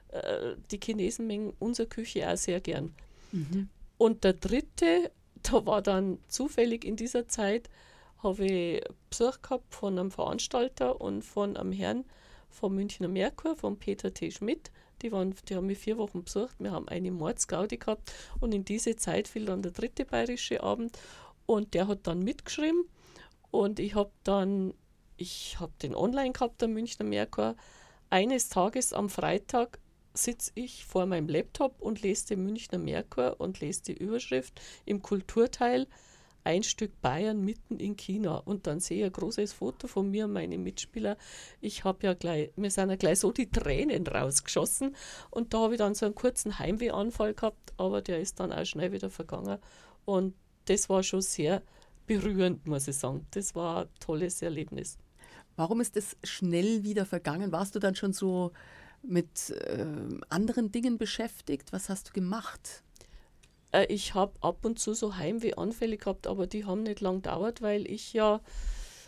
äh, 0.09 0.55
die 0.71 0.79
Chinesen 0.83 1.27
mengen 1.27 1.53
unsere 1.59 1.87
Küche 1.87 2.29
auch 2.29 2.37
sehr 2.37 2.59
gern. 2.59 2.95
Mhm. 3.31 3.69
Und 3.97 4.23
der 4.23 4.33
dritte, 4.33 5.11
da 5.43 5.65
war 5.65 5.81
dann 5.81 6.19
zufällig 6.27 6.85
in 6.85 6.95
dieser 6.95 7.27
Zeit 7.27 7.69
habe 8.23 8.45
ich 8.45 8.83
Besuch 9.09 9.41
gehabt 9.41 9.73
von 9.73 9.99
einem 9.99 10.09
Veranstalter 10.09 10.99
und 10.99 11.21
von 11.23 11.55
einem 11.57 11.71
Herrn 11.71 12.05
vom 12.49 12.73
Münchner 12.73 13.07
Merkur, 13.07 13.55
von 13.55 13.77
Peter 13.77 14.13
T. 14.13 14.31
Schmidt. 14.31 14.71
Die, 15.01 15.11
waren, 15.11 15.35
die 15.49 15.55
haben 15.55 15.67
mich 15.67 15.77
vier 15.77 15.97
Wochen 15.97 16.23
besucht. 16.23 16.55
Wir 16.57 16.71
haben 16.71 16.87
eine 16.87 17.11
Mordsgaudi 17.11 17.77
gehabt 17.77 18.13
und 18.39 18.53
in 18.53 18.63
diese 18.63 18.95
Zeit 18.95 19.27
fiel 19.27 19.45
dann 19.45 19.61
der 19.61 19.73
dritte 19.73 20.05
bayerische 20.05 20.63
Abend 20.63 20.97
und 21.45 21.73
der 21.73 21.87
hat 21.87 22.07
dann 22.07 22.23
mitgeschrieben 22.23 22.85
und 23.51 23.79
ich 23.79 23.95
habe 23.95 24.11
dann, 24.23 24.73
ich 25.17 25.59
habe 25.59 25.73
den 25.81 25.95
online 25.95 26.31
gehabt, 26.31 26.61
der 26.61 26.67
Münchner 26.67 27.05
Merkur. 27.05 27.55
Eines 28.09 28.49
Tages 28.49 28.93
am 28.93 29.09
Freitag 29.09 29.79
sitze 30.13 30.51
ich 30.55 30.85
vor 30.85 31.05
meinem 31.05 31.27
Laptop 31.27 31.81
und 31.81 32.01
lese 32.01 32.27
den 32.27 32.43
Münchner 32.43 32.77
Merkur 32.77 33.35
und 33.39 33.59
lese 33.59 33.83
die 33.83 33.97
Überschrift 33.97 34.61
im 34.85 35.01
Kulturteil 35.01 35.87
ein 36.45 36.63
Stück 36.63 37.01
Bayern 37.01 37.41
mitten 37.41 37.79
in 37.79 37.97
China 37.97 38.37
und 38.37 38.67
dann 38.67 38.79
sehe 38.79 38.99
ich 38.99 39.05
ein 39.05 39.11
großes 39.11 39.53
Foto 39.53 39.87
von 39.87 40.11
mir 40.11 40.25
und 40.25 40.33
meine 40.33 40.59
Mitspieler. 40.59 41.17
Ich 41.59 41.83
habe 41.83 42.05
ja 42.05 42.13
gleich, 42.13 42.51
mir 42.55 42.69
sind 42.69 42.91
ja 42.91 42.95
gleich 42.95 43.19
so 43.19 43.31
die 43.31 43.49
Tränen 43.49 44.05
rausgeschossen 44.05 44.95
und 45.31 45.53
da 45.53 45.59
habe 45.61 45.73
ich 45.73 45.79
dann 45.79 45.95
so 45.95 46.05
einen 46.05 46.13
kurzen 46.13 46.59
Heimwehanfall 46.59 47.33
gehabt, 47.33 47.73
aber 47.77 48.01
der 48.01 48.19
ist 48.19 48.39
dann 48.39 48.53
auch 48.53 48.65
schnell 48.65 48.91
wieder 48.91 49.09
vergangen 49.09 49.57
und 50.05 50.35
das 50.65 50.89
war 50.89 51.03
schon 51.03 51.21
sehr 51.21 51.61
berührend, 52.07 52.65
muss 52.67 52.87
ich 52.87 52.97
sagen. 52.97 53.25
Das 53.31 53.55
war 53.55 53.83
ein 53.83 53.89
tolles 53.99 54.41
Erlebnis. 54.41 54.97
Warum 55.55 55.81
ist 55.81 55.95
das 55.95 56.17
schnell 56.23 56.83
wieder 56.83 57.05
vergangen? 57.05 57.51
Warst 57.51 57.75
du 57.75 57.79
dann 57.79 57.95
schon 57.95 58.13
so 58.13 58.51
mit 59.01 59.51
äh, 59.51 59.85
anderen 60.29 60.71
Dingen 60.71 60.97
beschäftigt? 60.97 61.71
Was 61.71 61.89
hast 61.89 62.09
du 62.09 62.13
gemacht? 62.13 62.83
Äh, 63.71 63.85
ich 63.85 64.13
habe 64.13 64.33
ab 64.41 64.65
und 64.65 64.79
zu 64.79 64.93
so 64.93 65.15
Heimwehanfälle 65.15 65.97
gehabt, 65.97 66.27
aber 66.27 66.47
die 66.47 66.65
haben 66.65 66.83
nicht 66.83 67.01
lang 67.01 67.21
gedauert, 67.21 67.61
weil 67.61 67.89
ich 67.89 68.13
ja, 68.13 68.41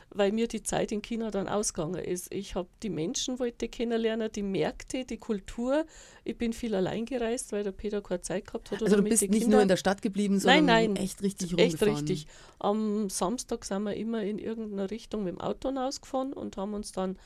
weil 0.10 0.32
mir 0.32 0.48
die 0.48 0.64
Zeit 0.64 0.92
in 0.92 1.02
China 1.02 1.32
dann 1.32 1.48
ausgegangen 1.48 2.04
ist. 2.04 2.34
Ich 2.34 2.56
habe 2.56 2.70
die 2.82 2.90
Menschen 2.90 3.40
wollte 3.40 3.68
kennenlernen, 3.68 4.32
die 4.32 4.44
Märkte, 4.44 5.06
die 5.06 5.18
Kultur. 5.18 5.86
Ich 6.24 6.38
bin 6.38 6.54
viel 6.54 6.76
allein 6.76 7.06
gereist, 7.06 7.52
weil 7.52 7.64
der 7.64 7.72
Peter 7.72 8.02
keine 8.02 8.22
Zeit 8.22 8.46
gehabt 8.46 8.72
hat. 8.72 8.82
Also 8.82 8.96
du 8.96 9.04
bist 9.04 9.22
nicht 9.22 9.32
Kinder. 9.32 9.50
nur 9.50 9.62
in 9.62 9.68
der 9.68 9.78
Stadt 9.78 10.02
geblieben, 10.02 10.40
sondern 10.40 10.66
nein, 10.66 10.94
nein, 10.94 11.04
echt 11.04 11.22
richtig 11.22 11.54
rumgefahren. 11.54 11.94
Echt 11.94 12.02
richtig. 12.02 12.28
Am 12.60 13.10
Samstag 13.10 13.66
sind 13.66 13.84
wir 13.84 13.96
immer 13.96 14.24
in 14.24 14.40
irgendeiner 14.40 14.90
Richtung 14.90 15.24
mit 15.24 15.34
dem 15.34 15.42
Auto 15.42 15.70
rausgefahren 15.70 16.34
und 16.34 16.58
haben 16.58 16.74
uns 16.74 16.92
dann 16.92 17.18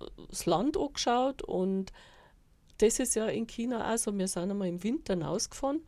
äh, 0.00 0.04
das 0.28 0.46
Land 0.46 0.76
angeschaut 0.76 1.42
und 1.42 1.92
das 2.78 2.98
ist 2.98 3.14
ja 3.14 3.26
in 3.26 3.46
China 3.46 3.92
auch 3.92 3.98
so. 3.98 4.16
Wir 4.16 4.28
sind 4.28 4.50
einmal 4.50 4.68
im 4.68 4.82
Winter 4.82 5.20
rausgefahren 5.20 5.80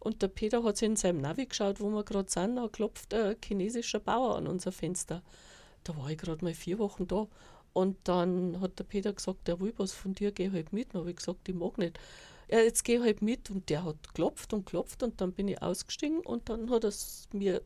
und 0.00 0.22
der 0.22 0.28
Peter 0.28 0.62
hat 0.64 0.76
sich 0.76 0.88
in 0.88 0.96
seinem 0.96 1.20
Navi 1.20 1.46
geschaut, 1.46 1.80
wo 1.80 1.90
wir 1.90 2.04
gerade 2.04 2.30
sind, 2.30 2.56
da 2.56 2.68
klopft 2.68 3.14
ein 3.14 3.36
chinesischer 3.44 4.00
Bauer 4.00 4.36
an 4.36 4.46
unser 4.46 4.72
Fenster. 4.72 5.22
Da 5.90 5.96
war 5.96 6.10
ich 6.10 6.18
gerade 6.18 6.44
mal 6.44 6.54
vier 6.54 6.78
Wochen 6.78 7.08
da. 7.08 7.26
Und 7.72 7.96
dann 8.04 8.60
hat 8.60 8.78
der 8.78 8.84
Peter 8.84 9.12
gesagt, 9.12 9.48
der 9.48 9.60
will 9.60 9.74
was 9.76 9.92
von 9.92 10.12
dir, 10.12 10.30
geh 10.30 10.50
halt 10.50 10.72
mit. 10.72 10.94
Dann 10.94 11.00
habe 11.00 11.10
ich 11.10 11.16
gesagt, 11.16 11.48
ich 11.48 11.54
mag 11.54 11.78
nicht. 11.78 11.98
Ja, 12.48 12.60
jetzt 12.60 12.84
geh 12.84 13.00
halt 13.00 13.22
mit. 13.22 13.50
Und 13.50 13.68
der 13.70 13.84
hat 13.84 14.14
klopft 14.14 14.52
und 14.52 14.66
klopft 14.66 15.02
und 15.02 15.20
dann 15.20 15.32
bin 15.32 15.48
ich 15.48 15.60
ausgestiegen 15.60 16.20
und 16.20 16.48
dann 16.48 16.70
hat 16.70 16.84
er 16.84 16.92
mir 17.32 17.62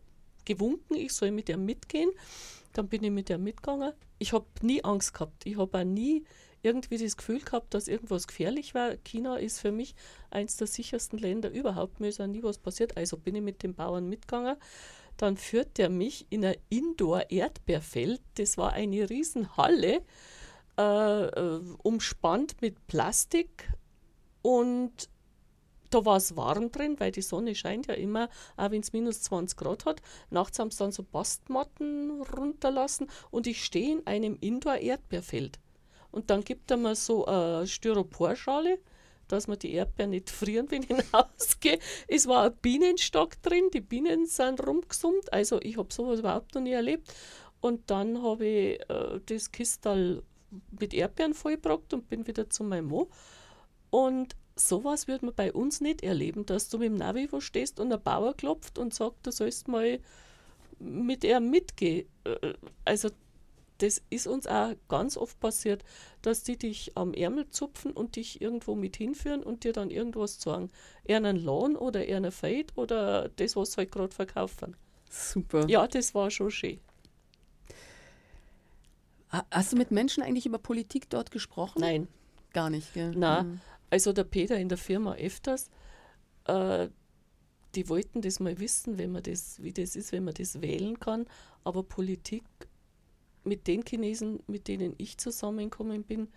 gewunken, 0.46 0.96
ich 0.96 1.12
soll 1.12 1.32
mit 1.32 1.50
ihm 1.50 1.66
mitgehen. 1.66 2.10
Dann 2.72 2.88
bin 2.88 3.04
ich 3.04 3.10
mit 3.10 3.28
ihm 3.28 3.44
mitgegangen. 3.44 3.92
Ich 4.18 4.32
habe 4.32 4.46
nie 4.62 4.82
Angst 4.82 5.12
gehabt. 5.12 5.44
Ich 5.44 5.58
habe 5.58 5.78
auch 5.78 5.84
nie 5.84 6.24
irgendwie 6.62 6.96
das 6.96 7.18
Gefühl 7.18 7.40
gehabt, 7.40 7.74
dass 7.74 7.88
irgendwas 7.88 8.26
gefährlich 8.26 8.74
war. 8.74 8.96
China 9.04 9.36
ist 9.36 9.60
für 9.60 9.70
mich 9.70 9.94
eins 10.30 10.56
der 10.56 10.66
sichersten 10.66 11.18
Länder 11.18 11.50
überhaupt. 11.50 12.00
Mir 12.00 12.08
ist 12.08 12.22
auch 12.22 12.26
nie 12.26 12.42
was 12.42 12.56
passiert. 12.56 12.96
Also 12.96 13.18
bin 13.18 13.34
ich 13.34 13.42
mit 13.42 13.62
den 13.62 13.74
Bauern 13.74 14.08
mitgegangen. 14.08 14.56
Dann 15.16 15.36
führt 15.36 15.78
er 15.78 15.88
mich 15.88 16.26
in 16.30 16.44
ein 16.44 16.56
Indoor-Erdbeerfeld. 16.70 18.20
Das 18.34 18.58
war 18.58 18.72
eine 18.72 19.08
Riesenhalle, 19.08 20.02
äh, 20.78 21.24
äh, 21.26 21.60
umspannt 21.82 22.60
mit 22.60 22.86
Plastik. 22.86 23.72
Und 24.42 25.08
da 25.94 26.04
war 26.04 26.16
es 26.16 26.36
warm 26.36 26.72
drin, 26.72 26.98
weil 26.98 27.12
die 27.12 27.22
Sonne 27.22 27.54
scheint 27.54 27.86
ja 27.86 27.94
immer, 27.94 28.28
auch 28.56 28.72
wenn 28.72 28.80
es 28.80 28.92
minus 28.92 29.22
20 29.22 29.56
Grad 29.56 29.84
hat. 29.84 30.02
Nachts 30.30 30.58
haben 30.58 30.72
sie 30.72 30.78
dann 30.78 30.90
so 30.90 31.04
Bastmatten 31.04 32.20
runterlassen 32.22 33.08
und 33.30 33.46
ich 33.46 33.64
stehe 33.64 33.98
in 33.98 34.06
einem 34.06 34.36
Indoor-Erdbeerfeld. 34.40 35.60
Und 36.10 36.30
dann 36.30 36.42
gibt 36.42 36.70
er 36.70 36.76
mir 36.76 36.96
so 36.96 37.26
eine 37.26 37.66
Styroporschale, 37.66 38.78
dass 39.34 39.48
man 39.48 39.58
die 39.58 39.72
Erdbeeren 39.72 40.10
nicht 40.10 40.30
frieren, 40.30 40.66
wenn 40.70 40.82
ich 40.82 40.88
hinausgehe. 40.88 41.78
Es 42.08 42.26
war 42.26 42.44
ein 42.44 42.56
Bienenstock 42.62 43.40
drin, 43.42 43.70
die 43.72 43.80
Bienen 43.80 44.26
sind 44.26 44.64
rumgesummt. 44.66 45.32
Also 45.32 45.60
ich 45.60 45.76
habe 45.76 45.92
sowas 45.92 46.20
überhaupt 46.20 46.54
noch 46.54 46.62
nie 46.62 46.72
erlebt. 46.72 47.12
Und 47.60 47.90
dann 47.90 48.22
habe 48.22 48.46
ich 48.46 48.90
äh, 48.90 49.20
das 49.26 49.50
Kistal 49.50 50.22
mit 50.78 50.94
Erdbeeren 50.94 51.34
vollgebracht 51.34 51.92
und 51.94 52.08
bin 52.08 52.26
wieder 52.26 52.48
zu 52.48 52.62
meinem 52.62 52.88
Mann. 52.88 53.06
Und 53.90 54.36
sowas 54.56 55.08
wird 55.08 55.22
man 55.22 55.34
bei 55.34 55.52
uns 55.52 55.80
nicht 55.80 56.02
erleben, 56.02 56.46
dass 56.46 56.68
du 56.68 56.78
mit 56.78 56.88
dem 56.88 56.94
Navi 56.94 57.28
wo 57.30 57.40
stehst 57.40 57.80
und 57.80 57.92
ein 57.92 58.02
Bauer 58.02 58.34
klopft 58.34 58.78
und 58.78 58.94
sagt, 58.94 59.26
du 59.26 59.32
sollst 59.32 59.68
mal 59.68 59.98
mit 60.78 61.24
ihm 61.24 61.50
mitgehen. 61.50 62.06
Äh, 62.24 62.54
also 62.84 63.08
das 63.78 64.02
ist 64.10 64.26
uns 64.26 64.46
auch 64.46 64.74
ganz 64.88 65.16
oft 65.16 65.38
passiert, 65.40 65.84
dass 66.22 66.42
die 66.42 66.56
dich 66.56 66.96
am 66.96 67.12
Ärmel 67.12 67.48
zupfen 67.50 67.92
und 67.92 68.16
dich 68.16 68.40
irgendwo 68.40 68.74
mit 68.74 68.96
hinführen 68.96 69.42
und 69.42 69.64
dir 69.64 69.72
dann 69.72 69.90
irgendwas 69.90 70.40
sagen. 70.40 70.70
Eher 71.04 71.16
einen 71.16 71.36
Lohn 71.36 71.76
oder 71.76 72.06
eher 72.06 72.18
eine 72.18 72.30
Fade 72.30 72.66
oder 72.76 73.28
das, 73.30 73.56
was 73.56 73.72
sie 73.72 73.78
halt 73.78 73.92
gerade 73.92 74.14
verkaufen. 74.14 74.76
Super. 75.10 75.66
Ja, 75.68 75.86
das 75.86 76.14
war 76.14 76.30
schon 76.30 76.50
schön. 76.50 76.80
Hast 79.50 79.72
du 79.72 79.76
mit 79.76 79.90
Menschen 79.90 80.22
eigentlich 80.22 80.46
über 80.46 80.58
Politik 80.58 81.10
dort 81.10 81.30
gesprochen? 81.32 81.80
Nein. 81.80 82.08
Gar 82.52 82.70
nicht, 82.70 82.94
gell? 82.94 83.10
Nein. 83.16 83.46
Mhm. 83.46 83.60
Also 83.90 84.12
der 84.12 84.24
Peter 84.24 84.56
in 84.56 84.68
der 84.68 84.78
Firma 84.78 85.14
öfters, 85.14 85.70
äh, 86.44 86.88
die 87.74 87.88
wollten 87.88 88.22
das 88.22 88.38
mal 88.38 88.58
wissen, 88.60 88.98
wenn 88.98 89.10
man 89.10 89.24
das, 89.24 89.60
wie 89.60 89.72
das 89.72 89.96
ist, 89.96 90.12
wenn 90.12 90.24
man 90.24 90.34
das 90.34 90.60
wählen 90.62 91.00
kann. 91.00 91.26
Aber 91.64 91.82
Politik 91.82 92.44
mit 93.44 93.66
den 93.66 93.82
Chinesen, 93.82 94.40
mit 94.46 94.68
denen 94.68 94.94
ich 94.98 95.18
zusammengekommen 95.18 96.02
bin, 96.02 96.28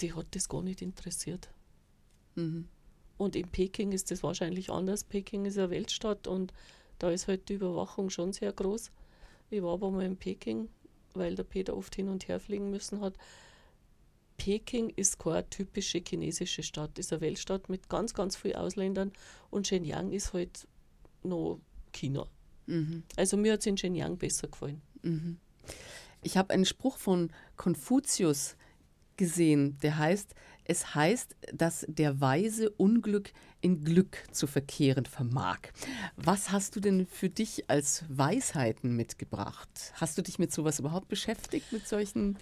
die 0.00 0.12
hat 0.12 0.26
das 0.32 0.48
gar 0.48 0.62
nicht 0.62 0.82
interessiert. 0.82 1.50
Mhm. 2.34 2.68
Und 3.16 3.36
in 3.36 3.48
Peking 3.48 3.92
ist 3.92 4.10
das 4.10 4.22
wahrscheinlich 4.22 4.70
anders. 4.70 5.04
Peking 5.04 5.44
ist 5.44 5.58
eine 5.58 5.70
Weltstadt 5.70 6.26
und 6.26 6.52
da 6.98 7.10
ist 7.10 7.28
halt 7.28 7.48
die 7.48 7.54
Überwachung 7.54 8.10
schon 8.10 8.32
sehr 8.32 8.52
groß. 8.52 8.90
Ich 9.50 9.62
war 9.62 9.74
aber 9.74 9.90
mal 9.90 10.04
in 10.04 10.16
Peking, 10.16 10.68
weil 11.14 11.34
der 11.34 11.44
Peter 11.44 11.76
oft 11.76 11.94
hin 11.94 12.08
und 12.08 12.26
her 12.26 12.40
fliegen 12.40 12.70
müssen 12.70 13.00
hat. 13.00 13.14
Peking 14.38 14.90
ist 14.96 15.18
keine 15.18 15.48
typische 15.48 16.02
chinesische 16.04 16.62
Stadt, 16.62 16.98
ist 16.98 17.12
eine 17.12 17.20
Weltstadt 17.20 17.68
mit 17.68 17.88
ganz, 17.88 18.14
ganz 18.14 18.34
vielen 18.34 18.56
Ausländern 18.56 19.12
und 19.50 19.68
Shenyang 19.68 20.10
ist 20.10 20.32
halt 20.32 20.66
noch 21.22 21.60
China. 21.92 22.26
Mhm. 22.66 23.04
Also 23.16 23.36
mir 23.36 23.52
hat 23.52 23.60
es 23.60 23.66
in 23.66 23.76
Shenyang 23.76 24.16
besser 24.16 24.48
gefallen. 24.48 24.82
Mhm. 25.02 25.38
Ich 26.22 26.36
habe 26.36 26.52
einen 26.54 26.64
Spruch 26.64 26.98
von 26.98 27.30
Konfuzius 27.56 28.56
gesehen, 29.16 29.78
der 29.82 29.98
heißt, 29.98 30.34
es 30.64 30.94
heißt, 30.94 31.36
dass 31.52 31.84
der 31.88 32.20
Weise 32.20 32.70
Unglück 32.70 33.32
in 33.60 33.84
Glück 33.84 34.22
zu 34.30 34.46
verkehren 34.46 35.06
vermag. 35.06 35.58
Was 36.16 36.52
hast 36.52 36.76
du 36.76 36.80
denn 36.80 37.06
für 37.06 37.28
dich 37.28 37.68
als 37.68 38.04
Weisheiten 38.08 38.94
mitgebracht? 38.94 39.92
Hast 39.94 40.16
du 40.18 40.22
dich 40.22 40.38
mit 40.38 40.52
sowas 40.52 40.78
überhaupt 40.78 41.08
beschäftigt, 41.08 41.72
mit 41.72 41.86
solchen 41.88 42.38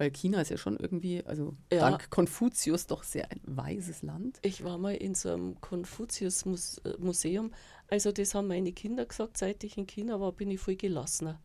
weil 0.00 0.10
China 0.12 0.40
ist 0.40 0.50
ja 0.50 0.56
schon 0.56 0.78
irgendwie, 0.78 1.22
also 1.26 1.54
ja. 1.70 1.90
dank 1.90 2.08
Konfuzius, 2.08 2.86
doch 2.86 3.02
sehr 3.02 3.30
ein 3.30 3.40
weises 3.44 4.00
Land. 4.00 4.38
Ich 4.40 4.64
war 4.64 4.78
mal 4.78 4.94
in 4.94 5.14
so 5.14 5.30
einem 5.30 5.60
Konfuzius-Museum. 5.60 7.52
Also, 7.86 8.10
das 8.10 8.34
haben 8.34 8.46
meine 8.48 8.72
Kinder 8.72 9.04
gesagt, 9.04 9.36
seit 9.36 9.62
ich 9.62 9.76
in 9.76 9.86
China 9.86 10.18
war, 10.18 10.32
bin 10.32 10.50
ich 10.50 10.58
viel 10.58 10.76
gelassener. 10.76 11.38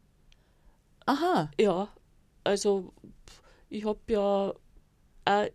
Aha. 1.05 1.51
Ja, 1.59 1.89
also 2.43 2.93
ich 3.69 3.85
habe 3.85 3.99
ja 4.07 4.53
auch 5.25 5.47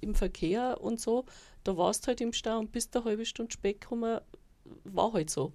im 0.00 0.14
Verkehr 0.14 0.80
und 0.80 1.00
so, 1.00 1.24
da 1.64 1.76
warst 1.76 2.04
du 2.04 2.08
halt 2.08 2.20
im 2.20 2.32
Stau 2.32 2.58
und 2.58 2.72
bist 2.72 2.96
eine 2.96 3.04
halbe 3.04 3.26
Stunde 3.26 3.52
spät 3.52 3.80
gekommen, 3.80 4.20
war 4.84 5.12
halt 5.12 5.30
so. 5.30 5.52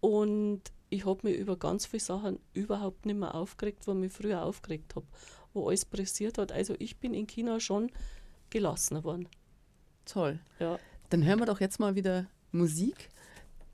Und 0.00 0.62
ich 0.90 1.04
habe 1.04 1.28
mich 1.28 1.36
über 1.36 1.56
ganz 1.56 1.86
viele 1.86 2.00
Sachen 2.00 2.38
überhaupt 2.54 3.04
nicht 3.04 3.18
mehr 3.18 3.34
aufgeregt, 3.34 3.86
wo 3.86 3.92
ich 3.92 3.98
mich 3.98 4.12
früher 4.12 4.42
aufgeregt 4.42 4.96
habe, 4.96 5.06
wo 5.52 5.68
alles 5.68 5.84
pressiert 5.84 6.38
hat. 6.38 6.52
Also 6.52 6.74
ich 6.78 6.98
bin 6.98 7.14
in 7.14 7.26
China 7.26 7.60
schon 7.60 7.90
gelassener 8.50 9.00
geworden. 9.00 9.28
Toll. 10.06 10.38
Ja. 10.58 10.78
Dann 11.10 11.24
hören 11.24 11.40
wir 11.40 11.46
doch 11.46 11.60
jetzt 11.60 11.80
mal 11.80 11.94
wieder 11.94 12.26
Musik. 12.52 13.10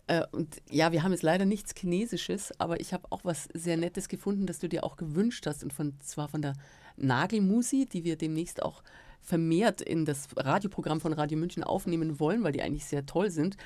Äh, 0.07 0.23
und 0.33 0.61
ja, 0.71 0.93
wir 0.93 1.03
haben 1.03 1.13
jetzt 1.13 1.23
leider 1.23 1.45
nichts 1.45 1.75
Chinesisches, 1.79 2.53
aber 2.59 2.81
ich 2.81 2.93
habe 2.93 3.11
auch 3.11 3.25
was 3.25 3.49
sehr 3.55 3.77
Nettes 3.77 4.09
gefunden, 4.09 4.47
das 4.47 4.59
du 4.59 4.69
dir 4.69 4.85
auch 4.85 4.97
gewünscht 4.97 5.47
hast. 5.47 5.63
Und 5.63 5.73
von, 5.73 5.95
zwar 6.01 6.29
von 6.29 6.43
der 6.43 6.55
Nagelmusi, 6.97 7.87
die 7.87 8.05
wir 8.05 8.17
demnächst 8.17 8.63
auch 8.63 8.83
vermehrt 9.25 9.81
in 9.81 10.05
das 10.05 10.29
Radioprogramm 10.37 11.01
von 11.01 11.15
Radio 11.15 11.39
München 11.39 11.65
aufnehmen 11.65 12.21
wollen, 12.21 12.45
weil 12.45 12.53
die 12.53 12.63
eigentlich 12.63 12.85
sehr 12.85 13.07
toll 13.07 13.31
sind. 13.31 13.57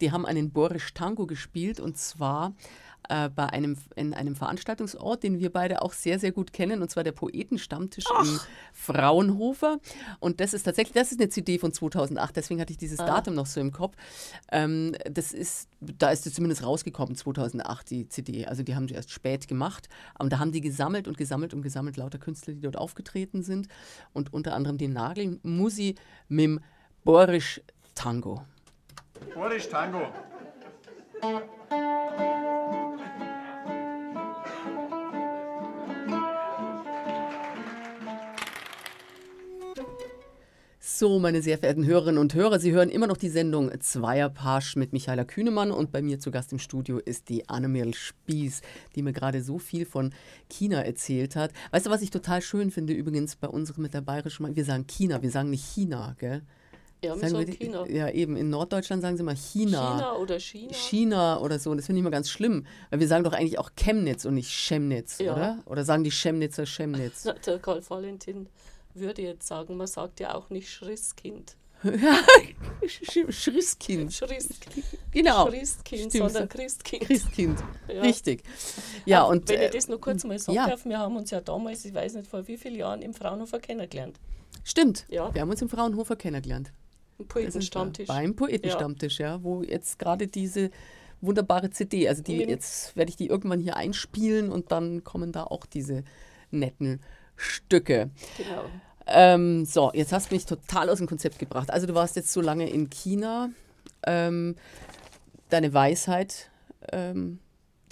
Die 0.00 0.10
haben 0.10 0.24
einen 0.24 0.50
Boris 0.50 0.94
Tango 0.94 1.26
gespielt 1.26 1.78
und 1.78 1.98
zwar 1.98 2.54
äh, 3.08 3.28
bei 3.28 3.46
einem, 3.46 3.76
in 3.96 4.14
einem 4.14 4.36
Veranstaltungsort, 4.36 5.22
den 5.22 5.38
wir 5.38 5.52
beide 5.52 5.82
auch 5.82 5.92
sehr, 5.92 6.18
sehr 6.18 6.32
gut 6.32 6.52
kennen, 6.52 6.82
und 6.82 6.90
zwar 6.90 7.04
der 7.04 7.12
Poetenstammtisch 7.12 8.04
Ach. 8.12 8.24
im 8.24 8.40
Fraunhofer. 8.72 9.78
Und 10.20 10.40
das 10.40 10.54
ist 10.54 10.64
tatsächlich, 10.64 10.94
das 10.94 11.12
ist 11.12 11.20
eine 11.20 11.28
CD 11.28 11.58
von 11.58 11.72
2008, 11.72 12.36
deswegen 12.36 12.60
hatte 12.60 12.72
ich 12.72 12.78
dieses 12.78 13.00
ah. 13.00 13.06
Datum 13.06 13.34
noch 13.34 13.46
so 13.46 13.60
im 13.60 13.72
Kopf. 13.72 13.96
Ähm, 14.50 14.94
das 15.10 15.32
ist, 15.32 15.68
da 15.80 16.10
ist 16.10 16.26
es 16.26 16.34
zumindest 16.34 16.64
rausgekommen, 16.64 17.16
2008, 17.16 17.90
die 17.90 18.08
CD. 18.08 18.46
Also 18.46 18.62
die 18.62 18.74
haben 18.74 18.88
sie 18.88 18.94
erst 18.94 19.10
spät 19.10 19.48
gemacht. 19.48 19.88
Und 20.18 20.32
da 20.32 20.38
haben 20.38 20.52
die 20.52 20.60
gesammelt 20.60 21.08
und 21.08 21.16
gesammelt 21.16 21.54
und 21.54 21.62
gesammelt 21.62 21.96
lauter 21.96 22.18
Künstler, 22.18 22.54
die 22.54 22.60
dort 22.60 22.76
aufgetreten 22.76 23.42
sind. 23.42 23.68
Und 24.12 24.32
unter 24.32 24.54
anderem 24.54 24.78
den 24.78 24.92
Nagel 24.92 25.38
Musi 25.42 25.94
mit 26.28 26.60
Boris 27.04 27.60
Tango. 27.94 28.42
Boris 29.34 29.68
Tango. 29.68 30.08
So, 40.96 41.18
meine 41.18 41.42
sehr 41.42 41.58
verehrten 41.58 41.84
Hörerinnen 41.86 42.20
und 42.20 42.34
Hörer, 42.34 42.60
Sie 42.60 42.70
hören 42.70 42.88
immer 42.88 43.08
noch 43.08 43.16
die 43.16 43.28
Sendung 43.28 43.68
Zweierpasch 43.80 44.76
mit 44.76 44.92
Michaela 44.92 45.24
Kühnemann 45.24 45.72
und 45.72 45.90
bei 45.90 46.00
mir 46.02 46.20
zu 46.20 46.30
Gast 46.30 46.52
im 46.52 46.60
Studio 46.60 46.98
ist 46.98 47.28
die 47.30 47.48
Annemel 47.48 47.94
Spieß, 47.94 48.60
die 48.94 49.02
mir 49.02 49.12
gerade 49.12 49.42
so 49.42 49.58
viel 49.58 49.86
von 49.86 50.14
China 50.48 50.82
erzählt 50.82 51.34
hat. 51.34 51.50
Weißt 51.72 51.86
du, 51.86 51.90
was 51.90 52.00
ich 52.00 52.10
total 52.10 52.42
schön 52.42 52.70
finde 52.70 52.92
übrigens 52.92 53.34
bei 53.34 53.48
unserem 53.48 53.82
mit 53.82 53.92
der 53.92 54.02
bayerischen, 54.02 54.54
wir 54.54 54.64
sagen 54.64 54.86
China, 54.86 55.20
wir 55.20 55.32
sagen 55.32 55.50
nicht 55.50 55.64
China, 55.64 56.14
gell? 56.20 56.42
Ja, 57.02 57.20
wir 57.20 57.28
sagen 57.28 57.50
China. 57.50 57.86
Ja, 57.88 58.08
eben. 58.10 58.36
In 58.36 58.50
Norddeutschland 58.50 59.02
sagen 59.02 59.16
sie 59.16 59.24
mal 59.24 59.34
China. 59.34 59.96
China 59.96 60.16
oder 60.16 60.38
China. 60.38 60.72
China 60.72 61.40
oder 61.40 61.58
so. 61.58 61.72
Und 61.72 61.78
das 61.78 61.86
finde 61.86 61.98
ich 61.98 62.02
immer 62.02 62.12
ganz 62.12 62.30
schlimm. 62.30 62.66
Weil 62.90 63.00
wir 63.00 63.08
sagen 63.08 63.24
doch 63.24 63.32
eigentlich 63.32 63.58
auch 63.58 63.70
Chemnitz 63.74 64.24
und 64.24 64.34
nicht 64.34 64.48
Chemnitz, 64.48 65.18
ja. 65.18 65.32
oder? 65.32 65.58
Oder 65.66 65.84
sagen 65.84 66.04
die 66.04 66.12
Chemnitzer 66.12 66.66
Chemnitz? 66.66 67.24
Na, 67.24 67.32
der 67.46 67.58
Karl 67.58 67.82
Valentin 67.86 68.46
würde 68.94 69.22
jetzt 69.22 69.46
sagen, 69.46 69.76
man 69.76 69.86
sagt 69.86 70.20
ja 70.20 70.34
auch 70.34 70.50
nicht 70.50 70.70
Schrisskind. 70.70 71.56
Ja, 71.84 72.18
Schrisskind. 72.88 74.12
Schrisskind. 74.12 74.84
Genau. 75.10 75.48
Schrisskind, 75.48 76.12
sondern 76.12 76.48
Christkind. 76.48 77.02
Christkind. 77.02 77.62
Ja. 77.88 78.00
Richtig. 78.00 78.42
Ja, 79.04 79.24
und, 79.24 79.48
wenn 79.50 79.62
ich 79.62 79.70
das 79.70 79.88
noch 79.88 80.00
kurz 80.00 80.24
mal 80.24 80.38
sagen 80.38 80.56
ja. 80.56 80.68
darf, 80.68 80.86
wir 80.86 80.98
haben 80.98 81.14
uns 81.16 81.30
ja 81.30 81.42
damals, 81.42 81.84
ich 81.84 81.92
weiß 81.92 82.14
nicht 82.14 82.26
vor 82.26 82.46
wie 82.48 82.56
vielen 82.56 82.76
Jahren, 82.76 83.02
im 83.02 83.12
Fraunhofer 83.12 83.58
kennengelernt. 83.58 84.18
Stimmt. 84.62 85.04
Ja. 85.08 85.34
Wir 85.34 85.42
haben 85.42 85.50
uns 85.50 85.60
im 85.60 85.68
Fraunhofer 85.68 86.16
kennengelernt. 86.16 86.72
Im 87.18 87.28
Poetenstammtisch. 87.28 88.08
Beim 88.08 88.34
Poetenstammtisch, 88.34 89.18
ja. 89.18 89.36
ja, 89.36 89.42
wo 89.42 89.62
jetzt 89.62 89.98
gerade 89.98 90.26
diese 90.26 90.70
wunderbare 91.20 91.70
CD, 91.70 92.08
also 92.08 92.22
die 92.22 92.38
jetzt 92.38 92.96
werde 92.96 93.10
ich 93.10 93.16
die 93.16 93.26
irgendwann 93.26 93.60
hier 93.60 93.76
einspielen 93.76 94.50
und 94.50 94.72
dann 94.72 95.04
kommen 95.04 95.32
da 95.32 95.44
auch 95.44 95.66
diese 95.66 96.04
netten 96.50 97.00
Stücke. 97.36 98.10
Genau. 98.36 98.64
Ähm, 99.06 99.64
so, 99.64 99.90
jetzt 99.92 100.12
hast 100.12 100.30
du 100.30 100.34
mich 100.34 100.46
total 100.46 100.88
aus 100.88 100.98
dem 100.98 101.06
Konzept 101.06 101.38
gebracht. 101.38 101.70
Also 101.70 101.86
du 101.86 101.94
warst 101.94 102.16
jetzt 102.16 102.32
so 102.32 102.40
lange 102.40 102.68
in 102.68 102.88
China. 102.90 103.50
Ähm, 104.06 104.56
deine 105.50 105.74
Weisheit, 105.74 106.50
ähm, 106.92 107.38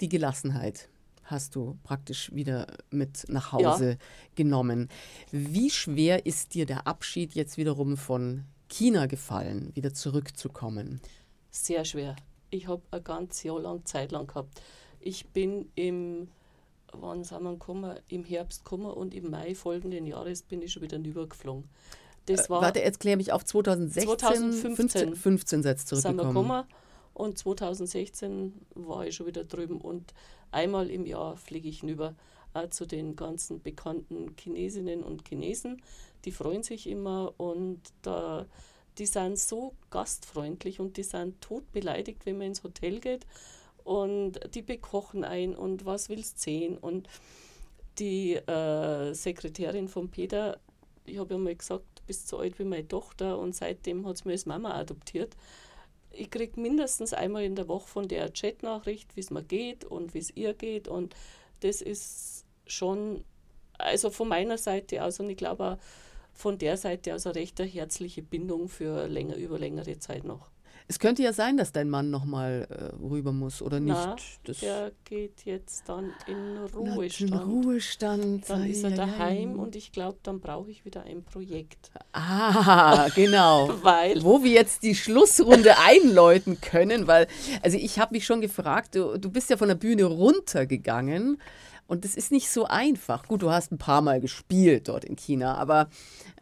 die 0.01 0.09
Gelassenheit 0.09 0.89
hast 1.23 1.55
du 1.55 1.77
praktisch 1.83 2.33
wieder 2.33 2.67
mit 2.89 3.25
nach 3.29 3.51
Hause 3.51 3.91
ja. 3.91 3.97
genommen. 4.35 4.89
Wie 5.31 5.69
schwer 5.69 6.25
ist 6.25 6.53
dir 6.53 6.65
der 6.65 6.87
Abschied 6.87 7.33
jetzt 7.33 7.57
wiederum 7.57 7.97
von 7.97 8.43
China 8.67 9.05
gefallen, 9.05 9.71
wieder 9.75 9.93
zurückzukommen? 9.93 10.99
Sehr 11.51 11.85
schwer. 11.85 12.15
Ich 12.49 12.67
habe 12.67 12.81
ein 12.91 13.03
ganzes 13.03 13.43
Jahr 13.43 13.59
lang 13.59 13.85
Zeit 13.85 14.11
lang 14.11 14.27
gehabt. 14.27 14.61
Ich 14.99 15.27
bin 15.27 15.69
im 15.75 16.27
wann 16.99 17.23
sind 17.23 17.43
wir 17.43 17.51
gekommen? 17.51 17.97
Im 18.07 18.23
Herbst 18.23 18.63
gekommen 18.63 18.91
und 18.91 19.13
im 19.13 19.29
Mai 19.29 19.55
folgenden 19.55 20.05
Jahres 20.05 20.43
bin 20.43 20.61
ich 20.61 20.71
schon 20.71 20.83
wieder 20.83 20.97
rübergeflogen. 20.97 21.65
Das 22.25 22.45
äh, 22.45 22.49
war 22.49 22.61
Warte, 22.61 22.79
jetzt 22.79 22.99
kläre 22.99 23.17
mich 23.17 23.31
auf 23.31 23.43
2016. 23.43 24.17
2015 24.17 24.75
15, 24.75 25.15
15 25.15 25.63
seid 25.63 25.79
zurückgekommen. 25.79 26.17
Sind 26.17 26.25
wir 26.25 26.41
gekommen 26.41 26.63
und 27.13 27.37
2016 27.37 28.53
war 28.75 29.05
ich 29.05 29.15
schon 29.15 29.27
wieder 29.27 29.43
drüben 29.43 29.79
und 29.79 30.13
einmal 30.51 30.89
im 30.89 31.05
Jahr 31.05 31.37
fliege 31.37 31.69
ich 31.69 31.81
hinüber 31.81 32.15
auch 32.53 32.69
zu 32.69 32.85
den 32.85 33.15
ganzen 33.15 33.61
bekannten 33.61 34.35
Chinesinnen 34.37 35.03
und 35.03 35.27
Chinesen. 35.27 35.81
Die 36.25 36.31
freuen 36.31 36.63
sich 36.63 36.87
immer 36.87 37.33
und 37.37 37.81
da, 38.01 38.45
die 38.97 39.05
sind 39.05 39.39
so 39.39 39.73
gastfreundlich 39.89 40.79
und 40.79 40.97
die 40.97 41.03
sind 41.03 41.41
totbeleidigt, 41.41 42.25
wenn 42.25 42.37
man 42.37 42.47
ins 42.47 42.63
Hotel 42.63 42.99
geht 42.99 43.25
und 43.83 44.39
die 44.53 44.61
bekochen 44.61 45.23
ein 45.23 45.55
und 45.55 45.85
was 45.85 46.09
willst 46.09 46.39
sehen 46.39 46.77
und 46.77 47.07
die 47.99 48.35
äh, 48.35 49.13
Sekretärin 49.13 49.87
von 49.87 50.09
Peter, 50.09 50.59
ich 51.05 51.19
habe 51.19 51.33
ja 51.35 51.39
mal 51.39 51.55
gesagt, 51.55 51.85
du 51.95 52.03
bist 52.07 52.27
so 52.27 52.39
alt 52.39 52.57
wie 52.59 52.63
meine 52.63 52.87
Tochter 52.87 53.37
und 53.37 53.55
seitdem 53.55 54.07
hat 54.07 54.17
sie 54.17 54.27
mich 54.27 54.33
als 54.33 54.45
Mama 54.45 54.73
adoptiert. 54.73 55.35
Ich 56.11 56.29
kriege 56.29 56.59
mindestens 56.59 57.13
einmal 57.13 57.43
in 57.43 57.55
der 57.55 57.67
Woche 57.67 57.87
von 57.87 58.07
der 58.07 58.31
Chatnachricht, 58.31 59.15
wie 59.15 59.19
es 59.19 59.31
mir 59.31 59.43
geht 59.43 59.85
und 59.85 60.13
wie 60.13 60.19
es 60.19 60.35
ihr 60.35 60.53
geht 60.53 60.87
und 60.87 61.15
das 61.59 61.81
ist 61.81 62.45
schon, 62.67 63.23
also 63.77 64.09
von 64.09 64.27
meiner 64.27 64.57
Seite 64.57 65.03
aus 65.03 65.19
und 65.19 65.29
ich 65.29 65.37
glaube 65.37 65.63
auch 65.63 65.77
von 66.33 66.57
der 66.57 66.77
Seite 66.77 67.13
aus 67.13 67.25
eine 67.25 67.35
recht 67.35 67.59
herzliche 67.59 68.23
Bindung 68.23 68.67
für 68.67 69.07
länger, 69.07 69.35
über 69.35 69.59
längere 69.59 69.99
Zeit 69.99 70.23
noch. 70.23 70.52
Es 70.87 70.99
könnte 70.99 71.23
ja 71.23 71.33
sein, 71.33 71.57
dass 71.57 71.71
dein 71.71 71.89
Mann 71.89 72.09
nochmal 72.09 72.67
äh, 72.69 73.03
rüber 73.03 73.31
muss, 73.31 73.61
oder 73.61 73.79
nicht? 73.79 73.93
Na, 73.93 74.15
das 74.43 74.59
der 74.59 74.91
geht 75.05 75.45
jetzt 75.45 75.87
dann 75.87 76.11
in 76.27 76.57
Ruhestand. 76.75 77.31
In 77.31 77.37
Ruhestand. 77.37 78.49
Dann 78.49 78.65
ist 78.65 78.83
er 78.83 78.91
daheim 78.91 79.59
und 79.59 79.75
ich 79.75 79.91
glaube, 79.91 80.17
dann 80.23 80.39
brauche 80.39 80.69
ich 80.69 80.85
wieder 80.85 81.03
ein 81.03 81.23
Projekt. 81.23 81.91
Ah, 82.11 83.07
genau. 83.15 83.69
weil 83.83 84.21
Wo 84.23 84.43
wir 84.43 84.51
jetzt 84.51 84.83
die 84.83 84.95
Schlussrunde 84.95 85.77
einläuten 85.85 86.59
können, 86.59 87.07
weil, 87.07 87.27
also 87.61 87.77
ich 87.77 87.99
habe 87.99 88.13
mich 88.13 88.25
schon 88.25 88.41
gefragt, 88.41 88.95
du, 88.95 89.17
du 89.17 89.29
bist 89.29 89.49
ja 89.49 89.57
von 89.57 89.67
der 89.67 89.75
Bühne 89.75 90.05
runtergegangen. 90.05 91.39
Und 91.85 92.05
das 92.05 92.15
ist 92.15 92.31
nicht 92.31 92.49
so 92.49 92.65
einfach. 92.65 93.27
Gut, 93.27 93.41
du 93.41 93.51
hast 93.51 93.71
ein 93.71 93.77
paar 93.77 94.01
Mal 94.01 94.21
gespielt 94.21 94.87
dort 94.87 95.03
in 95.03 95.17
China, 95.17 95.55
aber 95.55 95.89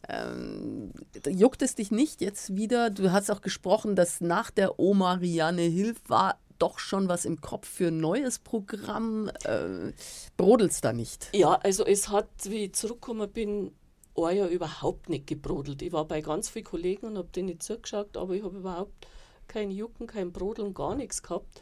ähm, 0.09 0.91
juckt 1.27 1.61
es 1.61 1.75
dich 1.75 1.91
nicht 1.91 2.21
jetzt 2.21 2.55
wieder? 2.55 2.89
Du 2.89 3.11
hast 3.11 3.29
auch 3.29 3.41
gesprochen, 3.41 3.95
dass 3.95 4.21
nach 4.21 4.51
der 4.51 4.79
Oma 4.79 5.13
Rianne 5.13 5.63
Hilf 5.63 5.97
war 6.07 6.39
doch 6.57 6.79
schon 6.79 7.09
was 7.09 7.25
im 7.25 7.41
Kopf 7.41 7.67
für 7.67 7.87
ein 7.87 7.97
neues 7.97 8.39
Programm. 8.39 9.29
Äh, 9.43 9.93
brodelst 10.37 10.85
da 10.85 10.93
nicht? 10.93 11.29
Ja, 11.33 11.53
also 11.53 11.85
es 11.85 12.09
hat, 12.09 12.29
wie 12.45 12.65
ich 12.65 12.73
zurückgekommen 12.73 13.31
bin, 13.31 13.71
ein 14.15 14.37
Jahr 14.37 14.49
überhaupt 14.49 15.09
nicht 15.09 15.27
gebrodelt. 15.27 15.81
Ich 15.81 15.91
war 15.91 16.05
bei 16.05 16.21
ganz 16.21 16.49
vielen 16.49 16.65
Kollegen 16.65 17.07
und 17.07 17.17
habe 17.17 17.29
denen 17.29 17.59
zugeschaut, 17.59 18.17
aber 18.17 18.35
ich 18.35 18.43
habe 18.43 18.57
überhaupt 18.57 19.07
kein 19.47 19.71
Jucken, 19.71 20.07
kein 20.07 20.31
Brodeln, 20.31 20.73
gar 20.73 20.95
nichts 20.95 21.23
gehabt. 21.23 21.61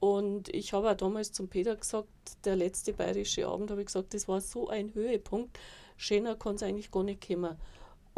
Und 0.00 0.48
ich 0.48 0.72
habe 0.72 0.90
auch 0.90 0.96
damals 0.96 1.32
zum 1.32 1.48
Peter 1.48 1.76
gesagt, 1.76 2.08
der 2.44 2.56
letzte 2.56 2.94
bayerische 2.94 3.46
Abend, 3.46 3.70
habe 3.70 3.82
ich 3.82 3.86
gesagt, 3.86 4.14
das 4.14 4.28
war 4.28 4.40
so 4.40 4.68
ein 4.68 4.94
Höhepunkt. 4.94 5.58
Schöner 5.96 6.36
kann 6.36 6.54
es 6.54 6.62
eigentlich 6.62 6.90
gar 6.90 7.04
nicht 7.04 7.26
kommen. 7.26 7.56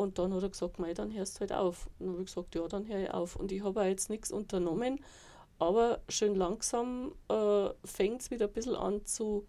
Und 0.03 0.18
dann 0.18 0.34
hat 0.34 0.42
er 0.42 0.48
gesagt, 0.48 0.78
mei, 0.78 0.94
dann 0.94 1.12
hörst 1.14 1.36
du 1.36 1.40
halt 1.40 1.53
auf. 1.53 1.86
Und 1.98 2.07
dann 2.07 2.12
habe 2.12 2.22
ich 2.22 2.26
gesagt, 2.26 2.55
ja, 2.55 2.68
dann 2.68 2.86
höre 2.86 3.05
ich 3.05 3.11
auf. 3.11 3.36
Und 3.36 3.53
ich 3.53 3.62
habe 3.62 3.84
jetzt 3.84 4.11
nichts 4.11 4.30
unternommen, 4.30 5.00
aber 5.59 6.00
schön 6.09 6.34
langsam 6.34 7.12
äh, 7.28 7.68
fängt 7.84 8.20
es 8.22 8.30
wieder 8.30 8.46
ein 8.46 8.53
bisschen 8.53 8.74
an 8.74 9.05
zu, 9.07 9.46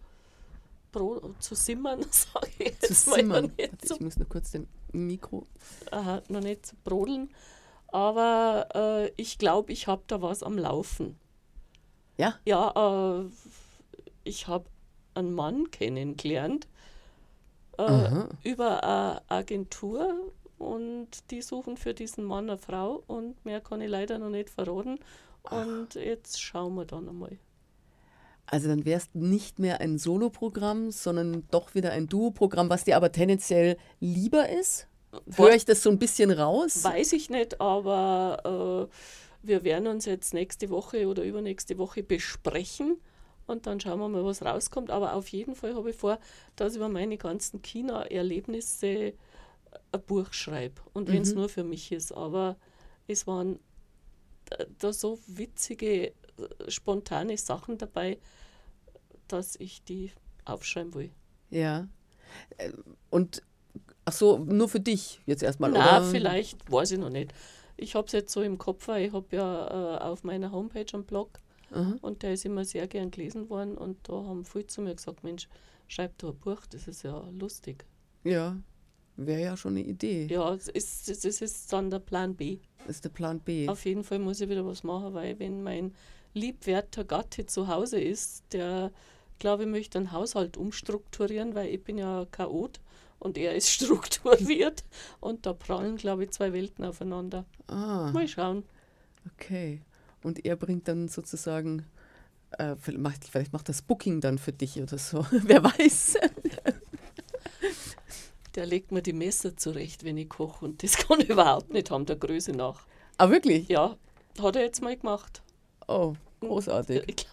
zu 1.40 1.54
simmern, 1.54 2.04
sage 2.10 2.50
ich 2.58 2.66
jetzt 2.80 3.04
zu 3.04 3.10
mal. 3.10 3.16
Simmern. 3.16 3.52
Nicht 3.56 3.90
ich 3.90 4.00
muss 4.00 4.16
nur 4.16 4.28
kurz 4.28 4.52
den 4.52 4.68
Mikro. 4.92 5.46
Aha, 5.90 6.22
noch 6.28 6.40
nicht 6.40 6.66
zu 6.66 6.76
brodeln. 6.84 7.30
Aber 7.88 8.68
äh, 8.74 9.12
ich 9.16 9.38
glaube, 9.38 9.72
ich 9.72 9.86
habe 9.86 10.02
da 10.06 10.22
was 10.22 10.42
am 10.42 10.58
Laufen. 10.58 11.16
Ja? 12.16 12.34
Ja, 12.44 13.20
äh, 13.20 13.24
ich 14.24 14.46
habe 14.46 14.66
einen 15.14 15.32
Mann 15.32 15.70
kennengelernt 15.70 16.66
äh, 17.78 18.24
über 18.42 18.82
eine 18.84 19.22
Agentur 19.28 20.32
und 20.58 21.08
die 21.30 21.42
suchen 21.42 21.76
für 21.76 21.94
diesen 21.94 22.24
Mann 22.24 22.48
eine 22.48 22.58
Frau 22.58 23.02
und 23.06 23.44
mehr 23.44 23.60
kann 23.60 23.80
ich 23.80 23.90
leider 23.90 24.18
noch 24.18 24.30
nicht 24.30 24.50
verraten. 24.50 24.98
Und 25.50 25.94
jetzt 25.94 26.40
schauen 26.40 26.74
wir 26.74 26.84
dann 26.84 27.08
einmal. 27.08 27.38
Also 28.46 28.68
dann 28.68 28.84
wärst 28.84 29.14
nicht 29.14 29.58
mehr 29.58 29.80
ein 29.80 29.98
Soloprogramm, 29.98 30.90
sondern 30.90 31.44
doch 31.50 31.74
wieder 31.74 31.92
ein 31.92 32.08
Duoprogramm, 32.08 32.68
was 32.68 32.84
dir 32.84 32.96
aber 32.96 33.10
tendenziell 33.10 33.76
lieber 34.00 34.48
ist? 34.48 34.86
Höre 35.36 35.54
ich 35.54 35.64
das 35.64 35.82
so 35.82 35.90
ein 35.90 35.98
bisschen 35.98 36.30
raus? 36.30 36.82
Weiß 36.84 37.12
ich 37.12 37.30
nicht, 37.30 37.60
aber 37.60 38.90
äh, 38.90 39.46
wir 39.46 39.64
werden 39.64 39.86
uns 39.86 40.04
jetzt 40.04 40.34
nächste 40.34 40.70
Woche 40.70 41.06
oder 41.06 41.22
übernächste 41.22 41.78
Woche 41.78 42.02
besprechen 42.02 42.98
und 43.46 43.66
dann 43.66 43.80
schauen 43.80 44.00
wir 44.00 44.08
mal, 44.08 44.24
was 44.24 44.42
rauskommt. 44.42 44.90
Aber 44.90 45.14
auf 45.14 45.28
jeden 45.28 45.54
Fall 45.54 45.74
habe 45.74 45.90
ich 45.90 45.96
vor, 45.96 46.18
dass 46.56 46.72
ich 46.72 46.76
über 46.78 46.88
meine 46.88 47.16
ganzen 47.16 47.62
China-Erlebnisse 47.62 49.14
ein 49.94 50.02
Buch 50.02 50.32
schreibe. 50.32 50.80
Und 50.92 51.08
wenn 51.08 51.22
es 51.22 51.30
Mhm. 51.30 51.40
nur 51.40 51.48
für 51.48 51.64
mich 51.64 51.92
ist. 51.92 52.12
Aber 52.12 52.56
es 53.06 53.26
waren 53.26 53.58
da- 54.50 54.64
da 54.78 54.92
so 54.92 55.18
witzige, 55.26 56.08
äh, 56.08 56.12
spontane 56.68 57.36
Sachen 57.38 57.78
dabei, 57.78 58.18
dass 59.28 59.56
ich 59.56 59.82
die 59.84 60.12
aufschreiben 60.44 60.94
will. 60.94 61.10
Ja. 61.50 61.88
Äh, 62.58 62.72
Und 63.10 63.42
ach 64.04 64.12
so, 64.12 64.38
nur 64.38 64.68
für 64.68 64.80
dich 64.80 65.20
jetzt 65.26 65.42
erstmal, 65.42 65.70
Na, 65.70 65.98
oder? 65.98 66.10
vielleicht, 66.10 66.70
weiß 66.70 66.90
ich 66.92 66.98
noch 66.98 67.10
nicht. 67.10 67.32
Ich 67.76 67.94
habe 67.94 68.06
es 68.06 68.12
jetzt 68.12 68.32
so 68.32 68.42
im 68.42 68.58
Kopf, 68.58 68.86
weil 68.88 69.06
ich 69.06 69.12
habe 69.12 69.34
ja 69.34 69.96
äh, 69.96 69.98
auf 70.02 70.22
meiner 70.24 70.52
Homepage 70.52 70.86
einen 70.92 71.04
Blog 71.04 71.40
Aha. 71.72 71.96
und 72.02 72.22
der 72.22 72.34
ist 72.34 72.44
immer 72.44 72.64
sehr 72.64 72.86
gern 72.86 73.10
gelesen 73.10 73.48
worden 73.50 73.76
und 73.76 74.08
da 74.08 74.12
haben 74.12 74.44
viele 74.44 74.66
zu 74.66 74.80
mir 74.82 74.94
gesagt, 74.94 75.24
Mensch, 75.24 75.48
schreib 75.88 76.16
doch 76.18 76.30
ein 76.30 76.38
Buch, 76.38 76.60
das 76.70 76.86
ist 76.86 77.02
ja 77.02 77.18
lustig. 77.30 77.84
Ja, 78.24 78.56
wäre 79.16 79.42
ja 79.42 79.56
schon 79.56 79.72
eine 79.76 79.84
Idee. 79.84 80.26
Ja, 80.30 80.52
es 80.54 80.68
ist, 80.68 81.08
es 81.08 81.40
ist, 81.40 81.72
dann 81.72 81.90
der 81.90 81.98
Plan 82.00 82.34
B. 82.34 82.58
Das 82.86 82.96
ist 82.96 83.04
der 83.04 83.10
Plan 83.10 83.40
B. 83.40 83.68
Auf 83.68 83.84
jeden 83.84 84.04
Fall 84.04 84.18
muss 84.18 84.40
ich 84.40 84.48
wieder 84.48 84.66
was 84.66 84.82
machen, 84.84 85.14
weil 85.14 85.38
wenn 85.38 85.62
mein 85.62 85.94
liebwerter 86.34 87.04
Gatte 87.04 87.46
zu 87.46 87.68
Hause 87.68 88.00
ist, 88.00 88.44
der, 88.52 88.90
glaube 89.38 89.62
ich, 89.64 89.68
möchte 89.68 89.98
einen 89.98 90.12
Haushalt 90.12 90.56
umstrukturieren, 90.56 91.54
weil 91.54 91.68
ich 91.68 91.82
bin 91.82 91.96
ja 91.98 92.26
Chaot 92.30 92.80
und 93.18 93.38
er 93.38 93.54
ist 93.54 93.70
strukturiert 93.70 94.84
und 95.20 95.46
da 95.46 95.52
prallen, 95.52 95.96
glaube 95.96 96.24
ich, 96.24 96.30
zwei 96.30 96.52
Welten 96.52 96.84
aufeinander. 96.84 97.44
Ah, 97.68 98.10
Mal 98.12 98.28
schauen. 98.28 98.64
okay. 99.34 99.80
Und 100.22 100.44
er 100.44 100.56
bringt 100.56 100.88
dann 100.88 101.08
sozusagen, 101.08 101.84
äh, 102.52 102.76
vielleicht 102.76 103.52
macht 103.52 103.68
das 103.68 103.82
Booking 103.82 104.20
dann 104.22 104.38
für 104.38 104.52
dich 104.52 104.80
oder 104.80 104.96
so. 104.98 105.26
Wer 105.30 105.62
weiß. 105.62 106.16
Der 108.54 108.66
legt 108.66 108.92
mir 108.92 109.02
die 109.02 109.12
Messer 109.12 109.56
zurecht, 109.56 110.04
wenn 110.04 110.16
ich 110.16 110.28
koche 110.28 110.64
und 110.64 110.82
das 110.82 110.96
kann 111.08 111.20
ich 111.20 111.28
überhaupt 111.28 111.72
nicht 111.72 111.90
haben, 111.90 112.06
der 112.06 112.16
Größe 112.16 112.52
nach. 112.52 112.86
Ah, 113.18 113.30
wirklich? 113.30 113.68
Ja, 113.68 113.96
hat 114.40 114.56
er 114.56 114.62
jetzt 114.62 114.82
mal 114.82 114.96
gemacht. 114.96 115.42
Oh, 115.88 116.14
großartig. 116.40 117.02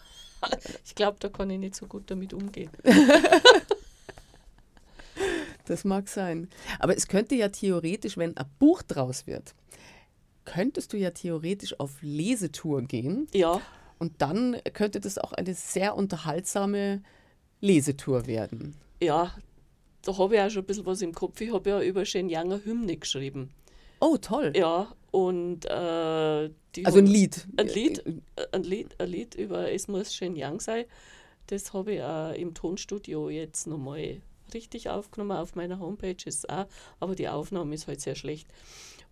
Ich, 0.44 0.50
gl- 0.50 0.76
ich 0.84 0.94
glaube, 0.96 1.18
da 1.20 1.28
kann 1.28 1.48
ich 1.50 1.58
nicht 1.60 1.76
so 1.76 1.86
gut 1.86 2.10
damit 2.10 2.32
umgehen. 2.34 2.70
Das 5.66 5.84
mag 5.84 6.08
sein. 6.08 6.48
Aber 6.80 6.96
es 6.96 7.06
könnte 7.06 7.34
ja 7.36 7.48
theoretisch, 7.48 8.16
wenn 8.16 8.36
ein 8.36 8.46
Buch 8.58 8.82
draus 8.82 9.26
wird, 9.26 9.54
könntest 10.44 10.92
du 10.92 10.96
ja 10.96 11.10
theoretisch 11.10 11.78
auf 11.78 11.90
Lesetour 12.00 12.82
gehen 12.82 13.28
Ja, 13.32 13.60
und 13.98 14.20
dann 14.20 14.56
könnte 14.72 14.98
das 15.00 15.18
auch 15.18 15.32
eine 15.32 15.54
sehr 15.54 15.94
unterhaltsame 15.94 17.02
Lesetour 17.60 18.26
werden. 18.26 18.74
ja, 19.00 19.32
da 20.02 20.18
habe 20.18 20.34
ich 20.34 20.40
auch 20.40 20.50
schon 20.50 20.62
ein 20.62 20.66
bisschen 20.66 20.86
was 20.86 21.02
im 21.02 21.12
Kopf. 21.12 21.40
Ich 21.40 21.52
habe 21.52 21.70
ja 21.70 21.82
über 21.82 22.04
Shenyanger 22.04 22.64
Hymne 22.64 22.96
geschrieben. 22.96 23.50
Oh, 24.00 24.16
toll. 24.16 24.52
Ja, 24.56 24.92
und 25.12 25.64
äh, 25.66 26.50
die 26.74 26.84
Also 26.84 26.98
ein 26.98 27.06
Lied. 27.06 27.46
Ein 27.56 27.68
Lied, 27.68 28.02
ein 28.50 28.62
Lied, 28.64 29.00
ein 29.00 29.08
Lied 29.08 29.34
über 29.36 29.70
Es 29.70 29.86
muss 29.86 30.12
Shenyang 30.12 30.58
sein. 30.58 30.86
Das 31.46 31.72
habe 31.72 31.94
ich 31.94 32.02
auch 32.02 32.32
im 32.32 32.54
Tonstudio 32.54 33.30
jetzt 33.30 33.66
nochmal 33.66 34.20
richtig 34.54 34.88
aufgenommen. 34.88 35.32
Auf 35.32 35.54
meiner 35.54 35.78
Homepage 35.78 36.16
ist 36.24 36.44
es 36.44 36.48
auch, 36.48 36.66
aber 36.98 37.14
die 37.14 37.28
Aufnahme 37.28 37.74
ist 37.74 37.86
halt 37.86 38.00
sehr 38.00 38.16
schlecht. 38.16 38.48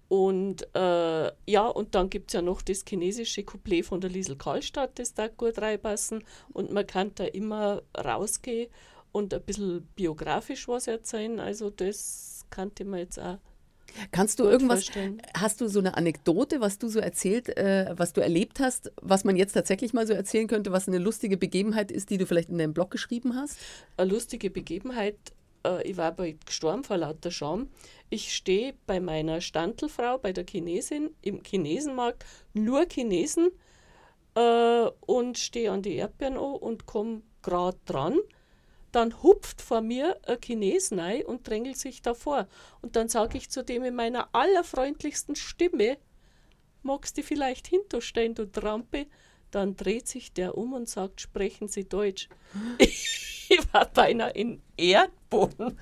Und 0.08 0.66
äh, 0.74 1.30
ja, 1.46 1.68
und 1.68 1.94
dann 1.94 2.10
gibt 2.10 2.30
es 2.30 2.34
ja 2.34 2.42
noch 2.42 2.62
das 2.62 2.84
chinesische 2.84 3.44
Couplet 3.44 3.86
von 3.86 4.00
der 4.00 4.10
Liesel 4.10 4.36
Karlstadt, 4.36 4.98
das 4.98 5.14
da 5.14 5.28
gut 5.28 5.58
reinpassen. 5.58 6.24
Und 6.52 6.72
man 6.72 6.84
kann 6.84 7.12
da 7.14 7.24
immer 7.24 7.82
rausgehen 7.96 8.70
und 9.12 9.34
ein 9.34 9.42
bisschen 9.42 9.86
biografisch 9.94 10.68
was 10.68 10.86
erzählen. 10.86 11.40
Also 11.40 11.70
das 11.70 12.44
kannte 12.50 12.84
man 12.84 13.00
jetzt 13.00 13.18
auch. 13.18 13.38
Kannst 14.12 14.38
du 14.38 14.44
irgendwas, 14.44 14.84
vorstellen. 14.84 15.20
hast 15.36 15.60
du 15.60 15.68
so 15.68 15.80
eine 15.80 15.96
Anekdote, 15.96 16.60
was 16.60 16.78
du 16.78 16.88
so 16.88 17.00
erzählt, 17.00 17.48
äh, 17.56 17.92
was 17.96 18.12
du 18.12 18.20
erlebt 18.20 18.60
hast, 18.60 18.92
was 19.02 19.24
man 19.24 19.36
jetzt 19.36 19.52
tatsächlich 19.52 19.92
mal 19.92 20.06
so 20.06 20.12
erzählen 20.12 20.46
könnte, 20.46 20.70
was 20.70 20.86
eine 20.86 20.98
lustige 20.98 21.36
Begebenheit 21.36 21.90
ist, 21.90 22.10
die 22.10 22.18
du 22.18 22.26
vielleicht 22.26 22.50
in 22.50 22.58
deinem 22.58 22.72
Blog 22.72 22.90
geschrieben 22.90 23.34
hast? 23.34 23.58
eine 23.96 24.10
lustige 24.10 24.50
Begebenheit. 24.50 25.16
Äh, 25.66 25.88
ich 25.88 25.96
war 25.96 26.12
bald 26.12 26.46
gestorben 26.46 26.84
vor 26.84 26.98
lauter 26.98 27.30
Scham. 27.30 27.68
Ich 28.10 28.34
stehe 28.34 28.74
bei 28.86 29.00
meiner 29.00 29.40
Standelfrau, 29.40 30.18
bei 30.18 30.32
der 30.32 30.44
Chinesin, 30.48 31.10
im 31.22 31.42
Chinesenmarkt, 31.42 32.24
nur 32.54 32.86
Chinesen, 32.90 33.50
äh, 34.34 34.90
und 35.00 35.38
stehe 35.38 35.72
an 35.72 35.82
die 35.82 35.96
Erdbeeren 35.96 36.36
an 36.36 36.54
und 36.54 36.86
komme 36.86 37.22
gerade 37.42 37.78
dran. 37.86 38.18
Dann 38.92 39.22
hupft 39.22 39.62
vor 39.62 39.80
mir 39.80 40.18
ein 40.26 40.40
Chines 40.40 40.92
rein 40.92 41.24
und 41.24 41.46
drängelt 41.46 41.76
sich 41.76 42.02
davor. 42.02 42.48
Und 42.82 42.96
dann 42.96 43.08
sage 43.08 43.38
ich 43.38 43.50
zu 43.50 43.62
dem 43.62 43.84
in 43.84 43.94
meiner 43.94 44.28
allerfreundlichsten 44.32 45.36
Stimme, 45.36 45.98
magst 46.82 47.16
du 47.18 47.22
vielleicht 47.22 47.68
hinterstehen, 47.68 48.34
du 48.34 48.50
Trampe? 48.50 49.06
Dann 49.50 49.76
dreht 49.76 50.06
sich 50.08 50.32
der 50.32 50.56
um 50.56 50.72
und 50.72 50.88
sagt, 50.88 51.20
sprechen 51.20 51.68
Sie 51.68 51.88
Deutsch. 51.88 52.28
Ich 53.52 53.58
war 53.72 53.86
beinahe 53.86 54.30
in 54.30 54.62
Erdboden 54.76 55.76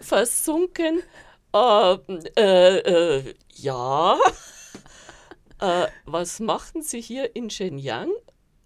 versunken. 0.00 1.00
Äh, 1.54 1.94
äh, 2.36 2.78
äh, 2.78 3.34
ja. 3.54 4.18
Äh, 5.60 5.86
was 6.06 6.40
machten 6.40 6.82
Sie 6.82 7.00
hier 7.00 7.36
in 7.36 7.50
Shenyang? 7.50 8.10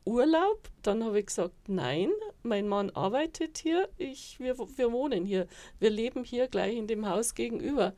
Urlaub? 0.07 0.71
Dann 0.81 1.05
habe 1.05 1.21
ich 1.21 1.27
gesagt, 1.27 1.69
nein, 1.69 2.11
mein 2.43 2.69
Mann 2.69 2.91
arbeitet 2.91 3.59
hier, 3.59 3.89
ich, 3.97 4.39
wir, 4.39 4.57
wir 4.59 4.93
wohnen 4.93 5.25
hier, 5.25 5.47
wir 5.79 5.91
leben 5.91 6.25
hier 6.25 6.49
gleich 6.49 6.77
in 6.77 6.87
dem 6.87 7.09
Haus 7.09 7.35
gegenüber. 7.35 7.95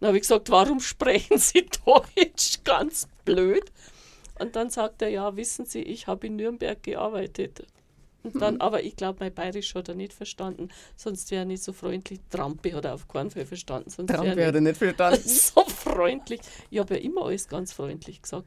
Dann 0.00 0.08
habe 0.08 0.16
ich 0.16 0.22
gesagt, 0.22 0.50
warum 0.50 0.80
sprechen 0.80 1.38
Sie 1.38 1.66
Deutsch? 1.84 2.64
Ganz 2.64 3.08
blöd. 3.24 3.64
Und 4.38 4.56
dann 4.56 4.70
sagt 4.70 5.02
er, 5.02 5.08
ja, 5.08 5.36
wissen 5.36 5.66
Sie, 5.66 5.82
ich 5.82 6.06
habe 6.06 6.26
in 6.26 6.36
Nürnberg 6.36 6.82
gearbeitet. 6.82 7.66
Und 8.24 8.40
dann, 8.40 8.60
aber 8.60 8.84
ich 8.84 8.94
glaube, 8.94 9.18
mein 9.20 9.34
Bayerisch 9.34 9.74
hat 9.74 9.88
er 9.88 9.96
nicht 9.96 10.12
verstanden, 10.12 10.68
sonst 10.96 11.30
wäre 11.30 11.42
er 11.42 11.44
nicht 11.44 11.62
so 11.62 11.72
freundlich. 11.72 12.20
Trampe 12.30 12.72
hat 12.72 12.84
er 12.84 12.94
auf 12.94 13.08
keinen 13.08 13.30
Fall 13.30 13.46
verstanden. 13.46 13.90
Sonst 13.90 14.10
wäre 14.10 14.24
Darum 14.24 14.38
er 14.38 14.60
nicht 14.60 14.76
verstanden. 14.76 15.22
so 15.28 15.64
freundlich. 15.64 16.40
Ich 16.70 16.78
habe 16.78 16.94
ja 16.94 17.00
immer 17.00 17.26
alles 17.26 17.48
ganz 17.48 17.72
freundlich 17.72 18.22
gesagt. 18.22 18.46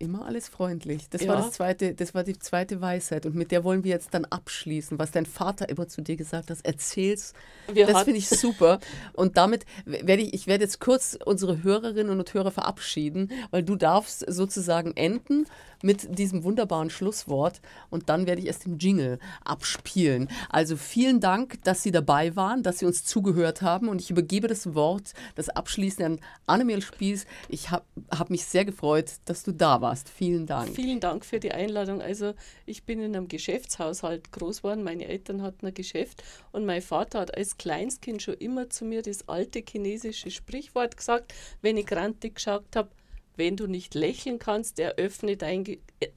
Immer 0.00 0.26
alles 0.26 0.48
freundlich. 0.48 1.08
Das 1.10 1.22
Ja. 1.22 1.28
war 1.30 1.36
das 1.38 1.52
zweite, 1.52 1.92
das 1.94 2.14
war 2.14 2.22
die 2.22 2.38
zweite 2.38 2.80
Weisheit. 2.80 3.26
Und 3.26 3.34
mit 3.34 3.50
der 3.50 3.64
wollen 3.64 3.82
wir 3.82 3.90
jetzt 3.90 4.14
dann 4.14 4.24
abschließen, 4.24 4.98
was 4.98 5.10
dein 5.10 5.26
Vater 5.26 5.68
immer 5.68 5.88
zu 5.88 6.02
dir 6.02 6.16
gesagt 6.16 6.50
hat. 6.50 6.58
Erzähl's. 6.62 7.32
Wir 7.72 7.86
das 7.86 8.02
finde 8.04 8.18
ich 8.18 8.28
super. 8.28 8.78
Und 9.14 9.36
damit 9.36 9.66
werde 9.84 10.22
ich, 10.22 10.34
ich 10.34 10.46
werde 10.46 10.64
jetzt 10.64 10.80
kurz 10.80 11.18
unsere 11.24 11.62
Hörerinnen 11.62 12.18
und 12.18 12.32
Hörer 12.32 12.50
verabschieden, 12.52 13.30
weil 13.50 13.62
du 13.64 13.74
darfst 13.76 14.24
sozusagen 14.28 14.92
enden 14.96 15.46
mit 15.82 16.18
diesem 16.18 16.44
wunderbaren 16.44 16.90
Schlusswort. 16.90 17.60
Und 17.90 18.08
dann 18.08 18.26
werde 18.26 18.40
ich 18.40 18.46
erst 18.46 18.66
den 18.66 18.78
Jingle 18.78 19.18
abspielen. 19.44 20.28
Also 20.48 20.76
vielen 20.76 21.20
Dank, 21.20 21.62
dass 21.64 21.82
Sie 21.82 21.90
dabei 21.90 22.36
waren, 22.36 22.62
dass 22.62 22.78
Sie 22.78 22.86
uns 22.86 23.04
zugehört 23.04 23.62
haben. 23.62 23.88
Und 23.88 24.00
ich 24.00 24.10
übergebe 24.10 24.48
das 24.48 24.74
Wort, 24.74 25.12
das 25.34 25.48
Abschließende 25.48 26.06
an 26.06 26.20
Annemel 26.46 26.82
Spieß. 26.82 27.26
Ich 27.48 27.70
habe 27.70 27.84
hab 28.10 28.30
mich 28.30 28.44
sehr 28.44 28.64
gefreut, 28.64 29.12
dass 29.24 29.44
du 29.44 29.52
da 29.52 29.80
warst. 29.80 30.08
Vielen 30.08 30.46
Dank. 30.46 30.74
Vielen 30.74 31.00
Dank 31.00 31.24
für 31.24 31.40
die 31.40 31.52
Einladung. 31.52 32.00
Also 32.00 32.34
ich 32.66 32.84
bin 32.84 33.00
in 33.00 33.14
einem 33.14 33.28
Geschäftshaushalt 33.28 34.32
groß 34.32 34.58
geworden. 34.58 34.82
Meine 34.82 35.06
Eltern 35.06 35.42
hatten 35.42 35.66
ein 35.66 35.74
Geschäft 35.74 36.22
und 36.52 36.66
mein 36.66 36.82
Vater 36.82 37.20
hat 37.20 37.36
als 37.36 37.58
Kleinstkind 37.58 38.22
schon 38.22 38.34
immer 38.34 38.70
zu 38.70 38.84
mir 38.84 39.02
das 39.02 39.28
alte 39.28 39.62
chinesische 39.66 40.30
Sprichwort 40.30 40.96
gesagt, 40.96 41.32
wenn 41.62 41.76
ich 41.76 41.86
grantig 41.86 42.36
geschaut 42.36 42.64
habe, 42.74 42.90
wenn 43.38 43.56
du 43.56 43.66
nicht 43.66 43.94
lächeln 43.94 44.38
kannst, 44.38 44.78
eröffne 44.78 45.36
dein 45.36 45.64
Ge 45.64 45.78
äh, 46.00 46.08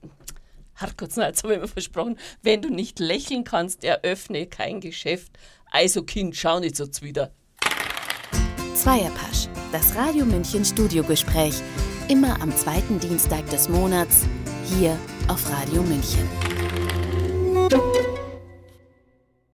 nein, 1.15 1.27
jetzt 1.29 1.43
habe 1.43 1.53
ich 1.53 1.61
mir 1.61 1.67
versprochen, 1.67 2.17
wenn 2.41 2.61
du 2.61 2.69
nicht 2.69 2.99
lächeln 2.99 3.43
kannst, 3.43 3.83
eröffne 3.83 4.47
kein 4.47 4.81
Geschäft. 4.81 5.31
Also 5.71 6.03
Kind, 6.03 6.35
schau 6.35 6.59
nicht 6.59 6.75
so 6.75 6.87
zwider. 6.87 7.31
Zweierpasch, 8.75 9.47
das 9.71 9.95
Radio 9.95 10.25
München 10.25 10.65
Studiogespräch. 10.65 11.53
Immer 12.09 12.41
am 12.41 12.55
zweiten 12.55 12.99
Dienstag 12.99 13.47
des 13.49 13.69
Monats, 13.69 14.25
hier 14.75 14.97
auf 15.27 15.49
Radio 15.49 15.83
München. 15.83 16.27